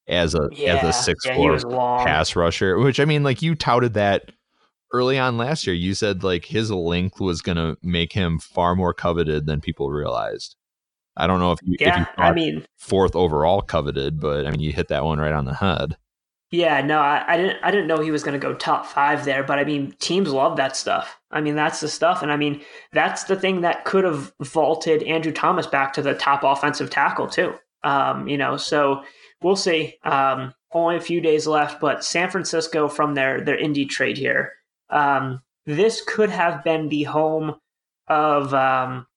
as 0.08 0.36
a 0.36 0.50
Yeah, 0.52 0.76
as 0.78 0.84
a 0.84 0.94
six 0.94 1.26
yeah, 1.26 1.34
he 1.34 1.38
four 1.38 1.52
was 1.54 1.64
long. 1.64 2.06
pass 2.06 2.36
rusher. 2.36 2.78
Which 2.78 3.00
I 3.00 3.06
mean, 3.06 3.24
like 3.24 3.42
you 3.42 3.56
touted 3.56 3.94
that 3.94 4.32
early 4.94 5.18
on 5.18 5.38
last 5.38 5.66
year. 5.66 5.76
You 5.76 5.94
said 5.94 6.24
like 6.24 6.46
his 6.46 6.72
length 6.72 7.20
was 7.20 7.42
going 7.42 7.58
to 7.58 7.78
make 7.82 8.14
him 8.14 8.40
far 8.40 8.76
more 8.76 8.94
coveted 8.94 9.46
than 9.46 9.60
people 9.60 9.90
realized. 9.90 10.56
I 11.18 11.28
don't 11.28 11.40
know 11.40 11.52
if 11.52 11.60
you, 11.64 11.76
if 11.80 11.82
you 11.82 11.88
Yeah, 11.88 12.06
I 12.18 12.32
mean, 12.32 12.66
fourth 12.78 13.16
overall 13.16 13.62
coveted, 13.62 14.20
but 14.20 14.46
I 14.46 14.52
mean 14.52 14.60
you 14.60 14.72
hit 14.72 14.88
that 14.88 15.04
one 15.04 15.20
right 15.20 15.34
on 15.34 15.46
the 15.46 15.56
head. 15.56 15.98
Yeah, 16.54 16.82
no, 16.82 17.00
I, 17.00 17.26
I 17.28 17.36
didn't, 17.36 17.58
I 17.64 17.72
didn't 17.72 17.88
know 17.88 18.00
he 18.00 18.12
was 18.12 18.22
going 18.22 18.40
to 18.40 18.48
go 18.48 18.54
top 18.54 18.86
five 18.86 19.26
there, 19.26 19.44
but 19.44 19.58
I 19.58 19.64
mean, 19.64 19.96
teams 20.00 20.32
love 20.32 20.56
that 20.58 20.78
stuff. 20.78 21.20
I 21.32 21.42
mean, 21.42 21.56
that's 21.56 21.80
the 21.80 21.88
stuff, 21.88 22.22
and 22.22 22.32
I 22.32 22.38
mean, 22.38 22.62
that's 22.92 23.24
the 23.24 23.36
thing 23.36 23.62
that 23.62 23.86
could 23.86 24.04
have 24.04 24.32
vaulted 24.40 25.02
Andrew 25.02 25.32
Thomas 25.32 25.66
back 25.66 25.94
to 25.94 26.04
the 26.04 26.14
top 26.14 26.44
offensive 26.44 26.92
tackle 26.92 27.28
too. 27.28 27.56
Um, 27.84 28.28
you 28.28 28.38
know, 28.38 28.56
so 28.56 29.02
we'll 29.42 29.56
see. 29.56 29.96
Um, 30.04 30.54
only 30.74 30.96
a 30.96 31.02
few 31.02 31.22
days 31.22 31.48
left, 31.48 31.82
but 31.82 32.06
San 32.06 32.30
Francisco 32.30 32.88
from 32.88 33.16
their 33.16 33.42
their 33.42 33.58
indie 33.58 33.90
trade 33.90 34.20
here. 34.20 34.54
Um, 34.92 35.42
this 35.66 36.04
could 36.06 36.30
have 36.30 36.64
been 36.64 36.88
the 36.90 37.04
home 37.04 37.56
of 38.08 38.54
um, 38.54 39.08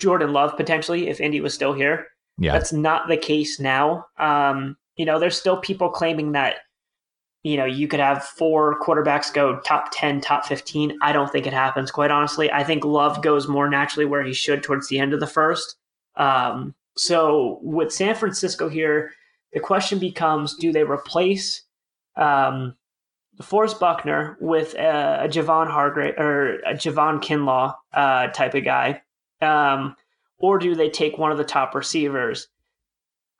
Jordan 0.00 0.32
Love 0.32 0.56
potentially 0.56 1.08
if 1.08 1.20
Indy 1.20 1.40
was 1.40 1.54
still 1.54 1.74
here. 1.74 2.08
Yeah, 2.38 2.52
That's 2.52 2.72
not 2.72 3.06
the 3.06 3.16
case 3.16 3.60
now. 3.60 4.06
Um, 4.18 4.76
you 4.96 5.04
know, 5.04 5.18
there's 5.18 5.38
still 5.38 5.56
people 5.58 5.90
claiming 5.90 6.32
that, 6.32 6.56
you 7.42 7.56
know, 7.56 7.64
you 7.64 7.88
could 7.88 8.00
have 8.00 8.24
four 8.24 8.78
quarterbacks 8.80 9.32
go 9.32 9.58
top 9.60 9.88
10, 9.92 10.20
top 10.20 10.46
15. 10.46 10.98
I 11.02 11.12
don't 11.12 11.30
think 11.30 11.46
it 11.46 11.52
happens, 11.52 11.90
quite 11.90 12.10
honestly. 12.10 12.50
I 12.52 12.62
think 12.62 12.84
Love 12.84 13.22
goes 13.22 13.48
more 13.48 13.68
naturally 13.68 14.06
where 14.06 14.22
he 14.22 14.32
should 14.32 14.62
towards 14.62 14.88
the 14.88 14.98
end 14.98 15.12
of 15.12 15.20
the 15.20 15.26
first. 15.26 15.76
Um, 16.16 16.74
so 16.96 17.58
with 17.62 17.92
San 17.92 18.14
Francisco 18.14 18.68
here, 18.68 19.12
the 19.52 19.60
question 19.60 19.98
becomes 19.98 20.54
do 20.56 20.72
they 20.72 20.84
replace 20.84 21.62
um, 22.16 22.76
Forrest 23.40 23.80
Buckner 23.80 24.36
with 24.40 24.74
a, 24.74 25.24
a 25.24 25.28
Javon 25.28 25.68
Hargrave 25.68 26.14
or 26.18 26.60
a 26.60 26.74
Javon 26.74 27.20
Kinlaw 27.20 27.74
uh, 27.92 28.28
type 28.28 28.54
of 28.54 28.64
guy? 28.64 29.02
Um, 29.40 29.96
or 30.38 30.58
do 30.58 30.74
they 30.74 30.90
take 30.90 31.18
one 31.18 31.32
of 31.32 31.38
the 31.38 31.44
top 31.44 31.74
receivers? 31.74 32.48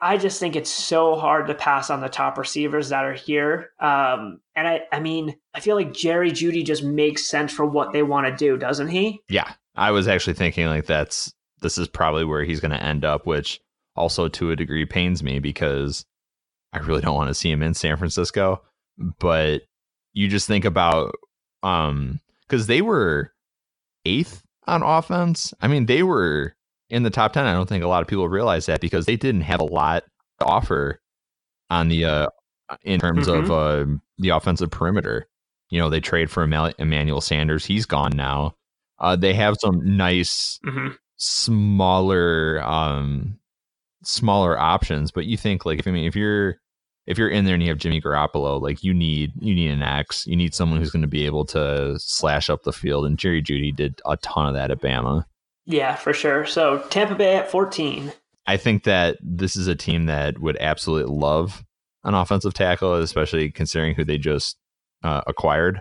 I 0.03 0.19
just 0.19 0.41
think 0.41 0.57
it's 0.57 0.69
so 0.69 1.15
hard 1.15 1.47
to 1.47 1.55
pass 1.55 1.89
on 1.89 2.01
the 2.01 2.09
top 2.09 2.37
receivers 2.37 2.89
that 2.89 3.05
are 3.05 3.15
here. 3.15 3.71
Um, 3.79 4.41
and 4.57 4.67
I, 4.67 4.83
I 4.93 4.99
mean, 4.99 5.37
I 5.55 5.61
feel 5.61 5.77
like 5.77 5.95
Jerry 5.95 6.33
Jeudy 6.33 6.65
just 6.65 6.83
makes 6.83 7.25
sense 7.25 7.53
for 7.53 7.65
what 7.65 7.93
they 7.93 8.03
want 8.03 8.27
to 8.27 8.37
do, 8.37 8.59
doesn't 8.59 8.89
he? 8.89 9.21
yeah. 9.29 9.53
I 9.75 9.91
was 9.91 10.07
actually 10.07 10.35
thinking 10.35 10.67
like 10.67 10.85
that's 10.85 11.33
this 11.63 11.79
is 11.79 11.89
probably 11.89 12.27
where 12.27 12.45
he's 12.45 12.61
going 12.61 12.73
to 12.73 12.83
end 12.83 13.07
up, 13.07 13.25
which 13.25 13.59
also 13.97 14.29
to 14.29 14.51
a 14.51 14.57
degree 14.57 14.85
pains 14.85 15.23
me 15.23 15.39
because 15.39 16.05
I 16.75 16.81
really 16.81 17.01
don't 17.01 17.15
want 17.15 17.29
to 17.29 17.35
see 17.35 17.51
him 17.51 17.63
in 17.63 17.73
San 17.73 17.97
Francisco. 17.97 18.61
But 19.19 19.63
you 20.13 20.29
just 20.29 20.47
think 20.47 20.67
about 20.67 21.15
um 21.63 22.21
because 22.43 22.67
they 22.67 22.83
were 22.83 23.33
eighth 24.05 24.43
on 24.67 24.83
offense. 24.83 25.55
I 25.63 25.69
mean, 25.69 25.87
they 25.87 26.03
were 26.03 26.55
in 26.93 27.03
the 27.03 27.11
top 27.11 27.33
ten. 27.33 27.47
I 27.47 27.53
don't 27.55 27.69
think 27.69 27.83
a 27.83 27.89
lot 27.89 28.03
of 28.03 28.09
people 28.09 28.29
realize 28.29 28.67
that 28.67 28.81
because 28.81 29.07
they 29.07 29.17
didn't 29.17 29.41
have 29.41 29.61
a 29.61 29.65
lot 29.65 30.05
to 30.39 30.47
offer 30.47 31.01
on 31.71 31.89
the 31.89 32.05
uh 32.05 32.27
in 32.85 33.01
terms 33.01 33.27
of 33.29 33.51
uh, 33.51 33.85
the 34.19 34.29
offensive 34.31 34.71
perimeter. 34.71 35.27
You 35.71 35.81
know, 35.81 35.91
they 35.91 36.01
trade 36.01 36.31
for 36.31 36.43
Emmanuel 36.45 37.21
Sanders. 37.21 37.65
He's 37.65 37.87
gone 37.87 38.13
now. 38.15 38.55
Uh, 38.99 39.17
they 39.17 39.35
have 39.35 39.57
some 39.61 39.97
nice 39.97 40.61
Mm-hmm. 40.65 40.93
smaller 41.17 42.63
um 42.63 43.39
smaller 44.05 44.59
options 44.59 45.11
but 45.13 45.25
you 45.27 45.37
think 45.37 45.65
like 45.65 45.79
if 45.79 45.87
i 45.87 45.91
mean 45.93 46.05
if 46.07 46.17
you're 46.17 46.57
if 47.07 47.17
you're 47.19 47.29
in 47.29 47.45
there 47.45 47.55
and 47.55 47.63
you 47.63 47.69
have 47.69 47.79
jimmy 47.79 48.01
garoppolo 48.01 48.61
like 48.61 48.83
you 48.83 48.93
need 48.93 49.33
you 49.41 49.55
need 49.55 49.71
an 49.71 49.83
x 49.83 50.27
you 50.27 50.35
need 50.37 50.53
someone 50.55 50.79
who's 50.81 50.91
going 50.91 51.03
to 51.03 51.09
be 51.09 51.25
able 51.27 51.45
to 51.45 51.95
slash 51.99 52.51
up 52.51 52.63
the 52.65 52.73
field 52.73 53.07
and 53.07 53.19
jerry 53.19 53.41
jeudy 53.43 53.75
did 53.75 54.01
a 54.07 54.17
ton 54.19 54.47
of 54.49 54.55
that 54.55 54.71
at 54.73 54.81
bama 54.81 55.25
Yeah, 55.67 55.95
for 55.95 56.13
sure. 56.13 56.45
So 56.47 56.79
Tampa 56.91 57.15
Bay 57.15 57.37
at 57.37 57.51
14. 57.51 58.13
i 58.47 58.57
think 58.57 58.83
that 58.85 59.17
this 59.23 59.55
is 59.55 59.69
a 59.69 59.75
team 59.77 60.07
that 60.07 60.41
would 60.41 60.57
absolutely 60.61 61.15
love 61.15 61.63
an 62.03 62.13
offensive 62.15 62.53
tackle 62.53 62.95
especially 62.95 63.49
considering 63.53 63.95
who 63.95 64.05
they 64.05 64.19
just 64.19 64.57
uh, 65.05 65.23
acquired 65.29 65.81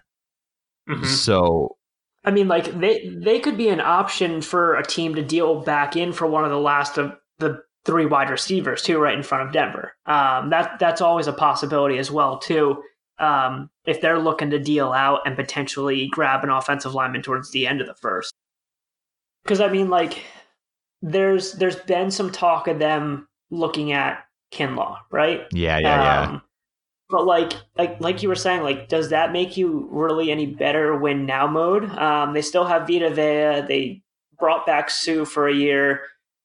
Mhm. 0.89 1.05
so 1.05 1.77
I 2.23 2.29
mean, 2.29 2.47
like 2.47 2.65
they 2.79 3.09
they 3.09 3.39
could 3.39 3.57
be 3.57 3.69
an 3.69 3.82
option 3.82 4.41
for 4.41 4.75
a 4.75 4.84
team 4.86 5.15
to 5.15 5.23
deal 5.23 5.61
back 5.61 5.95
in 5.95 6.13
for 6.13 6.27
one 6.27 6.43
of 6.43 6.51
the 6.51 6.59
last 6.59 6.99
of 6.99 7.13
the 7.39 7.63
three 7.84 8.05
wide 8.05 8.29
receivers 8.29 8.84
too, 8.84 8.99
right 8.99 9.17
in 9.17 9.23
front 9.23 9.47
of 9.47 9.51
Denver. 9.53 9.93
Um, 10.05 10.51
that 10.51 10.77
that's 10.77 11.01
always 11.01 11.25
a 11.25 11.34
possibility 11.34 11.97
as 11.97 12.11
well 12.11 12.38
too. 12.38 12.84
Um, 13.17 13.71
if 13.88 14.01
they're 14.01 14.19
looking 14.19 14.51
to 14.51 14.59
deal 14.59 14.91
out 14.91 15.21
and 15.25 15.36
potentially 15.36 16.07
grab 16.11 16.43
an 16.43 16.51
offensive 16.51 16.93
lineman 16.93 17.23
towards 17.23 17.49
the 17.51 17.65
end 17.65 17.82
of 17.82 17.88
the 17.88 17.95
first, 17.95 18.32
because 19.44 19.62
I 19.62 19.70
mean, 19.70 19.89
like 19.89 20.24
there's 21.02 21.54
there's 21.54 21.78
been 21.78 22.12
some 22.12 22.32
talk 22.32 22.68
of 22.68 22.80
them 22.80 23.28
looking 23.50 23.92
at 23.92 24.24
Kinlaw, 24.54 24.98
right? 25.12 25.42
yeah 25.54 25.80
yeah 25.80 25.98
yeah 25.98 26.22
Um, 26.28 26.42
But 27.10 27.26
like, 27.26 27.54
like, 27.78 28.00
like 28.00 28.24
you 28.24 28.30
were 28.30 28.36
saying, 28.36 28.64
like, 28.64 28.88
does 28.88 29.10
that 29.10 29.34
make 29.34 29.58
you 29.58 29.88
really 29.92 30.32
any 30.32 30.46
better 30.46 30.98
win 30.98 31.26
now 31.26 31.48
mode? 31.48 31.86
Um, 31.98 32.34
they 32.34 32.42
still 32.42 32.66
have 32.66 32.88
Vita 32.88 33.10
Vea. 33.10 33.68
They 33.68 34.02
brought 34.39 34.66
back 34.66 34.89
Suh 34.89 35.26
for 35.26 35.48
a 35.48 35.54
year. 35.54 36.02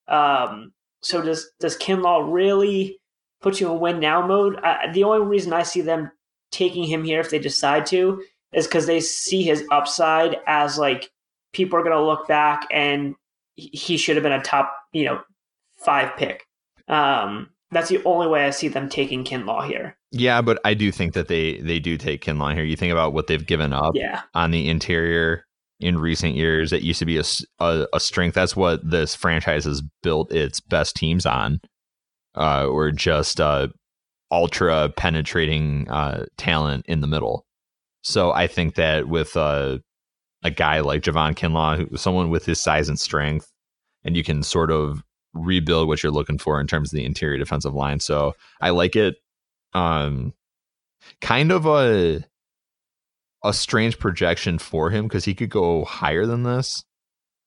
Um, 0.09 0.73
so 1.03 1.23
does 1.23 1.51
does 1.61 1.77
Kinlaw 1.79 2.33
really 2.33 2.99
put 3.43 3.61
you 3.61 3.73
in 3.73 3.81
win 3.81 4.01
now 4.01 4.27
mode? 4.27 4.57
I, 4.63 4.91
the 4.93 5.05
only 5.05 5.25
reason 5.27 5.53
I 5.53 5.63
see 5.63 5.83
them 5.83 6.11
taking 6.51 6.85
him 6.85 7.05
here, 7.05 7.21
if 7.21 7.31
they 7.31 7.39
decide 7.39 7.87
to, 7.87 8.23
is 8.53 8.67
because 8.67 8.87
they 8.87 9.01
see 9.01 9.43
his 9.45 9.65
upside 9.71 10.39
as 10.47 10.79
like 10.79 11.11
people 11.57 11.79
are 11.79 11.83
going 11.83 11.97
to 11.97 12.05
look 12.05 12.29
back 12.29 12.67
and 12.71 13.15
he- 13.57 13.97
should 13.97 14.17
have 14.17 14.23
been 14.23 14.33
a 14.33 14.43
top, 14.43 14.77
you 14.93 15.05
know, 15.07 15.21
five 15.79 16.15
pick. 16.17 16.45
Um, 16.89 17.51
that's 17.71 17.89
the 17.89 18.03
only 18.05 18.27
way 18.29 18.45
I 18.45 18.51
see 18.51 18.69
them 18.69 18.89
taking 18.89 19.25
Kinlaw 19.25 19.67
here. 19.67 19.97
Yeah, 20.13 20.41
but 20.43 20.61
I 20.65 20.75
do 20.75 20.93
think 20.93 21.15
that 21.15 21.29
they 21.29 21.59
they 21.59 21.81
do 21.81 21.97
take 21.97 22.23
Kinlaw 22.25 22.55
here. 22.55 22.63
You 22.65 22.77
think 22.77 22.93
about 22.93 23.13
what 23.13 23.27
they've 23.27 23.45
given 23.45 23.73
up 23.73 23.93
Yeah. 23.97 24.23
on 24.35 24.51
the 24.53 24.69
interior 24.69 25.45
in 25.81 25.99
recent 25.99 26.35
years. 26.37 26.73
It 26.73 26.83
used 26.83 27.01
to 27.01 27.05
be 27.07 27.19
a 27.19 27.25
a 27.93 27.99
strength. 28.01 28.35
That's 28.35 28.55
what 28.55 28.89
this 28.89 29.15
franchise 29.17 29.65
has 29.65 29.83
built 30.03 30.31
its 30.33 30.61
best 30.61 30.95
teams 30.95 31.27
on. 31.27 31.61
Uh, 32.37 32.67
or 32.67 32.93
just 32.93 33.41
uh, 33.41 33.67
ultra 34.31 34.91
penetrating 34.91 35.89
uh, 35.89 36.27
talent 36.37 36.85
in 36.87 37.01
the 37.01 37.07
middle. 37.07 37.47
So 38.03 38.31
I 38.31 38.47
think 38.47 38.75
that 38.75 39.09
with 39.09 39.37
uh, 39.37 39.79
a 40.47 40.51
guy 40.51 40.81
like 40.81 41.03
Javon 41.03 41.35
Kinlaw, 41.35 41.89
who 41.91 41.97
someone 41.97 42.31
with 42.31 42.47
his 42.47 42.61
size 42.61 42.89
and 42.89 42.99
strength, 42.99 43.53
and 44.05 44.17
you 44.17 44.23
can 44.23 44.43
sort 44.43 44.71
of 44.71 45.03
rebuild 45.35 45.89
what 45.89 46.03
you're 46.03 46.13
looking 46.13 46.39
for 46.39 46.61
in 46.61 46.67
terms 46.67 46.93
of 46.93 46.97
the 46.97 47.05
interior 47.05 47.37
defensive 47.37 47.75
line. 47.75 48.01
So 48.01 48.35
I 48.61 48.71
like 48.71 48.97
it. 48.97 49.17
Um, 49.75 50.33
kind 51.21 51.53
of 51.53 51.67
a 51.67 52.25
a 53.45 53.53
strange 53.53 53.99
projection 53.99 54.59
for 54.59 54.91
him 54.91 55.07
because 55.07 55.25
he 55.25 55.35
could 55.35 55.51
go 55.51 55.85
higher 55.85 56.27
than 56.27 56.45
this. 56.45 56.85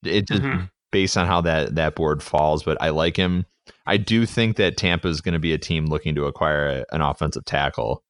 It 0.03 0.27
just 0.27 0.41
mm-hmm. 0.41 0.65
based 0.91 1.17
on 1.17 1.25
how 1.25 1.41
that 1.41 1.75
that 1.75 1.95
board 1.95 2.21
falls, 2.21 2.63
but 2.63 2.77
I 2.81 2.89
like 2.89 3.17
him. 3.17 3.45
I 3.85 3.97
do 3.97 4.25
think 4.25 4.57
that 4.57 4.77
Tampa 4.77 5.07
is 5.07 5.21
going 5.21 5.33
to 5.33 5.39
be 5.39 5.53
a 5.53 5.57
team 5.57 5.85
looking 5.85 6.15
to 6.15 6.25
acquire 6.25 6.67
a, 6.67 6.95
an 6.95 7.01
offensive 7.01 7.45
tackle. 7.45 8.03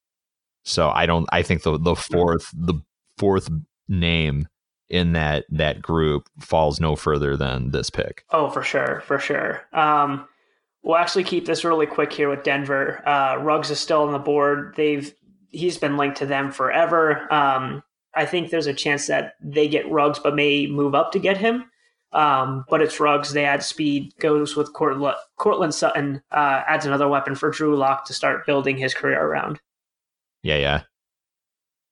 So 0.64 0.90
I 0.90 1.06
don't. 1.06 1.28
I 1.32 1.42
think 1.42 1.62
the 1.62 1.78
the 1.78 1.94
fourth 1.94 2.50
the 2.52 2.74
fourth 3.18 3.48
name 3.88 4.46
in 4.90 5.12
that 5.12 5.46
that 5.48 5.80
group 5.80 6.28
falls 6.38 6.80
no 6.80 6.96
further 6.96 7.36
than 7.36 7.70
this 7.70 7.88
pick. 7.88 8.24
Oh, 8.30 8.50
for 8.50 8.62
sure, 8.62 9.02
for 9.06 9.18
sure. 9.18 9.62
Um, 9.72 10.28
we'll 10.82 10.96
actually 10.96 11.24
keep 11.24 11.46
this 11.46 11.64
really 11.64 11.86
quick 11.86 12.12
here 12.12 12.28
with 12.28 12.42
Denver. 12.42 13.06
Uh, 13.06 13.36
Ruggs 13.36 13.70
is 13.70 13.80
still 13.80 14.02
on 14.02 14.12
the 14.12 14.18
board. 14.18 14.74
They've 14.76 15.14
he's 15.48 15.78
been 15.78 15.96
linked 15.96 16.18
to 16.18 16.26
them 16.26 16.52
forever. 16.52 17.32
Um, 17.32 17.82
I 18.14 18.26
think 18.26 18.50
there's 18.50 18.66
a 18.66 18.74
chance 18.74 19.06
that 19.06 19.34
they 19.40 19.68
get 19.68 19.90
Ruggs, 19.90 20.18
but 20.18 20.34
may 20.34 20.66
move 20.66 20.94
up 20.94 21.12
to 21.12 21.18
get 21.18 21.36
him. 21.36 21.64
Um, 22.12 22.64
but 22.68 22.82
it's 22.82 22.98
Ruggs. 22.98 23.32
They 23.32 23.44
add 23.44 23.62
speed. 23.62 24.12
Goes 24.18 24.56
with 24.56 24.72
Courtland, 24.72 25.14
Courtland 25.36 25.74
Sutton. 25.74 26.22
Uh, 26.32 26.62
adds 26.66 26.84
another 26.84 27.06
weapon 27.06 27.36
for 27.36 27.50
Drew 27.50 27.76
Lock 27.76 28.04
to 28.06 28.12
start 28.12 28.46
building 28.46 28.76
his 28.76 28.94
career 28.94 29.22
around. 29.22 29.60
Yeah, 30.42 30.56
yeah. 30.56 30.82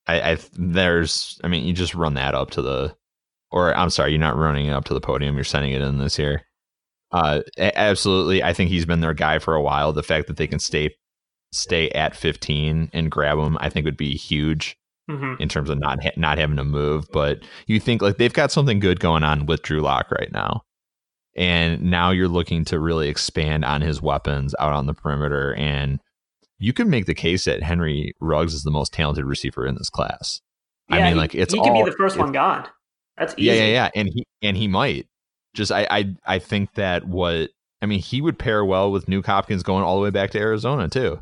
I, 0.08 0.32
I 0.32 0.38
there's 0.54 1.38
I 1.44 1.48
mean 1.48 1.64
you 1.64 1.72
just 1.72 1.94
run 1.94 2.14
that 2.14 2.34
up 2.34 2.50
to 2.52 2.62
the 2.62 2.94
or 3.50 3.74
I'm 3.76 3.90
sorry, 3.90 4.10
you're 4.10 4.20
not 4.20 4.36
running 4.36 4.66
it 4.66 4.72
up 4.72 4.84
to 4.86 4.94
the 4.94 5.00
podium, 5.00 5.36
you're 5.36 5.44
sending 5.44 5.72
it 5.72 5.80
in 5.80 5.98
this 5.98 6.18
year. 6.18 6.42
Uh 7.12 7.42
absolutely. 7.58 8.42
I 8.42 8.52
think 8.52 8.70
he's 8.70 8.86
been 8.86 9.00
their 9.00 9.14
guy 9.14 9.38
for 9.38 9.54
a 9.54 9.62
while. 9.62 9.92
The 9.92 10.02
fact 10.02 10.26
that 10.26 10.36
they 10.36 10.46
can 10.46 10.58
stay 10.58 10.94
stay 11.52 11.90
at 11.90 12.16
15 12.16 12.90
and 12.92 13.10
grab 13.10 13.38
him, 13.38 13.56
I 13.60 13.68
think 13.68 13.84
would 13.84 13.96
be 13.96 14.16
huge. 14.16 14.76
Mm-hmm. 15.10 15.40
In 15.40 15.48
terms 15.48 15.70
of 15.70 15.78
not 15.78 16.00
not 16.18 16.36
having 16.36 16.58
to 16.58 16.64
move, 16.64 17.06
but 17.14 17.40
you 17.66 17.80
think 17.80 18.02
like 18.02 18.18
they've 18.18 18.30
got 18.30 18.52
something 18.52 18.78
good 18.78 19.00
going 19.00 19.24
on 19.24 19.46
with 19.46 19.62
Drew 19.62 19.80
Lock 19.80 20.10
right 20.10 20.30
now, 20.30 20.64
and 21.34 21.80
now 21.80 22.10
you're 22.10 22.28
looking 22.28 22.62
to 22.66 22.78
really 22.78 23.08
expand 23.08 23.64
on 23.64 23.80
his 23.80 24.02
weapons 24.02 24.54
out 24.58 24.74
on 24.74 24.84
the 24.84 24.92
perimeter 24.92 25.54
and 25.54 25.98
you 26.58 26.72
can 26.72 26.90
make 26.90 27.06
the 27.06 27.14
case 27.14 27.44
that 27.44 27.62
Henry 27.62 28.14
Ruggs 28.20 28.54
is 28.54 28.62
the 28.62 28.70
most 28.70 28.92
talented 28.92 29.24
receiver 29.24 29.66
in 29.66 29.76
this 29.76 29.90
class. 29.90 30.40
Yeah, 30.88 30.96
I 30.96 31.02
mean, 31.02 31.12
he, 31.12 31.14
like 31.14 31.34
it's 31.34 31.54
he 31.54 31.60
could 31.60 31.70
all, 31.70 31.84
be 31.84 31.90
the 31.90 31.96
first 31.96 32.18
one 32.18 32.32
gone. 32.32 32.66
That's 33.16 33.34
easy. 33.34 33.42
Yeah, 33.42 33.54
yeah, 33.54 33.66
yeah, 33.66 33.90
and 33.94 34.08
he 34.08 34.26
and 34.42 34.56
he 34.56 34.68
might. 34.68 35.06
Just 35.54 35.72
I 35.72 35.86
I 35.90 36.14
I 36.26 36.38
think 36.38 36.74
that 36.74 37.06
what 37.06 37.50
I 37.82 37.86
mean 37.86 38.00
he 38.00 38.20
would 38.20 38.38
pair 38.38 38.64
well 38.64 38.90
with 38.90 39.06
Nuk 39.06 39.26
Hopkins 39.26 39.62
going 39.62 39.84
all 39.84 39.96
the 39.96 40.02
way 40.02 40.10
back 40.10 40.30
to 40.30 40.38
Arizona 40.38 40.88
too. 40.88 41.20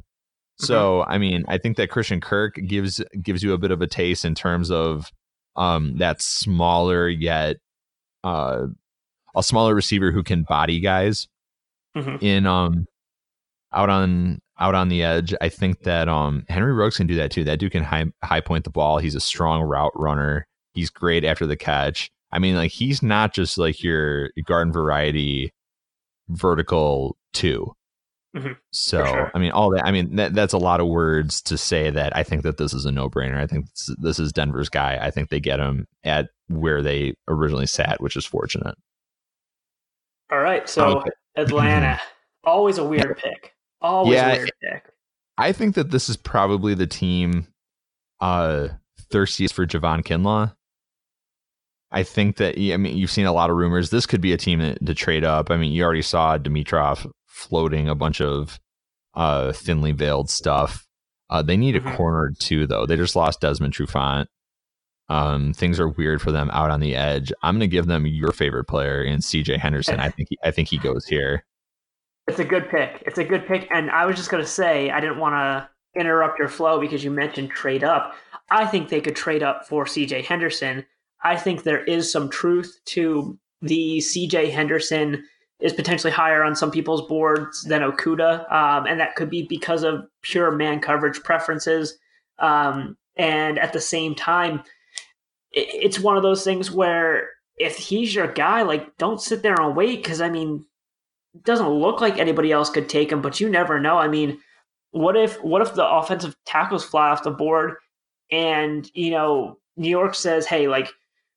So 0.59 1.01
mm-hmm. 1.01 1.12
I 1.12 1.18
mean 1.18 1.45
I 1.49 1.59
think 1.59 1.76
that 1.76 1.91
Christian 1.91 2.20
Kirk 2.20 2.55
gives 2.66 3.03
gives 3.22 3.43
you 3.43 3.53
a 3.53 3.59
bit 3.59 3.70
of 3.70 3.82
a 3.82 3.87
taste 3.87 4.24
in 4.24 4.34
terms 4.34 4.70
of 4.70 5.11
um 5.55 5.99
that 5.99 6.20
smaller 6.20 7.09
yet 7.09 7.57
uh 8.24 8.66
a 9.34 9.43
smaller 9.43 9.74
receiver 9.74 10.12
who 10.12 10.22
can 10.22 10.45
body 10.45 10.80
guys 10.80 11.28
mm-hmm. 11.97 12.24
in 12.24 12.47
um 12.47 12.87
out 13.72 13.91
on 13.91 14.41
out 14.59 14.74
on 14.74 14.88
the 14.88 15.02
edge. 15.02 15.34
I 15.40 15.48
think 15.48 15.82
that 15.82 16.09
um, 16.09 16.44
Henry 16.48 16.72
Ruggs 16.72 16.96
can 16.96 17.07
do 17.07 17.16
that 17.16 17.30
too. 17.30 17.44
That 17.44 17.59
dude 17.59 17.72
can 17.72 17.84
high 17.84 18.07
high 18.22 18.40
point 18.40 18.64
the 18.64 18.70
ball. 18.70 18.98
He's 18.98 19.14
a 19.14 19.20
strong 19.20 19.62
route 19.62 19.92
runner. 19.94 20.46
He's 20.72 20.90
great 20.90 21.24
after 21.24 21.46
the 21.46 21.57
catch. 21.57 22.11
I 22.32 22.38
mean, 22.38 22.57
like 22.57 22.72
he's 22.72 23.02
not 23.02 23.34
just 23.34 23.59
like 23.59 23.82
your 23.82 24.30
garden 24.44 24.72
variety 24.72 25.52
vertical 26.28 27.16
2 27.34 27.72
mm-hmm. 28.36 28.52
So 28.72 29.04
sure. 29.04 29.30
I 29.34 29.38
mean, 29.38 29.52
all 29.52 29.70
that. 29.70 29.86
I 29.86 29.92
mean, 29.92 30.16
that, 30.16 30.34
that's 30.34 30.52
a 30.52 30.59
lot 30.59 30.80
of 30.80 30.88
words 30.88 31.40
to 31.42 31.57
say 31.57 31.90
that 31.90 32.16
I 32.16 32.22
think 32.24 32.42
that 32.42 32.57
this 32.57 32.74
is 32.74 32.84
a 32.84 32.92
no 32.92 33.09
brainer. 33.09 33.38
I 33.38 33.46
think 33.46 33.70
this, 33.70 33.94
this 33.98 34.18
is 34.18 34.32
Denver's 34.32 34.68
guy. 34.68 34.98
I 35.00 35.11
think 35.11 35.30
they 35.30 35.40
get 35.40 35.61
him 35.61 35.86
at 36.04 36.30
where 36.48 36.82
they 36.82 37.14
originally 37.28 37.66
sat, 37.66 38.00
which 38.00 38.16
is 38.16 38.26
fortunate. 38.26 38.74
All 40.30 40.40
right, 40.40 40.68
so 40.68 41.04
Atlanta, 41.36 42.00
always 42.44 42.78
a 42.78 42.84
weird 42.84 43.16
pick. 43.16 43.55
Always 43.81 44.16
yeah. 44.16 44.81
I 45.39 45.53
think 45.53 45.74
that 45.74 45.91
this 45.91 46.09
is 46.09 46.16
probably 46.16 46.74
the 46.74 46.87
team 46.87 47.47
uh 48.20 48.68
thirstiest 49.11 49.55
for 49.55 49.66
Javon 49.66 50.03
Kinlaw. 50.03 50.55
I 51.91 52.03
think 52.03 52.37
that 52.37 52.59
I 52.59 52.77
mean 52.77 52.97
you've 52.97 53.11
seen 53.11 53.27
a 53.27 53.33
lot 53.33 53.51
of 53.51 53.57
rumors. 53.57 53.91
This 53.91 54.07
could 54.07 54.20
be 54.20 54.33
a 54.33 54.39
team 54.39 54.61
to, 54.61 54.74
to 54.79 54.95
trade 54.95 55.24
up. 55.24 55.51
I 55.51 55.57
mean, 55.57 55.72
you 55.72 55.85
already 55.85 56.03
saw 56.03 56.39
Dimitroff 56.39 57.11
floating 57.27 57.89
a 57.89 57.95
bunch 57.95 58.20
of 58.20 58.59
uh 59.14 59.53
thinly 59.53 59.93
veiled 59.93 60.31
stuff. 60.31 60.87
Uh, 61.29 61.43
they 61.43 61.57
need 61.57 61.77
a 61.77 61.81
mm-hmm. 61.81 61.97
corner 61.97 62.33
too, 62.39 62.66
though. 62.66 62.87
They 62.87 62.97
just 62.97 63.16
lost 63.16 63.41
Desmond 63.41 63.74
Trufant. 63.74 64.27
Um, 65.09 65.53
things 65.53 65.79
are 65.79 65.89
weird 65.89 66.20
for 66.20 66.33
them 66.33 66.51
out 66.51 66.70
on 66.70 66.81
the 66.81 66.97
edge. 66.97 67.33
I'm 67.43 67.55
going 67.55 67.68
to 67.68 67.74
give 67.74 67.87
them 67.87 68.07
your 68.07 68.33
favorite 68.33 68.64
player 68.64 69.03
in 69.03 69.20
C.J. 69.20 69.59
Henderson. 69.59 70.01
I 70.01 70.11
think 70.11 70.29
he, 70.31 70.39
I 70.43 70.51
think 70.51 70.68
he 70.68 70.79
goes 70.79 71.07
here. 71.07 71.45
It's 72.29 72.39
a 72.39 72.45
good 72.45 72.68
pick. 72.68 73.03
It's 73.07 73.18
a 73.18 73.24
good 73.24 73.47
pick. 73.47 73.68
And 73.70 73.91
I 73.91 74.07
was 74.07 74.16
just 74.16 74.31
going 74.31 74.43
to 74.43 74.49
say, 74.49 74.91
I 74.91 75.01
didn't 75.01 75.18
want 75.18 75.35
to 75.35 75.68
interrupt 75.99 76.39
your 76.39 76.49
flow 76.49 76.81
because 76.81 77.05
you 77.05 77.11
mentioned 77.11 77.51
trade 77.51 77.85
up. 77.85 78.14
I 78.51 78.66
think 78.66 78.89
they 78.89 79.01
could 79.01 79.16
trade 79.16 79.43
up 79.43 79.66
for 79.66 79.85
CJ 79.85 80.24
Henderson. 80.24 80.85
I 81.22 81.37
think 81.37 81.62
there 81.62 81.85
is 81.85 82.11
some 82.11 82.29
truth 82.29 82.79
to 82.87 83.39
the 83.62 83.99
CJ 83.99 84.51
Henderson 84.51 85.24
is 85.61 85.72
potentially 85.72 86.12
higher 86.12 86.43
on 86.43 86.55
some 86.55 86.70
people's 86.70 87.07
boards 87.09 87.62
than 87.64 87.83
Okudah. 87.83 88.53
Um, 88.53 88.87
and 88.87 89.01
that 89.01 89.16
could 89.16 89.31
be 89.31 89.43
because 89.43 89.83
of 89.83 90.07
pure 90.22 90.51
man 90.51 90.81
coverage 90.81 91.22
preferences. 91.22 91.99
Um, 92.39 92.97
and 93.16 93.59
at 93.59 93.72
the 93.72 93.81
same 93.81 94.14
time, 94.14 94.62
it, 95.53 95.68
it's 95.72 95.99
one 95.99 96.16
of 96.16 96.22
those 96.22 96.45
things 96.45 96.70
where 96.70 97.31
if 97.57 97.77
he's 97.77 98.14
your 98.14 98.31
guy, 98.31 98.62
like 98.62 98.97
don't 98.99 99.20
sit 99.20 99.43
there 99.43 99.55
and 99.59 99.74
wait. 99.74 100.05
Cause 100.05 100.20
I 100.20 100.29
mean, 100.29 100.66
doesn't 101.45 101.68
look 101.68 102.01
like 102.01 102.18
anybody 102.18 102.53
else 102.53 102.70
could 102.70 102.89
take 102.89 103.12
him, 103.12 103.22
but 103.22 103.41
you 103.41 103.49
never 103.49 103.80
know. 103.80 103.99
I 103.99 104.09
mean, 104.09 104.39
what 104.91 105.16
if 105.16 105.43
what 105.43 105.62
if 105.62 105.74
the 105.74 105.87
offensive 105.87 106.37
tackles 106.45 106.84
fly 106.84 107.11
off 107.11 107.22
the 107.22 107.30
board 107.30 107.74
and 108.30 108.91
you 108.95 109.11
know 109.11 109.59
New 109.76 109.91
York 109.91 110.14
says, 110.14 110.47
"Hey, 110.47 110.68
like 110.68 110.89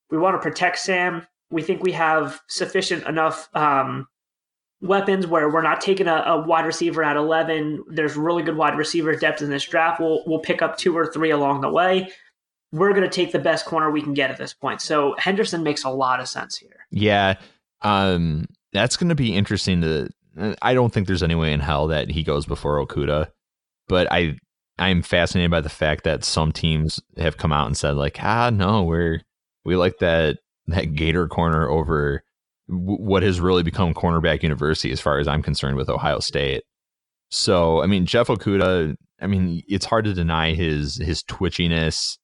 we 0.09 0.17
want 0.17 0.35
to 0.35 0.49
protect 0.49 0.79
Sam. 0.79 1.25
We 1.51 1.61
think 1.61 1.83
we 1.83 1.91
have 1.93 2.39
sufficient 2.47 3.05
enough 3.07 3.49
um, 3.53 4.07
weapons 4.81 5.27
where 5.27 5.49
we're 5.49 5.61
not 5.61 5.81
taking 5.81 6.07
a, 6.07 6.15
a, 6.15 6.41
wide 6.41 6.65
receiver 6.65 7.03
at 7.03 7.17
eleven. 7.17 7.83
There's 7.89 8.15
really 8.15 8.43
good 8.43 8.55
wide 8.55 8.77
receiver 8.77 9.15
depth 9.15 9.41
in 9.41 9.49
this 9.49 9.65
draft. 9.65 9.99
We'll 9.99 10.23
we'll 10.25 10.39
pick 10.39 10.61
up 10.61 10.77
two 10.77 10.97
or 10.97 11.11
three 11.11 11.31
along 11.31 11.61
the 11.61 11.69
way. 11.69 12.11
We're 12.71 12.91
going 12.91 13.03
to 13.03 13.09
take 13.09 13.31
the 13.31 13.39
best 13.39 13.65
corner 13.65 13.89
we 13.89 14.01
can 14.01 14.13
get 14.13 14.29
at 14.29 14.37
this 14.37 14.53
point. 14.53 14.79
So 14.79 15.15
Henderson 15.17 15.63
makes 15.63 15.83
a 15.83 15.89
lot 15.89 16.19
of 16.19 16.27
sense 16.27 16.55
here. 16.55 16.85
Yeah. 16.91 17.39
Um, 17.81 18.45
that's 18.73 18.97
going 18.97 19.09
to 19.09 19.15
be 19.15 19.35
interesting 19.35 19.81
to. 19.81 20.09
I 20.61 20.73
don't 20.73 20.93
think 20.93 21.07
there's 21.07 21.23
any 21.23 21.35
way 21.35 21.51
in 21.51 21.59
hell 21.59 21.87
that 21.87 22.09
he 22.09 22.23
goes 22.23 22.45
before 22.45 22.85
Okudah, 22.85 23.27
but 23.87 24.07
I 24.11 24.37
I'm 24.77 25.01
fascinated 25.01 25.51
by 25.51 25.61
the 25.61 25.69
fact 25.69 26.05
that 26.05 26.23
some 26.23 26.51
teams 26.51 27.01
have 27.17 27.37
come 27.37 27.51
out 27.51 27.67
and 27.67 27.75
said 27.75 27.95
like, 27.95 28.17
ah, 28.21 28.49
no, 28.49 28.83
we're 28.83 29.21
we 29.65 29.75
like 29.75 29.97
that 29.99 30.37
that 30.67 30.93
Gator 30.95 31.27
corner 31.27 31.69
over 31.69 32.23
what 32.67 33.23
has 33.23 33.39
really 33.39 33.63
become 33.63 33.93
cornerback 33.93 34.43
university 34.43 34.91
as 34.91 35.01
far 35.01 35.17
as 35.19 35.27
I'm 35.27 35.41
concerned 35.41 35.75
with 35.75 35.89
Ohio 35.89 36.19
State. 36.19 36.63
So 37.29 37.81
I 37.81 37.87
mean, 37.87 38.05
Jeff 38.05 38.27
Okudah, 38.27 38.95
I 39.19 39.27
mean, 39.27 39.61
it's 39.67 39.85
hard 39.85 40.05
to 40.05 40.13
deny 40.13 40.53
his 40.53 40.95
his 40.97 41.23
twitchiness, 41.23 42.17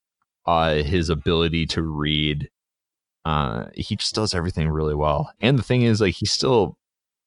uh, 0.45 0.75
his 0.75 1.09
ability 1.09 1.65
to 1.67 1.81
read 1.81 2.49
uh, 3.26 3.65
he 3.73 3.95
just 3.95 4.13
does 4.13 4.34
everything 4.34 4.69
really 4.69 4.95
well. 4.95 5.32
And 5.41 5.57
the 5.57 5.63
thing 5.63 5.82
is, 5.82 5.99
like, 5.99 6.13
he's 6.13 6.32
still, 6.32 6.78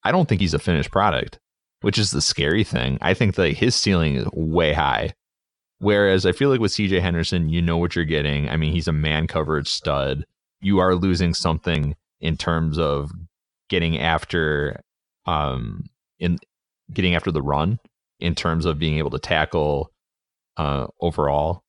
I 0.03 0.11
don't 0.11 0.27
think 0.27 0.41
he's 0.41 0.53
a 0.53 0.59
finished 0.59 0.91
product, 0.91 1.39
which 1.81 1.97
is 1.97 2.11
the 2.11 2.21
scary 2.21 2.63
thing. 2.63 2.97
I 3.01 3.13
think 3.13 3.37
like 3.37 3.57
his 3.57 3.75
ceiling 3.75 4.15
is 4.15 4.27
way 4.33 4.73
high. 4.73 5.13
Whereas 5.79 6.25
I 6.25 6.31
feel 6.31 6.49
like 6.49 6.59
with 6.59 6.71
CJ 6.71 7.01
Henderson, 7.01 7.49
you 7.49 7.61
know 7.61 7.77
what 7.77 7.95
you're 7.95 8.05
getting. 8.05 8.49
I 8.49 8.57
mean, 8.57 8.73
he's 8.73 8.87
a 8.87 8.93
man 8.93 9.27
covered 9.27 9.67
stud. 9.67 10.25
You 10.61 10.79
are 10.79 10.95
losing 10.95 11.33
something 11.33 11.95
in 12.19 12.35
terms 12.35 12.77
of 12.77 13.11
getting 13.69 13.99
after, 13.99 14.81
um, 15.25 15.85
in 16.17 16.37
getting 16.91 17.15
after 17.15 17.31
the 17.31 17.41
run 17.41 17.79
in 18.19 18.35
terms 18.35 18.65
of 18.65 18.79
being 18.79 18.97
able 18.97 19.11
to 19.11 19.19
tackle, 19.19 19.91
uh, 20.57 20.87
overall. 20.99 21.63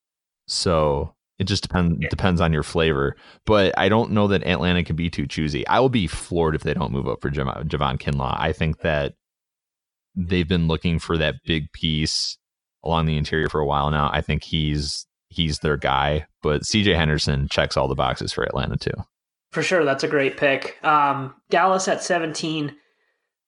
So 0.49 1.15
it 1.41 1.45
just 1.45 1.63
depends 1.63 1.97
yeah. 1.99 2.09
depends 2.11 2.41
on 2.41 2.53
your 2.53 2.63
flavor. 2.63 3.17
But 3.47 3.77
I 3.79 3.89
don't 3.89 4.13
know 4.13 4.29
that 4.29 4.45
Atlanta 4.45 4.85
can 4.85 4.95
be 4.95 5.09
too 5.09 5.27
choosy. 5.27 5.67
I 5.67 5.81
will 5.81 5.89
be 5.89 6.07
floored 6.07 6.55
if 6.55 6.63
they 6.63 6.75
don't 6.75 6.93
move 6.93 7.09
up 7.09 7.23
for 7.23 7.31
Jav- 7.31 7.67
Javon 7.67 7.99
Kinlaw. 7.99 8.37
I 8.39 8.53
think 8.53 8.81
that 8.83 9.15
they've 10.15 10.47
been 10.47 10.69
looking 10.69 10.99
for 10.99 11.17
that 11.17 11.37
big 11.47 11.73
piece 11.73 12.37
along 12.85 13.07
the 13.07 13.17
interior 13.17 13.49
for 13.49 13.59
a 13.59 13.67
while 13.67 13.91
now. 13.91 14.11
I 14.13 14.21
think 14.21 14.45
he's 14.45 15.07
he's 15.29 15.61
their 15.61 15.79
guy. 15.79 16.27
But 16.43 16.63
CJ 16.63 16.95
Henderson 16.95 17.49
checks 17.49 17.77
all 17.77 17.89
the 17.89 17.95
boxes 17.95 18.35
for 18.35 18.45
Atlanta 18.45 18.77
too. 18.77 18.93
For 19.51 19.63
sure, 19.63 19.85
that's 19.85 20.05
a 20.05 20.09
great 20.09 20.37
pick. 20.37 20.77
Um, 20.85 21.35
Dallas 21.49 21.89
at 21.89 22.05
17, 22.05 22.77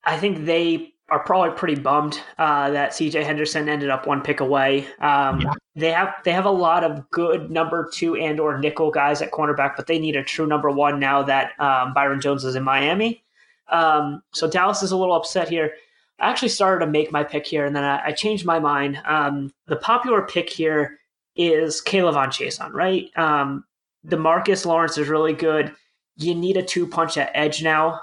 I 0.05 0.17
think 0.17 0.47
they 0.47 0.92
are 1.13 1.19
probably 1.19 1.51
pretty 1.51 1.75
bummed 1.75 2.19
uh, 2.39 2.71
that 2.71 2.93
CJ 2.93 3.23
Henderson 3.23 3.69
ended 3.69 3.91
up 3.91 4.07
one 4.07 4.23
pick 4.23 4.41
away. 4.41 4.87
Um, 4.99 5.43
yeah. 5.43 5.53
They 5.77 5.91
have 5.93 6.15
they 6.25 6.33
have 6.33 6.47
a 6.47 6.51
lot 6.51 6.85
of 6.85 7.11
good 7.11 7.51
number 7.51 7.91
two 7.93 8.17
and 8.17 8.41
or 8.41 8.59
nickel 8.59 8.91
guys 8.91 9.21
at 9.21 9.31
cornerback, 9.31 9.77
but 9.77 9.87
they 9.87 9.99
need 9.99 10.17
a 10.17 10.25
true 10.25 10.47
number 10.47 10.71
one 10.71 10.99
now 10.99 11.23
that 11.23 11.53
um, 11.61 11.93
Byron 11.93 12.23
Jones 12.23 12.47
is 12.47 12.57
in 12.57 12.63
Miami. 12.63 13.23
Um, 13.69 14.23
so 14.33 14.49
Dallas 14.49 14.83
is 14.83 14.91
a 14.91 14.97
little 14.97 15.15
upset 15.15 15.51
here. 15.51 15.75
I 16.19 16.31
actually 16.31 16.49
started 16.49 16.83
to 16.83 16.91
make 16.91 17.13
my 17.13 17.25
pick 17.25 17.47
here, 17.47 17.67
and 17.67 17.77
then 17.77 17.85
I, 17.85 18.07
I 18.07 18.13
changed 18.13 18.47
my 18.47 18.59
mind. 18.59 18.99
Um, 19.05 19.53
the 19.67 19.77
popular 19.77 20.23
pick 20.23 20.49
here 20.49 20.99
is 21.37 21.83
K'Lavon 21.83 22.29
Chaisson, 22.29 22.73
right? 22.73 23.11
Um, 23.19 23.65
Marcus 24.03 24.65
Lawrence 24.65 24.97
is 24.97 25.09
really 25.09 25.35
good. 25.35 25.75
You 26.17 26.35
need 26.35 26.57
a 26.57 26.63
two 26.63 26.87
punch 26.87 27.19
at 27.19 27.31
edge 27.35 27.63
now. 27.63 28.01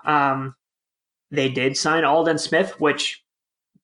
They 1.31 1.49
did 1.49 1.77
sign 1.77 2.03
Aldon 2.03 2.37
Smith, 2.37 2.79
which 2.79 3.23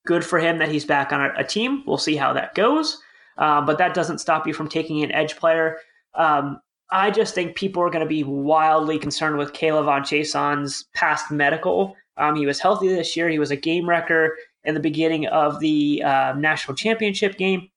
good 0.05 0.23
for 0.23 0.39
him 0.39 0.57
that 0.59 0.69
he's 0.69 0.85
back 0.85 1.11
on 1.11 1.21
a, 1.21 1.33
a 1.37 1.43
team. 1.43 1.83
We'll 1.85 1.97
see 1.97 2.15
how 2.15 2.33
that 2.33 2.55
goes. 2.55 3.01
Uh, 3.37 3.61
but 3.61 3.77
that 3.77 3.93
doesn't 3.93 4.19
stop 4.19 4.47
you 4.47 4.53
from 4.53 4.69
taking 4.69 5.03
an 5.03 5.11
edge 5.11 5.35
player. 5.35 5.77
Um, 6.13 6.59
I 6.91 7.11
just 7.11 7.35
think 7.35 7.55
people 7.55 7.81
are 7.83 7.89
going 7.89 8.05
to 8.05 8.09
be 8.09 8.23
wildly 8.23 8.99
concerned 8.99 9.37
with 9.37 9.53
K'Lavon 9.53 10.05
Chaisson's 10.05 10.85
past 10.93 11.31
medical. 11.31 11.95
Um, 12.17 12.35
he 12.35 12.45
was 12.45 12.59
healthy 12.59 12.87
this 12.87 13.17
year. 13.17 13.27
He 13.27 13.39
was 13.39 13.51
a 13.51 13.55
game 13.55 13.89
wrecker 13.89 14.37
in 14.63 14.73
the 14.73 14.79
beginning 14.79 15.27
of 15.27 15.59
the 15.59 16.01
uh, 16.03 16.33
national 16.33 16.75
championship 16.75 17.37
game. 17.37 17.69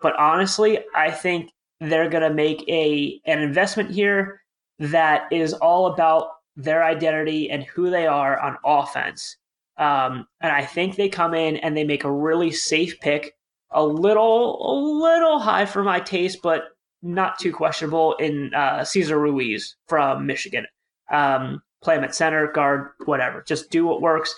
But 0.00 0.16
honestly, 0.16 0.78
I 0.94 1.10
think 1.10 1.50
they're 1.80 2.08
going 2.08 2.22
to 2.22 2.34
make 2.34 2.66
a 2.68 3.20
an 3.26 3.40
investment 3.40 3.90
here 3.90 4.40
that 4.78 5.32
is 5.32 5.52
all 5.54 5.86
about 5.86 6.28
their 6.56 6.84
identity 6.84 7.50
and 7.50 7.64
who 7.64 7.90
they 7.90 8.06
are 8.06 8.38
on 8.40 8.56
offense. 8.64 9.36
Um, 9.76 10.26
and 10.40 10.52
I 10.52 10.64
think 10.64 10.96
they 10.96 11.08
come 11.08 11.34
in 11.34 11.56
and 11.56 11.76
they 11.76 11.84
make 11.84 12.04
a 12.04 12.12
really 12.12 12.52
safe 12.52 12.98
pick, 13.00 13.34
a 13.70 13.84
little, 13.84 14.58
a 14.64 14.72
little 15.02 15.40
high 15.40 15.66
for 15.66 15.82
my 15.82 16.00
taste, 16.00 16.40
but 16.42 16.64
not 17.02 17.38
too 17.38 17.52
questionable 17.52 18.14
in 18.14 18.54
uh, 18.54 18.84
Cesar 18.84 19.18
Ruiz 19.18 19.76
from 19.88 20.26
Michigan. 20.26 20.66
Um, 21.10 21.60
play 21.82 21.96
him 21.96 22.04
at 22.04 22.14
center, 22.14 22.50
guard, 22.50 22.90
whatever. 23.04 23.42
Just 23.46 23.70
do 23.70 23.84
what 23.84 24.00
works. 24.00 24.34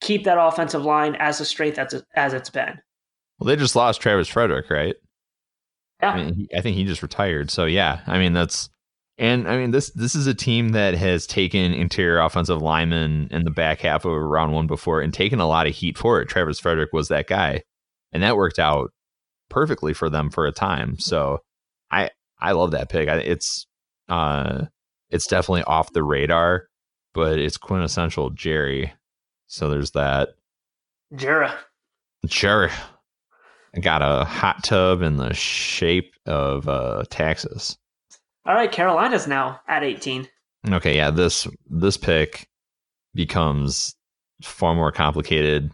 Keep 0.00 0.24
that 0.24 0.38
offensive 0.40 0.84
line 0.84 1.16
as 1.16 1.40
a 1.40 1.44
strength 1.44 1.78
as, 1.78 2.02
as 2.14 2.32
it's 2.32 2.50
been. 2.50 2.80
Well, 3.38 3.46
they 3.46 3.56
just 3.56 3.76
lost 3.76 4.00
Travis 4.00 4.28
Frederick, 4.28 4.70
right? 4.70 4.96
Yeah. 6.02 6.10
I, 6.10 6.16
mean, 6.16 6.34
he, 6.34 6.48
I 6.56 6.60
think 6.60 6.76
he 6.76 6.84
just 6.84 7.02
retired. 7.02 7.50
So 7.50 7.64
yeah, 7.64 8.00
I 8.06 8.18
mean 8.18 8.32
that's 8.32 8.70
and 9.18 9.48
I 9.48 9.56
mean 9.56 9.72
this 9.72 9.90
this 9.90 10.14
is 10.14 10.26
a 10.26 10.34
team 10.34 10.70
that 10.70 10.94
has 10.94 11.26
taken 11.26 11.72
interior 11.72 12.20
offensive 12.20 12.62
linemen 12.62 13.28
in 13.30 13.44
the 13.44 13.50
back 13.50 13.80
half 13.80 14.04
of 14.04 14.12
round 14.12 14.52
one 14.52 14.66
before 14.66 15.00
and 15.00 15.12
taken 15.12 15.40
a 15.40 15.48
lot 15.48 15.66
of 15.66 15.74
heat 15.74 15.98
for 15.98 16.20
it. 16.20 16.28
Travis 16.28 16.60
Frederick 16.60 16.92
was 16.92 17.08
that 17.08 17.26
guy, 17.26 17.62
and 18.12 18.22
that 18.22 18.36
worked 18.36 18.58
out 18.58 18.92
perfectly 19.48 19.92
for 19.92 20.08
them 20.08 20.30
for 20.30 20.46
a 20.46 20.52
time. 20.52 20.98
So 20.98 21.40
I 21.90 22.10
I 22.40 22.52
love 22.52 22.70
that 22.70 22.88
pick. 22.88 23.08
It's 23.08 23.66
uh 24.08 24.66
it's 25.10 25.26
definitely 25.26 25.64
off 25.64 25.92
the 25.92 26.02
radar, 26.04 26.68
but 27.14 27.38
it's 27.38 27.56
quintessential 27.56 28.30
Jerry. 28.30 28.92
So 29.46 29.70
there's 29.70 29.92
that. 29.92 30.30
Jera. 31.14 31.54
Jerry. 32.26 32.70
I 33.74 33.80
got 33.80 34.02
a 34.02 34.24
hot 34.24 34.64
tub 34.64 35.02
in 35.02 35.16
the 35.16 35.32
shape 35.34 36.12
of 36.26 36.68
uh, 36.68 37.04
Texas. 37.10 37.76
All 38.48 38.54
right, 38.54 38.72
Carolina's 38.72 39.26
now 39.26 39.60
at 39.68 39.84
18. 39.84 40.26
Okay, 40.70 40.96
yeah, 40.96 41.10
this 41.10 41.46
this 41.68 41.98
pick 41.98 42.48
becomes 43.14 43.94
far 44.42 44.74
more 44.74 44.90
complicated 44.90 45.70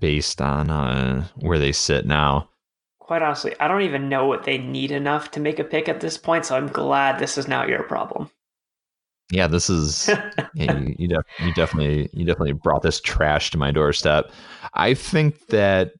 based 0.00 0.40
on 0.40 0.70
uh, 0.70 1.26
where 1.36 1.58
they 1.58 1.72
sit 1.72 2.06
now. 2.06 2.48
Quite 3.00 3.20
honestly, 3.20 3.54
I 3.60 3.68
don't 3.68 3.82
even 3.82 4.08
know 4.08 4.26
what 4.26 4.44
they 4.44 4.56
need 4.56 4.90
enough 4.90 5.30
to 5.32 5.40
make 5.40 5.58
a 5.58 5.64
pick 5.64 5.90
at 5.90 6.00
this 6.00 6.16
point, 6.16 6.46
so 6.46 6.56
I'm 6.56 6.68
glad 6.68 7.18
this 7.18 7.36
is 7.36 7.48
not 7.48 7.68
your 7.68 7.82
problem. 7.82 8.30
Yeah, 9.30 9.46
this 9.46 9.68
is 9.68 10.08
yeah, 10.54 10.78
you, 10.78 10.96
you, 10.98 11.08
def, 11.08 11.22
you 11.38 11.52
definitely 11.52 12.08
you 12.14 12.24
definitely 12.24 12.52
brought 12.52 12.80
this 12.80 12.98
trash 12.98 13.50
to 13.50 13.58
my 13.58 13.72
doorstep. 13.72 14.32
I 14.72 14.94
think 14.94 15.48
that 15.48 15.92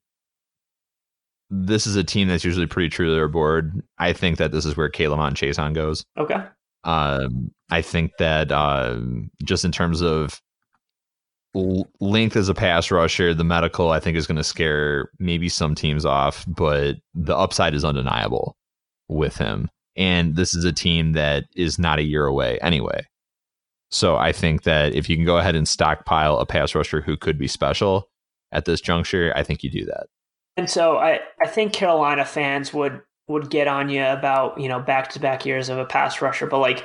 this 1.51 1.87
is 1.87 1.97
a 1.97 2.05
team 2.05 2.29
that's 2.29 2.45
usually 2.45 2.67
pretty 2.67 2.89
true 2.89 3.07
to 3.07 3.15
their 3.15 3.29
board. 3.29 3.83
I 3.99 4.13
think 4.13 4.39
that 4.39 4.53
this 4.53 4.65
is 4.65 4.77
where 4.77 4.91
K'Lavon 4.91 5.33
Chaisson 5.33 5.75
goes. 5.75 6.05
Okay. 6.19 6.43
Um, 6.85 7.51
I 7.71 7.83
think 7.83 8.13
that 8.19 8.53
uh, 8.53 8.99
just 9.45 9.65
in 9.65 9.73
terms 9.73 10.03
of 10.03 10.41
l- 11.55 11.89
length 12.01 12.37
as 12.37 12.49
a 12.49 12.55
pass 12.55 12.91
rusher, 12.91 13.35
the 13.35 13.45
medical 13.45 13.91
I 13.91 14.01
think 14.01 14.17
is 14.17 14.27
going 14.27 14.37
to 14.37 14.45
scare 14.45 15.11
maybe 15.19 15.49
some 15.49 15.75
teams 15.75 16.05
off, 16.05 16.45
but 16.47 16.97
the 17.15 17.37
upside 17.37 17.75
is 17.75 17.85
undeniable 17.85 18.57
with 19.09 19.37
him. 19.37 19.69
And 19.97 20.37
this 20.37 20.55
is 20.55 20.65
a 20.65 20.73
team 20.73 21.13
that 21.13 21.45
is 21.57 21.79
not 21.79 21.99
a 21.99 22.05
year 22.05 22.27
away 22.27 22.59
anyway. 22.61 23.07
So 23.91 24.17
I 24.17 24.33
think 24.33 24.63
that 24.65 24.95
if 24.95 25.09
you 25.09 25.17
can 25.17 25.25
go 25.25 25.39
ahead 25.39 25.57
and 25.57 25.67
stockpile 25.67 26.39
a 26.39 26.47
pass 26.47 26.75
rusher 26.75 27.01
who 27.01 27.17
could 27.17 27.39
be 27.39 27.49
special 27.49 28.09
at 28.53 28.67
this 28.67 28.81
juncture, 28.81 29.33
I 29.35 29.43
think 29.43 29.65
you 29.65 29.71
do 29.71 29.87
that. 29.87 30.07
And 30.59 30.69
so 30.69 30.99
I, 30.99 31.21
I 31.41 31.47
think 31.47 31.73
Carolina 31.73 32.25
fans 32.25 32.75
would 32.75 33.01
would 33.29 33.49
get 33.49 33.69
on 33.69 33.89
you 33.89 34.05
about, 34.05 34.59
you 34.61 34.69
know, 34.69 34.81
back 34.81 35.09
to 35.11 35.21
back 35.21 35.47
years 35.47 35.69
of 35.69 35.79
a 35.79 35.85
pass 35.85 36.21
rusher, 36.21 36.49
but 36.49 36.59
like 36.59 36.85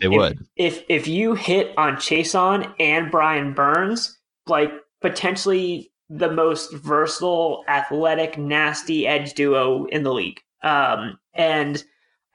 they 0.00 0.06
if, 0.06 0.12
would. 0.12 0.38
If 0.56 0.82
if 0.88 1.06
you 1.06 1.34
hit 1.34 1.72
on 1.78 1.94
Chaisson 1.94 2.74
and 2.80 3.12
Brian 3.12 3.54
Burns, 3.54 4.18
like 4.48 4.72
potentially 5.00 5.92
the 6.10 6.30
most 6.30 6.74
versatile, 6.74 7.64
athletic, 7.68 8.36
nasty 8.36 9.06
edge 9.06 9.34
duo 9.34 9.84
in 9.86 10.02
the 10.02 10.12
league. 10.12 10.40
Um, 10.64 11.16
and 11.34 11.84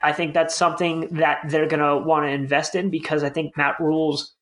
I 0.02 0.14
think 0.14 0.34
that's 0.34 0.56
something 0.56 1.10
that 1.12 1.42
they're 1.50 1.68
going 1.68 1.82
to 1.82 1.98
want 2.08 2.26
to 2.26 2.30
invest 2.30 2.74
in 2.74 2.90
because 2.90 3.22
I 3.22 3.30
think 3.30 3.58
Matt 3.58 3.82
Rhule's 3.82 4.34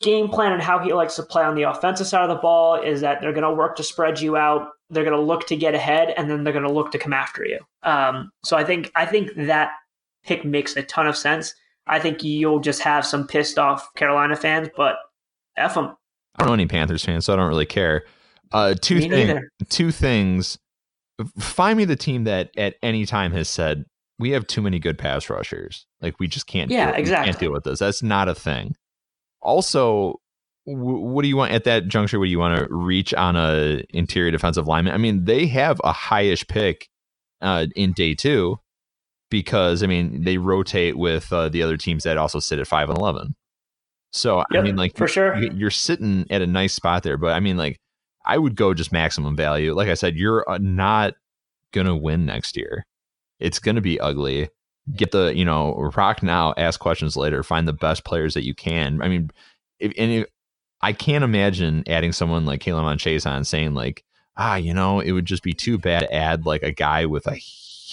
game 0.00 0.28
plan 0.28 0.52
and 0.52 0.62
how 0.62 0.78
he 0.78 0.94
likes 0.94 1.16
to 1.16 1.22
play 1.22 1.42
on 1.42 1.54
the 1.54 1.64
offensive 1.64 2.06
side 2.06 2.22
of 2.22 2.34
the 2.34 2.40
ball 2.40 2.80
is 2.80 3.02
that 3.02 3.20
they're 3.20 3.34
going 3.34 3.44
to 3.44 3.52
work 3.52 3.76
to 3.76 3.82
spread 3.82 4.20
you 4.20 4.38
out 4.38 4.68
they're 4.90 5.04
going 5.04 5.16
to 5.16 5.22
look 5.22 5.46
to 5.46 5.56
get 5.56 5.74
ahead, 5.74 6.12
and 6.16 6.30
then 6.30 6.44
they're 6.44 6.52
going 6.52 6.66
to 6.66 6.72
look 6.72 6.90
to 6.92 6.98
come 6.98 7.12
after 7.12 7.44
you. 7.44 7.58
Um, 7.82 8.30
so 8.44 8.56
I 8.56 8.64
think 8.64 8.90
I 8.94 9.06
think 9.06 9.32
that 9.36 9.72
pick 10.24 10.44
makes 10.44 10.76
a 10.76 10.82
ton 10.82 11.06
of 11.06 11.16
sense. 11.16 11.54
I 11.86 11.98
think 11.98 12.22
you'll 12.22 12.60
just 12.60 12.82
have 12.82 13.06
some 13.06 13.26
pissed 13.26 13.58
off 13.58 13.92
Carolina 13.94 14.36
fans, 14.36 14.68
but 14.76 14.96
f 15.56 15.74
them. 15.74 15.96
I 16.36 16.42
don't 16.42 16.48
know 16.48 16.54
any 16.54 16.66
Panthers 16.66 17.04
fans, 17.04 17.24
so 17.24 17.32
I 17.32 17.36
don't 17.36 17.48
really 17.48 17.66
care. 17.66 18.04
Uh, 18.52 18.74
two 18.80 19.00
things. 19.00 19.40
Two 19.68 19.90
things. 19.90 20.58
Find 21.38 21.76
me 21.76 21.84
the 21.84 21.96
team 21.96 22.24
that 22.24 22.50
at 22.56 22.76
any 22.82 23.06
time 23.06 23.32
has 23.32 23.48
said 23.48 23.84
we 24.18 24.30
have 24.30 24.46
too 24.46 24.62
many 24.62 24.78
good 24.78 24.98
pass 24.98 25.28
rushers. 25.30 25.86
Like 26.00 26.18
we 26.20 26.28
just 26.28 26.46
can't. 26.46 26.70
Yeah, 26.70 26.92
deal, 26.92 27.00
exactly. 27.00 27.26
Can't 27.26 27.40
deal 27.40 27.52
with 27.52 27.64
this. 27.64 27.78
That's 27.78 28.02
not 28.02 28.28
a 28.28 28.34
thing. 28.34 28.74
Also, 29.40 30.20
what 30.64 31.22
do 31.22 31.28
you 31.28 31.36
want 31.36 31.52
at 31.52 31.64
that 31.64 31.88
juncture? 31.88 32.18
Would 32.18 32.28
you 32.28 32.38
want 32.38 32.58
to 32.58 32.74
reach 32.74 33.14
on 33.14 33.36
a 33.36 33.82
interior 33.90 34.30
defensive 34.30 34.66
lineman? 34.66 34.92
I 34.92 34.98
mean, 34.98 35.24
they 35.24 35.46
have 35.46 35.80
a 35.82 35.92
highish 35.92 36.46
pick 36.46 36.88
uh, 37.40 37.66
in 37.74 37.92
day 37.92 38.14
two 38.14 38.58
because 39.30 39.82
I 39.82 39.86
mean 39.86 40.24
they 40.24 40.38
rotate 40.38 40.98
with 40.98 41.32
uh, 41.32 41.48
the 41.48 41.62
other 41.62 41.76
teams 41.76 42.04
that 42.04 42.18
also 42.18 42.40
sit 42.40 42.58
at 42.58 42.66
five 42.66 42.88
and 42.88 42.98
eleven. 42.98 43.34
So 44.12 44.38
yep, 44.50 44.60
I 44.60 44.60
mean, 44.60 44.76
like 44.76 44.96
for 44.96 45.06
sure, 45.06 45.36
you're 45.36 45.70
sitting 45.70 46.26
at 46.30 46.42
a 46.42 46.46
nice 46.46 46.74
spot 46.74 47.02
there. 47.02 47.16
But 47.16 47.32
I 47.32 47.40
mean, 47.40 47.56
like 47.56 47.78
I 48.24 48.36
would 48.38 48.56
go 48.56 48.74
just 48.74 48.92
maximum 48.92 49.36
value. 49.36 49.74
Like 49.74 49.88
I 49.88 49.94
said, 49.94 50.16
you're 50.16 50.48
uh, 50.48 50.58
not 50.58 51.14
gonna 51.72 51.96
win 51.96 52.26
next 52.26 52.56
year. 52.56 52.84
It's 53.38 53.58
gonna 53.58 53.80
be 53.80 54.00
ugly. 54.00 54.48
Get 54.94 55.12
the 55.12 55.32
you 55.34 55.44
know 55.44 55.90
rock 55.96 56.22
now, 56.22 56.52
ask 56.56 56.80
questions 56.80 57.16
later. 57.16 57.42
Find 57.42 57.68
the 57.68 57.72
best 57.72 58.04
players 58.04 58.34
that 58.34 58.44
you 58.44 58.54
can. 58.54 59.00
I 59.00 59.08
mean, 59.08 59.30
if, 59.78 59.92
and 59.96 60.26
I 60.82 60.92
can't 60.92 61.24
imagine 61.24 61.84
adding 61.86 62.12
someone 62.12 62.46
like 62.46 62.62
K'Lavon 62.62 62.96
Chaisson 62.96 63.44
saying 63.44 63.74
like, 63.74 64.04
ah, 64.36 64.56
you 64.56 64.72
know, 64.72 65.00
it 65.00 65.12
would 65.12 65.26
just 65.26 65.42
be 65.42 65.52
too 65.52 65.78
bad 65.78 66.00
to 66.00 66.14
add 66.14 66.46
like 66.46 66.62
a 66.62 66.72
guy 66.72 67.06
with 67.06 67.26
a 67.26 67.38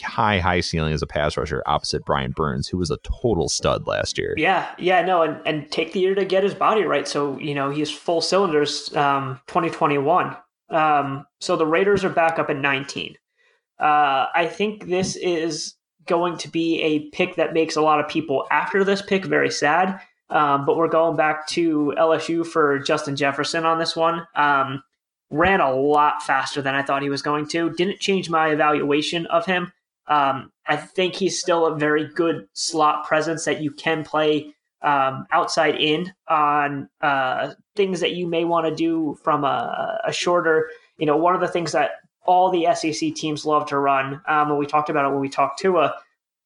high, 0.04 0.40
high 0.40 0.62
ceiling 0.62 0.94
as 0.94 1.02
a 1.02 1.08
pass 1.08 1.36
rusher 1.36 1.64
opposite 1.66 2.06
Brian 2.06 2.32
Burns, 2.32 2.68
who 2.68 2.78
was 2.78 2.92
a 2.92 2.98
total 2.98 3.50
stud 3.50 3.88
last 3.88 4.18
year. 4.18 4.34
Yeah, 4.38 4.70
yeah, 4.78 5.02
no, 5.02 5.24
and, 5.24 5.40
and 5.46 5.72
take 5.72 5.94
the 5.94 6.00
year 6.00 6.16
to 6.16 6.26
get 6.26 6.44
his 6.44 6.54
body 6.54 6.84
right. 6.84 7.08
So, 7.08 7.38
you 7.40 7.54
know, 7.54 7.70
he's 7.70 7.92
full 7.92 8.22
cylinders 8.22 8.96
um, 8.96 9.42
2021. 9.48 10.38
Um, 10.70 11.26
so 11.40 11.56
the 11.56 11.66
Raiders 11.66 12.04
are 12.04 12.10
back 12.10 12.40
up 12.40 12.50
at 12.50 12.58
19. 12.58 13.16
Uh, 13.80 14.26
I 14.34 14.48
think 14.52 14.88
this 14.88 15.16
is 15.16 15.76
going 16.08 16.38
to 16.38 16.50
be 16.50 16.82
a 16.82 17.10
pick 17.10 17.36
that 17.36 17.54
makes 17.54 17.76
a 17.76 17.82
lot 17.82 18.00
of 18.00 18.08
people 18.08 18.48
after 18.50 18.84
this 18.84 19.02
pick 19.02 19.26
very 19.26 19.52
sad 19.52 20.00
um, 20.30 20.66
but 20.66 20.78
we're 20.78 20.88
going 20.88 21.16
back 21.16 21.48
to 21.50 21.94
LSU 21.98 22.46
for 22.46 22.80
Justin 22.80 23.16
Jefferson 23.16 23.66
on 23.66 23.80
this 23.80 23.96
one. 23.96 24.26
Um, 24.36 24.84
ran 25.30 25.60
a 25.60 25.74
lot 25.74 26.24
faster 26.24 26.62
than 26.62 26.76
I 26.76 26.84
thought 26.84 27.02
he 27.02 27.10
was 27.10 27.22
going 27.22 27.48
to. 27.50 27.70
Didn't 27.72 28.00
change 28.00 28.30
my 28.30 28.50
evaluation 28.50 29.26
of 29.28 29.46
him. 29.46 29.72
Um, 30.08 30.52
I 30.66 30.78
think 30.78 31.16
he's 31.16 31.40
still 31.40 31.66
a 31.66 31.78
very 31.78 32.08
good 32.08 32.48
slot 32.54 33.06
presence 33.06 33.46
that 33.46 33.62
you 33.62 33.72
can 33.72 34.04
play 34.04 34.54
um, 34.82 35.26
outside 35.32 35.76
in 35.76 36.14
on 36.30 36.90
uh, 37.02 37.54
things 37.76 38.00
that 38.00 38.14
you 38.14 38.28
may 38.28 38.46
want 38.46 38.68
to 38.68 38.76
do 38.76 39.18
from 39.24 39.44
a, 39.44 40.00
a, 40.06 40.14
shorter. 40.14 40.70
You 40.98 41.08
know, 41.08 41.18
one 41.18 41.36
of 41.36 41.42
the 41.42 41.48
things 41.48 41.72
that 41.72 41.92
all 42.26 42.52
the 42.52 42.68
SEC 42.76 43.16
teams 43.16 43.46
love 43.46 43.68
to 43.68 43.80
run, 43.80 44.22
um, 44.28 44.50
and 44.50 44.58
we 44.58 44.66
talked 44.66 44.90
about 44.90 45.06
it 45.06 45.10
when 45.10 45.20
we 45.20 45.30
talked 45.30 45.60
Tua, 45.60 45.96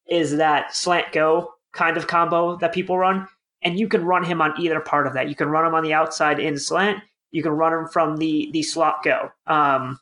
is 0.08 0.36
that 0.38 0.74
slant 0.74 1.12
go 1.12 1.52
kind 1.72 1.96
of 1.96 2.06
combo 2.06 2.56
that 2.56 2.72
people 2.72 2.98
run, 2.98 3.28
and 3.62 3.78
you 3.78 3.88
can 3.88 4.04
run 4.04 4.24
him 4.24 4.40
on 4.40 4.54
either 4.58 4.80
part 4.80 5.06
of 5.06 5.14
that. 5.14 5.28
You 5.28 5.34
can 5.34 5.48
run 5.48 5.66
him 5.66 5.74
on 5.74 5.82
the 5.82 5.94
outside 5.94 6.38
in 6.38 6.58
slant. 6.58 7.02
You 7.30 7.42
can 7.42 7.52
run 7.52 7.72
him 7.72 7.88
from 7.88 8.16
the 8.16 8.50
the 8.52 8.62
slot 8.62 9.02
go. 9.04 9.30
Um, 9.46 9.98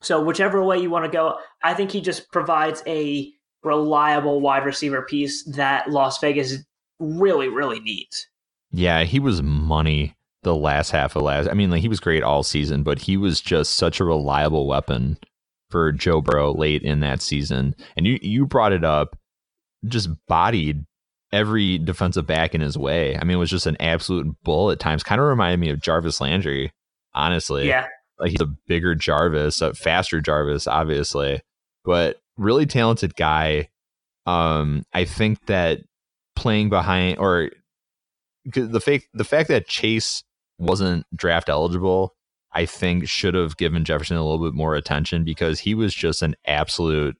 so 0.00 0.22
whichever 0.22 0.62
way 0.62 0.78
you 0.78 0.90
want 0.90 1.04
to 1.04 1.10
go, 1.10 1.38
I 1.62 1.74
think 1.74 1.90
he 1.90 2.00
just 2.00 2.30
provides 2.32 2.82
a 2.86 3.32
reliable 3.62 4.40
wide 4.40 4.64
receiver 4.64 5.02
piece 5.02 5.44
that 5.44 5.90
Las 5.90 6.18
Vegas 6.18 6.58
really, 6.98 7.48
really 7.48 7.80
needs. 7.80 8.26
Yeah, 8.72 9.04
he 9.04 9.20
was 9.20 9.42
money 9.42 10.16
the 10.42 10.56
last 10.56 10.90
half 10.90 11.14
of 11.14 11.22
last. 11.22 11.48
I 11.48 11.54
mean, 11.54 11.70
like 11.70 11.82
he 11.82 11.88
was 11.88 12.00
great 12.00 12.22
all 12.22 12.42
season, 12.42 12.82
but 12.82 12.98
he 13.00 13.16
was 13.16 13.40
just 13.40 13.74
such 13.74 14.00
a 14.00 14.04
reliable 14.04 14.66
weapon 14.66 15.18
for 15.70 15.92
Joe 15.92 16.20
Burrow 16.20 16.52
late 16.52 16.82
in 16.82 17.00
that 17.00 17.22
season. 17.22 17.74
And 17.96 18.06
you 18.06 18.18
you 18.22 18.46
brought 18.46 18.72
it 18.72 18.84
up, 18.84 19.16
just 19.86 20.10
bodied 20.26 20.84
every 21.32 21.78
defensive 21.78 22.26
back 22.26 22.54
in 22.54 22.60
his 22.60 22.76
way. 22.76 23.16
I 23.16 23.24
mean, 23.24 23.36
it 23.36 23.40
was 23.40 23.50
just 23.50 23.66
an 23.66 23.76
absolute 23.80 24.36
bull 24.44 24.70
at 24.70 24.80
times. 24.80 25.02
Kind 25.02 25.20
of 25.20 25.26
reminded 25.26 25.60
me 25.60 25.70
of 25.70 25.80
Jarvis 25.80 26.20
Landry, 26.20 26.72
honestly. 27.14 27.68
Yeah. 27.68 27.86
Like 28.18 28.30
he's 28.30 28.40
a 28.40 28.46
bigger 28.66 28.94
Jarvis, 28.94 29.60
a 29.60 29.74
faster 29.74 30.20
Jarvis, 30.20 30.66
obviously, 30.66 31.40
but 31.84 32.18
really 32.36 32.66
talented 32.66 33.16
guy. 33.16 33.68
Um, 34.26 34.84
I 34.92 35.04
think 35.04 35.46
that 35.46 35.80
playing 36.36 36.68
behind 36.68 37.18
or 37.18 37.50
the 38.44 38.80
fake 38.80 39.08
the 39.12 39.24
fact 39.24 39.48
that 39.48 39.66
Chase 39.66 40.22
wasn't 40.58 41.06
draft 41.16 41.48
eligible, 41.48 42.14
I 42.52 42.66
think 42.66 43.08
should 43.08 43.34
have 43.34 43.56
given 43.56 43.84
Jefferson 43.84 44.16
a 44.16 44.24
little 44.24 44.44
bit 44.44 44.54
more 44.54 44.74
attention 44.74 45.24
because 45.24 45.60
he 45.60 45.74
was 45.74 45.94
just 45.94 46.22
an 46.22 46.36
absolute 46.46 47.16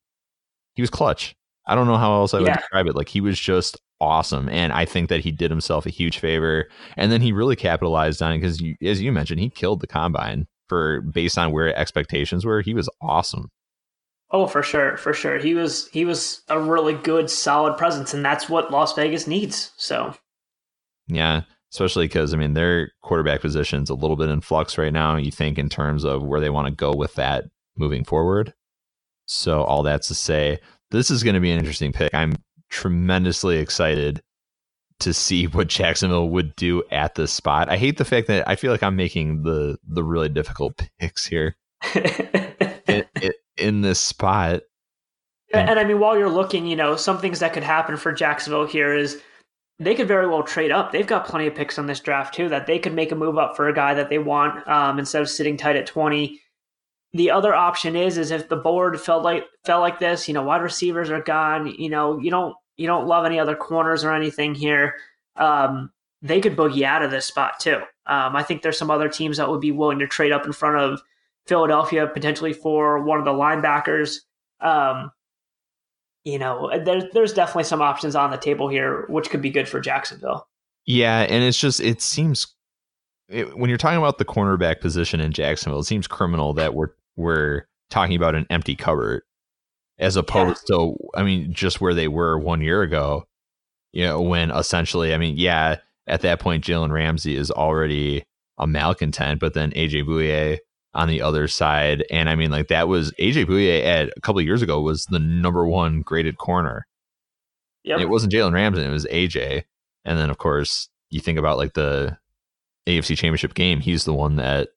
he 0.74 0.82
was 0.82 0.90
clutch. 0.90 1.34
I 1.66 1.74
don't 1.74 1.86
know 1.86 1.96
how 1.96 2.12
else 2.14 2.34
I 2.34 2.38
would 2.38 2.48
yeah. 2.48 2.56
describe 2.56 2.86
it. 2.86 2.96
Like 2.96 3.08
he 3.08 3.20
was 3.20 3.38
just 3.38 3.80
awesome, 4.02 4.48
and 4.48 4.72
I 4.72 4.84
think 4.84 5.08
that 5.08 5.20
he 5.20 5.30
did 5.30 5.50
himself 5.50 5.86
a 5.86 5.90
huge 5.90 6.18
favor. 6.18 6.68
And 6.96 7.12
then 7.12 7.22
he 7.22 7.32
really 7.32 7.56
capitalized 7.56 8.20
on 8.20 8.32
it 8.32 8.38
because, 8.40 8.60
as 8.82 9.00
you 9.00 9.12
mentioned, 9.12 9.40
he 9.40 9.48
killed 9.48 9.80
the 9.80 9.86
combine 9.86 10.48
for 10.68 11.00
based 11.02 11.38
on 11.38 11.52
where 11.52 11.74
expectations 11.74 12.44
were. 12.44 12.60
He 12.60 12.74
was 12.74 12.90
awesome. 13.00 13.50
Oh, 14.32 14.46
for 14.46 14.62
sure, 14.62 14.96
for 14.96 15.14
sure. 15.14 15.38
He 15.38 15.54
was 15.54 15.88
he 15.88 16.04
was 16.04 16.42
a 16.48 16.58
really 16.58 16.94
good, 16.94 17.30
solid 17.30 17.78
presence, 17.78 18.12
and 18.12 18.24
that's 18.24 18.48
what 18.48 18.72
Las 18.72 18.94
Vegas 18.94 19.26
needs. 19.26 19.70
So, 19.76 20.14
yeah, 21.06 21.42
especially 21.70 22.06
because 22.06 22.34
I 22.34 22.38
mean 22.38 22.54
their 22.54 22.90
quarterback 23.02 23.40
position's 23.40 23.88
a 23.88 23.94
little 23.94 24.16
bit 24.16 24.30
in 24.30 24.40
flux 24.40 24.76
right 24.76 24.92
now. 24.92 25.16
You 25.16 25.30
think 25.30 25.58
in 25.58 25.68
terms 25.68 26.04
of 26.04 26.24
where 26.24 26.40
they 26.40 26.50
want 26.50 26.66
to 26.66 26.74
go 26.74 26.92
with 26.92 27.14
that 27.14 27.44
moving 27.76 28.04
forward. 28.04 28.52
So 29.26 29.62
all 29.62 29.82
that's 29.84 30.08
to 30.08 30.14
say, 30.14 30.58
this 30.90 31.10
is 31.10 31.22
going 31.22 31.34
to 31.34 31.40
be 31.40 31.52
an 31.52 31.58
interesting 31.58 31.92
pick. 31.92 32.12
I'm 32.14 32.34
tremendously 32.72 33.58
excited 33.58 34.22
to 34.98 35.12
see 35.14 35.46
what 35.48 35.68
Jacksonville 35.68 36.30
would 36.30 36.56
do 36.56 36.82
at 36.90 37.14
this 37.14 37.32
spot. 37.32 37.68
I 37.68 37.76
hate 37.76 37.98
the 37.98 38.04
fact 38.04 38.26
that 38.26 38.48
I 38.48 38.56
feel 38.56 38.72
like 38.72 38.82
I'm 38.82 38.96
making 38.96 39.42
the 39.42 39.78
the 39.86 40.02
really 40.02 40.28
difficult 40.28 40.82
picks 40.98 41.26
here. 41.26 41.56
it, 41.94 43.36
in 43.56 43.82
this 43.82 44.00
spot. 44.00 44.62
And, 45.52 45.70
and 45.70 45.78
I 45.78 45.84
mean, 45.84 46.00
while 46.00 46.18
you're 46.18 46.30
looking, 46.30 46.66
you 46.66 46.76
know, 46.76 46.96
some 46.96 47.18
things 47.18 47.40
that 47.40 47.52
could 47.52 47.62
happen 47.62 47.96
for 47.96 48.12
Jacksonville 48.12 48.66
here 48.66 48.94
is 48.94 49.20
they 49.78 49.94
could 49.94 50.08
very 50.08 50.26
well 50.26 50.42
trade 50.42 50.70
up. 50.70 50.92
They've 50.92 51.06
got 51.06 51.26
plenty 51.26 51.46
of 51.46 51.54
picks 51.54 51.78
on 51.78 51.86
this 51.86 52.00
draft 52.00 52.34
too 52.34 52.48
that 52.48 52.66
they 52.66 52.78
could 52.78 52.94
make 52.94 53.12
a 53.12 53.16
move 53.16 53.36
up 53.36 53.56
for 53.56 53.68
a 53.68 53.74
guy 53.74 53.94
that 53.94 54.08
they 54.08 54.18
want 54.18 54.66
um, 54.68 54.98
instead 54.98 55.20
of 55.20 55.28
sitting 55.28 55.56
tight 55.56 55.76
at 55.76 55.86
20. 55.86 56.40
The 57.14 57.30
other 57.30 57.54
option 57.54 57.94
is 57.94 58.16
is 58.16 58.30
if 58.30 58.48
the 58.48 58.56
board 58.56 58.98
felt 59.00 59.22
like 59.22 59.44
felt 59.64 59.82
like 59.82 59.98
this, 59.98 60.28
you 60.28 60.34
know, 60.34 60.42
wide 60.42 60.62
receivers 60.62 61.10
are 61.10 61.20
gone. 61.20 61.66
You 61.66 61.90
know, 61.90 62.18
you 62.18 62.30
don't 62.30 62.54
you 62.82 62.88
don't 62.88 63.06
love 63.06 63.24
any 63.24 63.38
other 63.38 63.54
corners 63.54 64.02
or 64.02 64.12
anything 64.12 64.54
here. 64.54 64.96
Um, 65.36 65.92
they 66.20 66.40
could 66.40 66.56
boogie 66.56 66.82
out 66.82 67.02
of 67.02 67.10
this 67.10 67.26
spot 67.26 67.60
too. 67.60 67.78
Um, 68.06 68.34
I 68.36 68.42
think 68.42 68.62
there's 68.62 68.76
some 68.76 68.90
other 68.90 69.08
teams 69.08 69.36
that 69.36 69.48
would 69.48 69.60
be 69.60 69.70
willing 69.70 70.00
to 70.00 70.06
trade 70.06 70.32
up 70.32 70.44
in 70.44 70.52
front 70.52 70.78
of 70.78 71.00
Philadelphia 71.46 72.06
potentially 72.06 72.52
for 72.52 73.02
one 73.02 73.18
of 73.18 73.24
the 73.24 73.32
linebackers. 73.32 74.16
Um, 74.60 75.12
you 76.24 76.38
know, 76.38 76.70
there's 76.84 77.04
there's 77.12 77.32
definitely 77.32 77.64
some 77.64 77.82
options 77.82 78.14
on 78.16 78.30
the 78.30 78.36
table 78.36 78.68
here, 78.68 79.06
which 79.08 79.30
could 79.30 79.42
be 79.42 79.50
good 79.50 79.68
for 79.68 79.80
Jacksonville. 79.80 80.48
Yeah, 80.84 81.20
and 81.20 81.44
it's 81.44 81.58
just 81.58 81.80
it 81.80 82.00
seems 82.00 82.46
it, 83.28 83.56
when 83.56 83.68
you're 83.68 83.78
talking 83.78 83.98
about 83.98 84.18
the 84.18 84.24
cornerback 84.24 84.80
position 84.80 85.20
in 85.20 85.32
Jacksonville, 85.32 85.80
it 85.80 85.84
seems 85.84 86.06
criminal 86.06 86.52
that 86.54 86.74
we're 86.74 86.90
we're 87.16 87.66
talking 87.90 88.16
about 88.16 88.34
an 88.34 88.46
empty 88.50 88.74
cupboard 88.74 89.22
as 90.02 90.16
opposed 90.16 90.64
yeah. 90.68 90.76
to 90.76 90.96
I 91.14 91.22
mean 91.22 91.52
just 91.52 91.80
where 91.80 91.94
they 91.94 92.08
were 92.08 92.38
one 92.38 92.60
year 92.60 92.82
ago. 92.82 93.24
You 93.92 94.04
know, 94.04 94.22
when 94.22 94.50
essentially, 94.50 95.12
I 95.12 95.18
mean, 95.18 95.36
yeah, 95.36 95.76
at 96.06 96.22
that 96.22 96.40
point, 96.40 96.64
Jalen 96.64 96.90
Ramsey 96.90 97.36
is 97.36 97.50
already 97.50 98.24
a 98.58 98.66
malcontent, 98.66 99.38
but 99.38 99.54
then 99.54 99.70
AJ 99.72 100.06
Bouye 100.06 100.58
on 100.94 101.08
the 101.08 101.22
other 101.22 101.46
side. 101.46 102.04
And 102.10 102.28
I 102.28 102.34
mean, 102.34 102.50
like 102.50 102.68
that 102.68 102.88
was 102.88 103.12
AJ 103.12 103.46
Bouye 103.46 103.84
at 103.84 104.10
a 104.16 104.20
couple 104.20 104.40
years 104.40 104.62
ago 104.62 104.80
was 104.80 105.04
the 105.06 105.18
number 105.18 105.66
one 105.66 106.00
graded 106.00 106.38
corner. 106.38 106.86
Yeah, 107.84 108.00
it 108.00 108.08
wasn't 108.08 108.32
Jalen 108.32 108.52
Ramsey, 108.52 108.82
it 108.82 108.90
was 108.90 109.06
AJ. 109.06 109.64
And 110.04 110.18
then 110.18 110.30
of 110.30 110.38
course 110.38 110.88
you 111.10 111.20
think 111.20 111.38
about 111.38 111.58
like 111.58 111.74
the 111.74 112.16
AFC 112.86 113.16
Championship 113.16 113.54
game, 113.54 113.80
he's 113.80 114.04
the 114.04 114.14
one 114.14 114.36
that 114.36 114.68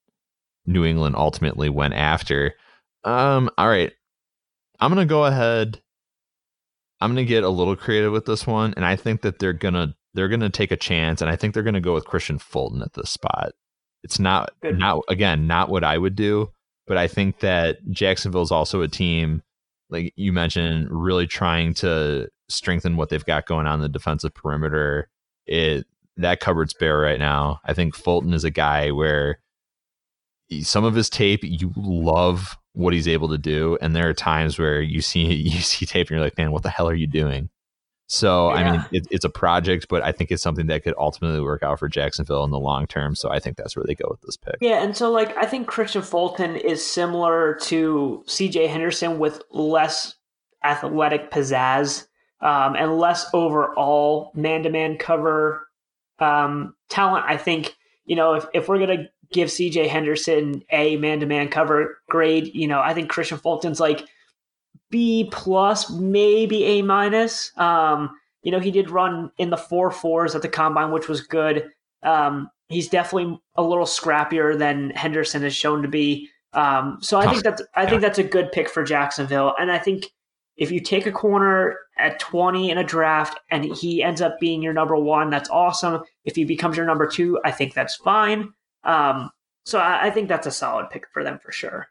New 0.65 0.85
England 0.85 1.15
ultimately 1.15 1.69
went 1.69 1.93
after. 1.93 2.53
Um, 3.03 3.49
all 3.57 3.67
right. 3.67 3.93
I'm 4.79 4.91
gonna 4.91 5.05
go 5.05 5.25
ahead. 5.25 5.81
I'm 7.01 7.11
gonna 7.11 7.25
get 7.25 7.43
a 7.43 7.49
little 7.49 7.75
creative 7.75 8.11
with 8.11 8.25
this 8.25 8.47
one, 8.47 8.73
and 8.75 8.85
I 8.85 8.95
think 8.95 9.21
that 9.21 9.39
they're 9.39 9.53
gonna 9.53 9.95
they're 10.13 10.29
gonna 10.29 10.49
take 10.49 10.71
a 10.71 10.77
chance, 10.77 11.21
and 11.21 11.29
I 11.29 11.35
think 11.35 11.53
they're 11.53 11.63
gonna 11.63 11.81
go 11.81 11.93
with 11.93 12.05
Kristian 12.05 12.41
Fulton 12.41 12.81
at 12.81 12.93
this 12.93 13.09
spot. 13.09 13.53
It's 14.03 14.19
not 14.19 14.51
Good. 14.61 14.77
not 14.77 15.03
again 15.09 15.47
not 15.47 15.69
what 15.69 15.83
I 15.83 15.97
would 15.97 16.15
do, 16.15 16.51
but 16.87 16.97
I 16.97 17.07
think 17.07 17.39
that 17.39 17.77
Jacksonville's 17.91 18.51
also 18.51 18.81
a 18.81 18.87
team 18.87 19.41
like 19.89 20.13
you 20.15 20.33
mentioned, 20.33 20.87
really 20.89 21.27
trying 21.27 21.73
to 21.75 22.27
strengthen 22.49 22.97
what 22.97 23.09
they've 23.09 23.25
got 23.25 23.45
going 23.45 23.67
on 23.67 23.81
the 23.81 23.89
defensive 23.89 24.33
perimeter. 24.33 25.09
It 25.45 25.85
that 26.17 26.39
cupboard's 26.39 26.73
bare 26.73 26.97
right 26.97 27.19
now. 27.19 27.59
I 27.65 27.73
think 27.73 27.95
Fulton 27.95 28.33
is 28.33 28.43
a 28.43 28.51
guy 28.51 28.91
where 28.91 29.39
some 30.61 30.83
of 30.85 30.95
his 30.95 31.09
tape 31.09 31.41
you 31.43 31.71
love 31.75 32.57
what 32.75 32.93
he's 32.93 33.07
able 33.07 33.29
to 33.29 33.37
do, 33.37 33.77
and 33.81 33.95
there 33.95 34.07
are 34.07 34.13
times 34.13 34.59
where 34.59 34.81
you 34.81 35.01
see 35.01 35.25
you 35.33 35.61
see 35.61 35.85
tape 35.85 36.07
and 36.07 36.17
you're 36.17 36.25
like, 36.25 36.37
man, 36.37 36.51
what 36.51 36.63
the 36.63 36.69
hell 36.69 36.87
are 36.87 36.95
you 36.95 37.07
doing? 37.07 37.49
So 38.07 38.49
yeah. 38.49 38.55
I 38.55 38.71
mean, 38.71 38.85
it, 38.91 39.07
it's 39.09 39.25
a 39.25 39.29
project, 39.29 39.87
but 39.89 40.03
I 40.03 40.11
think 40.11 40.29
it's 40.29 40.43
something 40.43 40.67
that 40.67 40.83
could 40.83 40.93
ultimately 40.97 41.41
work 41.41 41.63
out 41.63 41.79
for 41.79 41.89
Jacksonville 41.89 42.43
in 42.43 42.51
the 42.51 42.59
long 42.59 42.85
term. 42.85 43.15
So 43.15 43.31
I 43.31 43.39
think 43.39 43.57
that's 43.57 43.75
where 43.75 43.85
they 43.85 43.95
go 43.95 44.07
with 44.09 44.21
this 44.21 44.37
pick. 44.37 44.57
Yeah, 44.61 44.83
and 44.83 44.95
so 44.95 45.11
like 45.11 45.35
I 45.37 45.45
think 45.45 45.67
Kristian 45.67 46.03
Fulton 46.03 46.55
is 46.55 46.85
similar 46.85 47.55
to 47.63 48.23
C.J. 48.27 48.67
Henderson 48.67 49.17
with 49.17 49.41
less 49.49 50.15
athletic 50.63 51.31
pizzazz 51.31 52.05
um, 52.41 52.75
and 52.75 52.97
less 52.99 53.27
overall 53.33 54.31
man-to-man 54.35 54.97
cover 54.97 55.67
um, 56.19 56.75
talent. 56.89 57.25
I 57.27 57.37
think 57.37 57.75
you 58.05 58.15
know 58.15 58.35
if 58.35 58.45
if 58.53 58.67
we're 58.67 58.79
gonna 58.79 59.09
give 59.31 59.51
C.J. 59.51 59.87
Henderson 59.87 60.63
a 60.71 60.97
man-to-man 60.97 61.49
cover 61.49 61.99
grade, 62.09 62.51
you 62.53 62.67
know 62.67 62.79
I 62.79 62.93
think 62.93 63.11
Kristian 63.11 63.41
Fulton's 63.41 63.79
like 63.79 64.07
B 64.89 65.29
plus, 65.31 65.89
maybe 65.89 66.63
A 66.63 66.81
minus. 66.81 67.51
Um, 67.57 68.11
you 68.43 68.51
know, 68.51 68.59
he 68.59 68.71
did 68.71 68.89
run 68.89 69.31
in 69.37 69.49
the 69.49 69.57
four 69.57 69.89
fours 69.91 70.35
at 70.35 70.41
the 70.41 70.47
combine, 70.47 70.91
which 70.91 71.09
was 71.09 71.21
good. 71.21 71.69
Um, 72.03 72.49
he's 72.69 72.87
definitely 72.87 73.39
a 73.55 73.63
little 73.63 73.85
scrappier 73.85 74.57
than 74.57 74.91
Henderson 74.91 75.41
has 75.41 75.55
shown 75.55 75.81
to 75.81 75.87
be. 75.87 76.29
Um, 76.53 76.99
so 77.01 77.19
I 77.19 77.29
think 77.29 77.43
that's 77.43 77.61
I 77.75 77.85
think 77.85 78.01
that's 78.01 78.19
a 78.19 78.23
good 78.23 78.51
pick 78.51 78.69
for 78.69 78.83
Jacksonville, 78.83 79.53
and 79.59 79.71
I 79.71 79.79
think 79.79 80.05
if 80.57 80.71
you 80.71 80.79
take 80.79 81.05
a 81.05 81.11
corner 81.11 81.77
at 81.97 82.19
20 82.19 82.71
in 82.71 82.77
a 82.77 82.83
draft 82.83 83.39
and 83.51 83.65
he 83.65 84.01
ends 84.01 84.21
up 84.21 84.39
being 84.39 84.61
your 84.61 84.71
number 84.71 84.95
one, 84.95 85.29
that's 85.29 85.49
awesome. 85.49 86.01
If 86.23 86.35
he 86.35 86.45
becomes 86.45 86.77
your 86.77 86.85
number 86.85 87.07
two, 87.07 87.37
I 87.43 87.51
think 87.51 87.73
that's 87.73 87.95
fine. 87.95 88.53
Um, 88.85 89.31
so 89.65 89.79
I, 89.79 90.05
I 90.07 90.09
think 90.11 90.29
that's 90.29 90.47
a 90.47 90.51
solid 90.51 90.89
pick 90.89 91.07
for 91.11 91.23
them 91.23 91.39
for 91.43 91.51
sure. 91.51 91.87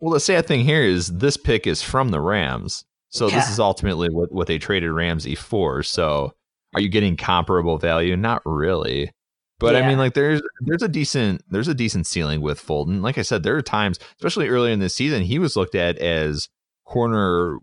Well, 0.00 0.12
the 0.12 0.20
sad 0.20 0.46
thing 0.46 0.64
here 0.64 0.82
is 0.82 1.08
this 1.08 1.36
pick 1.36 1.66
is 1.66 1.82
from 1.82 2.10
the 2.10 2.20
Rams. 2.20 2.84
So 3.10 3.28
yeah. 3.28 3.36
this 3.36 3.50
is 3.50 3.60
ultimately 3.60 4.10
what, 4.10 4.32
what 4.32 4.48
they 4.48 4.58
traded 4.58 4.90
Ramsey 4.90 5.34
for. 5.34 5.82
So 5.82 6.34
are 6.74 6.80
you 6.80 6.88
getting 6.88 7.16
comparable 7.16 7.78
value? 7.78 8.16
Not 8.16 8.42
really. 8.44 9.12
But 9.60 9.74
yeah. 9.74 9.80
I 9.80 9.88
mean, 9.88 9.98
like 9.98 10.14
there's 10.14 10.42
there's 10.60 10.82
a 10.82 10.88
decent 10.88 11.42
there's 11.48 11.68
a 11.68 11.74
decent 11.74 12.06
ceiling 12.06 12.40
with 12.40 12.58
Fulton. 12.58 13.02
Like 13.02 13.18
I 13.18 13.22
said, 13.22 13.44
there 13.44 13.56
are 13.56 13.62
times, 13.62 13.98
especially 14.18 14.48
earlier 14.48 14.72
in 14.72 14.80
the 14.80 14.88
season, 14.88 15.22
he 15.22 15.38
was 15.38 15.56
looked 15.56 15.76
at 15.76 15.96
as 15.98 16.48
corner, 16.84 17.58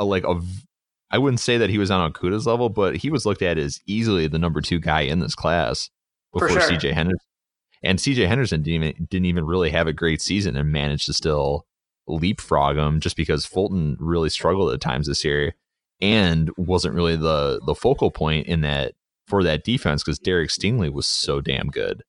uh, 0.00 0.04
like 0.04 0.24
a 0.24 0.40
I 1.12 1.18
wouldn't 1.18 1.40
say 1.40 1.56
that 1.58 1.70
he 1.70 1.78
was 1.78 1.90
on 1.90 2.12
Okudah's 2.12 2.46
level, 2.46 2.68
but 2.68 2.96
he 2.96 3.10
was 3.10 3.26
looked 3.26 3.42
at 3.42 3.58
as 3.58 3.80
easily 3.86 4.26
the 4.26 4.38
number 4.38 4.60
two 4.60 4.80
guy 4.80 5.02
in 5.02 5.20
this 5.20 5.34
class 5.34 5.88
before 6.32 6.50
sure. 6.50 6.62
CJ 6.62 6.92
Henderson. 6.92 7.29
And 7.82 7.98
CJ 7.98 8.28
Henderson 8.28 8.62
didn't 8.62 8.84
even, 8.84 9.06
didn't 9.08 9.26
even 9.26 9.46
really 9.46 9.70
have 9.70 9.86
a 9.86 9.92
great 9.92 10.20
season 10.20 10.56
and 10.56 10.70
managed 10.70 11.06
to 11.06 11.12
still 11.12 11.66
leapfrog 12.06 12.76
him 12.76 13.00
just 13.00 13.16
because 13.16 13.46
Fulton 13.46 13.96
really 13.98 14.28
struggled 14.28 14.72
at 14.72 14.80
times 14.80 15.06
this 15.06 15.24
year 15.24 15.54
and 16.00 16.50
wasn't 16.56 16.94
really 16.94 17.16
the 17.16 17.60
the 17.66 17.74
focal 17.74 18.10
point 18.10 18.46
in 18.46 18.62
that 18.62 18.94
for 19.26 19.42
that 19.44 19.64
defense 19.64 20.02
because 20.02 20.18
Derek 20.18 20.50
Stingley 20.50 20.92
was 20.92 21.06
so 21.06 21.40
damn 21.40 21.68
good. 21.68 22.02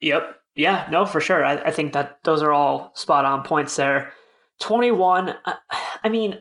Yep. 0.00 0.36
Yeah, 0.56 0.86
no, 0.90 1.04
for 1.04 1.20
sure. 1.20 1.44
I, 1.44 1.54
I 1.54 1.70
think 1.70 1.92
that 1.94 2.18
those 2.24 2.42
are 2.42 2.52
all 2.52 2.92
spot 2.94 3.24
on 3.24 3.42
points 3.42 3.74
there. 3.76 4.12
21, 4.60 5.34
I, 5.44 5.54
I 6.04 6.08
mean, 6.08 6.38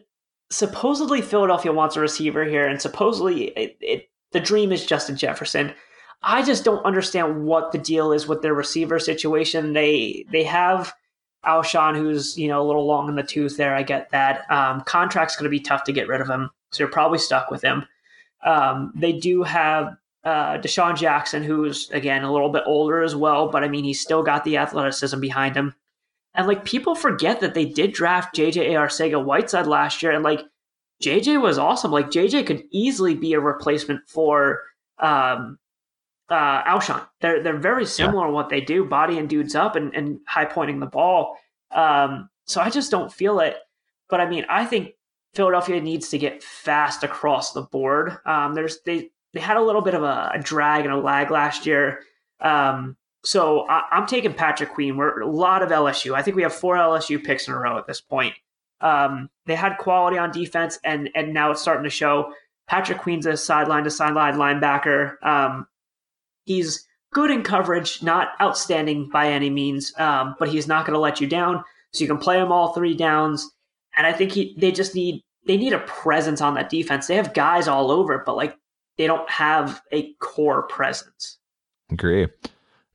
supposedly 0.52 1.22
Philadelphia 1.22 1.72
wants 1.72 1.96
a 1.96 2.00
receiver 2.00 2.46
here, 2.46 2.68
and 2.68 2.80
supposedly 2.80 3.46
it, 3.46 3.78
it, 3.82 4.10
the 4.32 4.40
dream 4.40 4.72
is 4.72 4.86
Justin 4.86 5.18
Jefferson. 5.18 5.74
I 6.24 6.44
just 6.44 6.64
don't 6.64 6.86
understand 6.86 7.46
what 7.46 7.72
the 7.72 7.78
deal 7.78 8.12
is 8.12 8.28
with 8.28 8.42
their 8.42 8.54
receiver 8.54 9.00
situation. 9.00 9.74
They 9.74 10.26
they 10.32 10.44
have 10.44 10.94
Alshon, 11.46 11.96
who's 11.96 12.38
you 12.38 12.48
know 12.48 12.62
a 12.62 12.68
little 12.68 12.86
long 12.86 13.10
in 13.10 13.16
the 13.16 13.24
tooth 13.24 13.58
there. 13.58 13.76
I 13.76 13.84
get 13.84 14.10
that. 14.12 14.50
Um, 14.50 14.82
contract's 14.82 15.36
going 15.36 15.46
to 15.46 15.50
be 15.50 15.60
tough 15.60 15.84
to 15.86 15.92
get 15.92 16.08
rid 16.08 16.22
of 16.22 16.30
him, 16.30 16.50
so 16.72 16.84
you're 16.84 16.92
probably 16.92 17.20
stuck 17.20 17.52
with 17.52 17.62
him. 17.62 17.86
Um, 18.46 18.94
they 18.96 19.14
do 19.14 19.44
have 19.44 19.96
uh, 20.24 20.58
DeSean 20.58 20.96
Jackson, 20.98 21.44
who's 21.44 21.90
again 21.92 22.24
a 22.24 22.32
little 22.32 22.50
bit 22.50 22.64
older 22.66 23.04
as 23.04 23.16
well, 23.16 23.50
but 23.50 23.64
I 23.64 23.68
mean 23.68 23.84
he's 23.84 24.02
still 24.02 24.24
got 24.24 24.46
the 24.46 24.58
athleticism 24.58 25.20
behind 25.20 25.56
him. 25.56 25.76
And 26.36 26.48
like 26.48 26.66
people 26.66 26.96
forget 26.96 27.42
that 27.42 27.54
they 27.54 27.66
did 27.66 27.94
draft 27.94 28.36
JJ 28.36 28.70
Arcega 28.72 29.24
Whiteside 29.24 29.68
last 29.68 30.02
year, 30.02 30.14
and 30.14 30.24
like 30.24 30.42
JJ 31.04 31.42
was 31.42 31.58
awesome. 31.58 31.92
Like 31.92 32.08
JJ 32.08 32.48
could 32.48 32.64
easily 32.72 33.14
be 33.14 33.34
a 33.34 33.40
replacement 33.42 34.08
for 34.08 34.62
um, 35.00 35.60
uh, 36.34 36.64
Alshon. 36.64 37.06
They're 37.22 37.44
they're 37.44 37.58
very 37.58 37.86
similar 37.86 38.24
yeah. 38.24 38.30
in 38.30 38.34
what 38.34 38.50
they 38.50 38.60
do, 38.60 38.86
bodying 38.86 39.28
dudes 39.28 39.56
up 39.56 39.76
and, 39.76 39.94
and 39.94 40.20
high 40.28 40.46
pointing 40.46 40.80
the 40.80 40.88
ball. 40.88 41.38
Um, 41.72 42.30
so 42.46 42.60
I 42.60 42.70
just 42.70 42.92
don't 42.92 43.14
feel 43.14 43.40
it. 43.40 43.58
But 44.10 44.20
I 44.20 44.28
mean, 44.28 44.46
I 44.50 44.66
think 44.66 44.94
Philadelphia 45.36 45.80
needs 45.80 46.10
to 46.10 46.18
get 46.18 46.44
fast 46.44 47.04
across 47.04 47.54
the 47.54 47.62
board. 47.62 48.18
Um, 48.26 48.54
there's 48.54 48.80
they 48.86 49.12
they 49.34 49.40
had 49.40 49.58
a 49.58 49.62
little 49.62 49.82
bit 49.82 49.94
of 49.94 50.04
a, 50.04 50.32
a 50.34 50.40
drag 50.40 50.86
and 50.86 50.94
a 50.94 50.98
lag 50.98 51.30
last 51.30 51.66
year. 51.68 52.00
Um, 52.40 52.98
so 53.24 53.68
I, 53.70 53.84
am 53.92 54.06
taking 54.06 54.34
Patrick 54.34 54.74
Queen. 54.74 54.98
We're 54.98 55.22
a 55.22 55.28
lot 55.28 55.62
of 55.62 55.70
LSU. 55.70 56.14
I 56.14 56.22
think 56.24 56.36
we 56.36 56.44
have 56.44 56.54
four 56.54 56.76
LSU 56.76 57.24
picks 57.24 57.48
in 57.48 57.54
a 57.54 57.60
row 57.60 57.78
at 57.78 57.88
this 57.88 58.02
point. 58.02 58.34
Um, 58.82 59.30
they 59.46 59.56
had 59.56 59.78
quality 59.78 60.18
on 60.18 60.32
defense, 60.32 60.80
and 60.84 61.10
and 61.16 61.34
now 61.34 61.52
it's 61.52 61.62
starting 61.62 61.84
to 61.84 61.90
show. 61.90 62.34
Patrick 62.68 62.98
Queen's 62.98 63.26
a 63.26 63.38
sideline 63.38 63.84
to 63.84 63.92
sideline 63.92 64.36
linebacker. 64.36 65.16
Um, 65.24 65.68
he's 66.46 66.88
good 67.14 67.32
in 67.32 67.44
coverage, 67.44 68.02
not 68.04 68.30
outstanding 68.42 69.10
by 69.10 69.30
any 69.30 69.50
means, 69.50 69.98
um, 70.00 70.36
but 70.40 70.50
he's 70.50 70.68
not 70.68 70.86
going 70.86 70.94
to 70.94 71.00
let 71.00 71.22
you 71.22 71.28
down. 71.28 71.64
So 71.92 72.04
you 72.04 72.08
can 72.08 72.18
play 72.18 72.40
him 72.40 72.52
all 72.52 72.74
three 72.74 72.96
downs. 72.96 73.50
And 73.96 74.08
I 74.08 74.14
think 74.14 74.32
he, 74.32 74.56
they 74.58 74.72
just 74.72 74.96
need 74.96 75.24
they 75.46 75.58
need 75.58 75.74
a 75.74 75.80
presence 75.80 76.42
on 76.42 76.56
that 76.56 76.70
defense. 76.70 77.08
They 77.08 77.16
have 77.16 77.34
guys 77.34 77.68
all 77.68 77.92
over, 77.92 78.24
but 78.26 78.36
like 78.36 78.58
they 78.98 79.08
don't 79.08 79.30
have 79.30 79.82
a 79.92 80.14
core 80.14 80.64
presence. 80.64 81.38
Agree. 81.92 82.28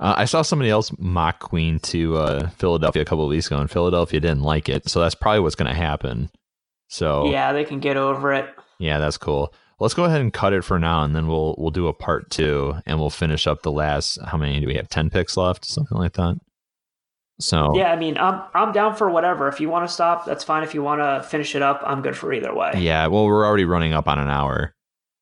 Uh, 0.01 0.15
I 0.17 0.25
saw 0.27 0.43
somebody 0.43 0.71
else 0.71 0.93
mock 0.99 1.41
Queen 1.41 1.81
to 1.81 2.17
uh, 2.17 2.49
Philadelphia 2.51 3.03
a 3.03 3.05
couple 3.05 3.25
of 3.25 3.31
weeks 3.31 3.47
ago, 3.47 3.59
and 3.59 3.71
Philadelphia 3.71 4.21
didn't 4.21 4.43
like 4.43 4.69
it. 4.69 4.89
So 4.89 5.01
that's 5.01 5.15
probably 5.15 5.41
what's 5.41 5.57
going 5.57 5.71
to 5.71 5.77
happen. 5.77 6.31
So 6.89 7.31
yeah, 7.31 7.53
they 7.53 7.65
can 7.65 7.81
get 7.81 7.97
over 7.97 8.33
it. 8.33 8.49
Yeah, 8.79 8.99
that's 8.99 9.19
cool. 9.19 9.53
Let's 9.81 9.95
go 9.95 10.05
ahead 10.05 10.21
and 10.21 10.33
cut 10.33 10.53
it 10.53 10.65
for 10.65 10.79
now, 10.79 11.05
and 11.05 11.15
then 11.15 11.29
we'll 11.29 11.55
we'll 11.59 11.71
do 11.71 11.87
a 11.87 11.93
part 11.93 12.31
two, 12.31 12.75
and 12.87 12.99
we'll 12.99 13.11
finish 13.11 13.47
up 13.47 13.63
the 13.63 13.73
last. 13.73 14.19
How 14.25 14.37
many 14.37 14.61
do 14.61 14.67
we 14.67 14.75
have? 14.75 14.89
Ten 14.89 15.11
picks 15.11 15.37
left, 15.37 15.65
something 15.65 15.97
like 15.97 16.15
that. 16.15 16.37
So 17.41 17.77
yeah, 17.77 17.93
I 17.93 17.97
mean, 17.97 18.19
I'm 18.19 18.43
I'm 18.55 18.73
down 18.73 18.97
for 18.97 19.09
whatever. 19.09 19.47
If 19.47 19.61
you 19.61 19.69
want 19.69 19.89
to 19.89 19.93
stop, 19.93 20.27
that's 20.27 20.43
fine. 20.43 20.65
If 20.65 20.75
you 20.75 20.83
want 20.83 21.01
to 21.01 21.27
finish 21.29 21.55
it 21.55 21.63
up, 21.63 21.81
I'm 21.87 22.03
good 22.03 22.17
for 22.17 22.33
either 22.33 22.53
way. 22.53 22.73
Yeah, 22.77 23.07
well, 23.07 23.27
we're 23.27 23.47
already 23.47 23.65
running 23.65 23.93
up 23.93 24.09
on 24.09 24.19
an 24.19 24.29
hour, 24.29 24.75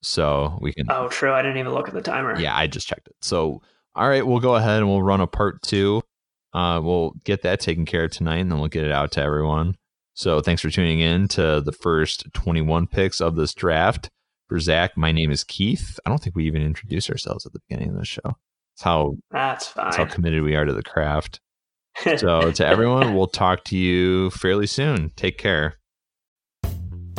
so 0.02 0.58
we 0.62 0.72
can. 0.72 0.86
Oh, 0.90 1.08
true. 1.08 1.32
I 1.32 1.42
didn't 1.42 1.58
even 1.58 1.74
look 1.74 1.88
at 1.88 1.94
the 1.94 2.00
timer. 2.00 2.40
Yeah, 2.40 2.56
I 2.56 2.66
just 2.66 2.88
checked 2.88 3.08
it. 3.08 3.16
So 3.20 3.60
all 3.96 4.08
right, 4.08 4.26
we'll 4.26 4.40
go 4.40 4.54
ahead 4.56 4.78
and 4.78 4.88
we'll 4.88 5.02
run 5.02 5.22
a 5.22 5.26
part 5.26 5.62
two. 5.62 6.02
Uh, 6.52 6.80
we'll 6.82 7.12
get 7.24 7.42
that 7.42 7.60
taken 7.60 7.86
care 7.86 8.04
of 8.04 8.10
tonight, 8.10 8.38
and 8.38 8.50
then 8.50 8.58
we'll 8.58 8.68
get 8.68 8.84
it 8.84 8.92
out 8.92 9.12
to 9.12 9.22
everyone. 9.22 9.74
So 10.14 10.40
thanks 10.40 10.62
for 10.62 10.70
tuning 10.70 11.00
in 11.00 11.28
to 11.28 11.62
the 11.62 11.72
first 11.72 12.32
21 12.34 12.86
picks 12.86 13.20
of 13.20 13.36
this 13.36 13.54
draft. 13.54 14.10
For 14.48 14.60
Zach, 14.60 14.96
my 14.96 15.10
name 15.10 15.30
is 15.30 15.42
Keith. 15.42 15.98
I 16.06 16.10
don't 16.10 16.22
think 16.22 16.36
we 16.36 16.46
even 16.46 16.62
introduced 16.62 17.10
ourselves 17.10 17.46
at 17.46 17.52
the 17.52 17.60
beginning 17.68 17.90
of 17.90 17.98
the 17.98 18.04
show. 18.04 18.22
That's 18.24 18.82
how 18.82 19.16
that's 19.30 19.66
fine. 19.68 19.84
That's 19.86 19.96
how 19.96 20.04
committed 20.04 20.42
we 20.42 20.54
are 20.54 20.64
to 20.64 20.72
the 20.72 20.82
craft. 20.82 21.40
so 22.16 22.52
to 22.52 22.66
everyone, 22.66 23.14
we'll 23.14 23.26
talk 23.26 23.64
to 23.64 23.76
you 23.76 24.30
fairly 24.30 24.66
soon. 24.66 25.10
Take 25.16 25.38
care. 25.38 25.78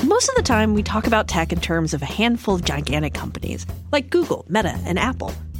Most 0.03 0.29
of 0.29 0.35
the 0.35 0.43
time, 0.43 0.73
we 0.73 0.83
talk 0.83 1.07
about 1.07 1.27
tech 1.27 1.51
in 1.51 1.59
terms 1.59 1.93
of 1.93 2.01
a 2.01 2.05
handful 2.05 2.53
of 2.53 2.63
gigantic 2.63 3.13
companies 3.13 3.65
like 3.91 4.09
Google, 4.09 4.45
Meta, 4.47 4.79
and 4.85 4.99
Apple. 4.99 5.33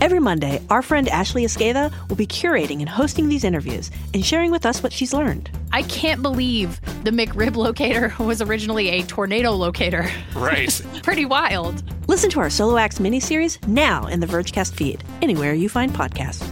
Every 0.00 0.18
Monday, 0.18 0.60
our 0.70 0.82
friend 0.82 1.08
Ashley 1.08 1.44
Esqueda 1.44 1.92
will 2.08 2.16
be 2.16 2.26
curating 2.26 2.80
and 2.80 2.88
hosting 2.88 3.28
these 3.28 3.44
interviews 3.44 3.90
and 4.12 4.24
sharing 4.24 4.50
with 4.50 4.66
us 4.66 4.82
what 4.82 4.92
she's 4.92 5.14
learned. 5.14 5.50
I 5.72 5.82
can't 5.82 6.20
believe 6.22 6.80
the 7.04 7.10
McRib 7.10 7.56
locator 7.56 8.14
was 8.22 8.42
originally 8.42 8.90
a 8.90 9.02
tornado 9.02 9.52
locator. 9.52 10.10
Right. 10.34 10.80
Pretty 11.02 11.24
wild. 11.24 11.82
Listen 12.08 12.30
to 12.30 12.40
our 12.40 12.50
Solo 12.50 12.76
Acts 12.76 12.98
miniseries 12.98 13.66
now 13.66 14.06
in 14.06 14.20
the 14.20 14.26
Vergecast 14.26 14.74
feed, 14.74 15.02
anywhere 15.22 15.54
you 15.54 15.68
find 15.68 15.92
podcasts. 15.92 16.48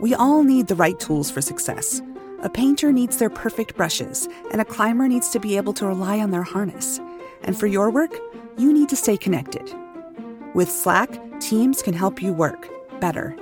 We 0.00 0.14
all 0.14 0.44
need 0.44 0.68
the 0.68 0.76
right 0.76 0.98
tools 0.98 1.28
for 1.28 1.42
success. 1.42 2.00
A 2.44 2.48
painter 2.48 2.92
needs 2.92 3.16
their 3.16 3.30
perfect 3.30 3.76
brushes, 3.76 4.28
and 4.52 4.60
a 4.60 4.64
climber 4.64 5.08
needs 5.08 5.28
to 5.30 5.40
be 5.40 5.56
able 5.56 5.72
to 5.72 5.86
rely 5.86 6.20
on 6.20 6.30
their 6.30 6.44
harness. 6.44 7.00
And 7.42 7.56
for 7.56 7.66
your 7.66 7.90
work, 7.90 8.12
you 8.56 8.72
need 8.72 8.88
to 8.88 8.96
stay 8.96 9.16
connected. 9.16 9.72
With 10.54 10.70
Slack, 10.70 11.10
teams 11.40 11.82
can 11.82 11.94
help 11.94 12.22
you 12.22 12.32
work 12.32 12.68
better. 13.00 13.36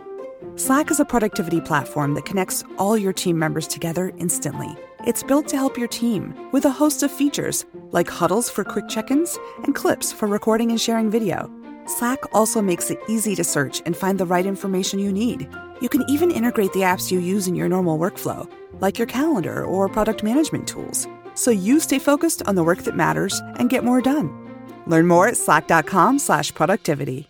Slack 0.57 0.91
is 0.91 1.01
a 1.01 1.05
productivity 1.05 1.61
platform 1.61 2.15
that 2.15 2.25
connects 2.25 2.65
all 2.79 2.97
your 2.97 3.13
team 3.13 3.39
members 3.39 3.67
together 3.67 4.13
instantly. 4.19 4.75
It's 5.07 5.23
built 5.23 5.49
to 5.49 5.57
help 5.57 5.79
your 5.79 5.89
team 5.89 6.35
with 6.51 6.65
a 6.65 6.71
host 6.71 7.03
of 7.03 7.11
features 7.13 7.65
like 7.93 8.09
huddles 8.09 8.51
for 8.51 8.65
quick 8.65 8.89
check 8.89 9.11
ins 9.11 9.39
and 9.65 9.75
clips 9.75 10.13
for 10.13 10.27
recording 10.27 10.71
and 10.71 10.81
sharing 10.81 11.11
video. 11.11 11.51
Slack 11.87 12.19
also 12.35 12.61
makes 12.61 12.91
it 12.91 12.99
easy 13.09 13.37
to 13.37 13.45
search 13.45 13.81
and 13.87 13.97
find 13.97 14.19
the 14.19 14.27
right 14.27 14.45
information 14.45 14.99
you 14.99 15.13
need. 15.13 15.49
You 15.81 15.89
can 15.89 16.03
even 16.09 16.31
integrate 16.31 16.73
the 16.73 16.81
apps 16.81 17.13
you 17.13 17.21
use 17.21 17.47
in 17.47 17.55
your 17.55 17.69
normal 17.69 17.99
workflow, 17.99 18.51
like 18.81 18.99
your 18.99 19.07
calendar 19.07 19.65
or 19.65 19.89
product 19.89 20.23
management 20.23 20.67
tools, 20.67 21.07
so 21.37 21.51
you 21.53 21.79
stay 21.79 22.01
focused 22.01 22.43
on 22.49 22.57
the 22.57 22.65
work 22.65 22.83
that 22.83 22.97
matters 22.97 23.41
and 23.59 23.71
get 23.71 23.85
more 23.85 24.01
done. 24.01 24.29
Learn 24.87 25.07
more 25.07 25.29
at 25.29 25.37
slack.com 25.37 26.19
slash 26.19 26.53
productivity. 26.53 27.29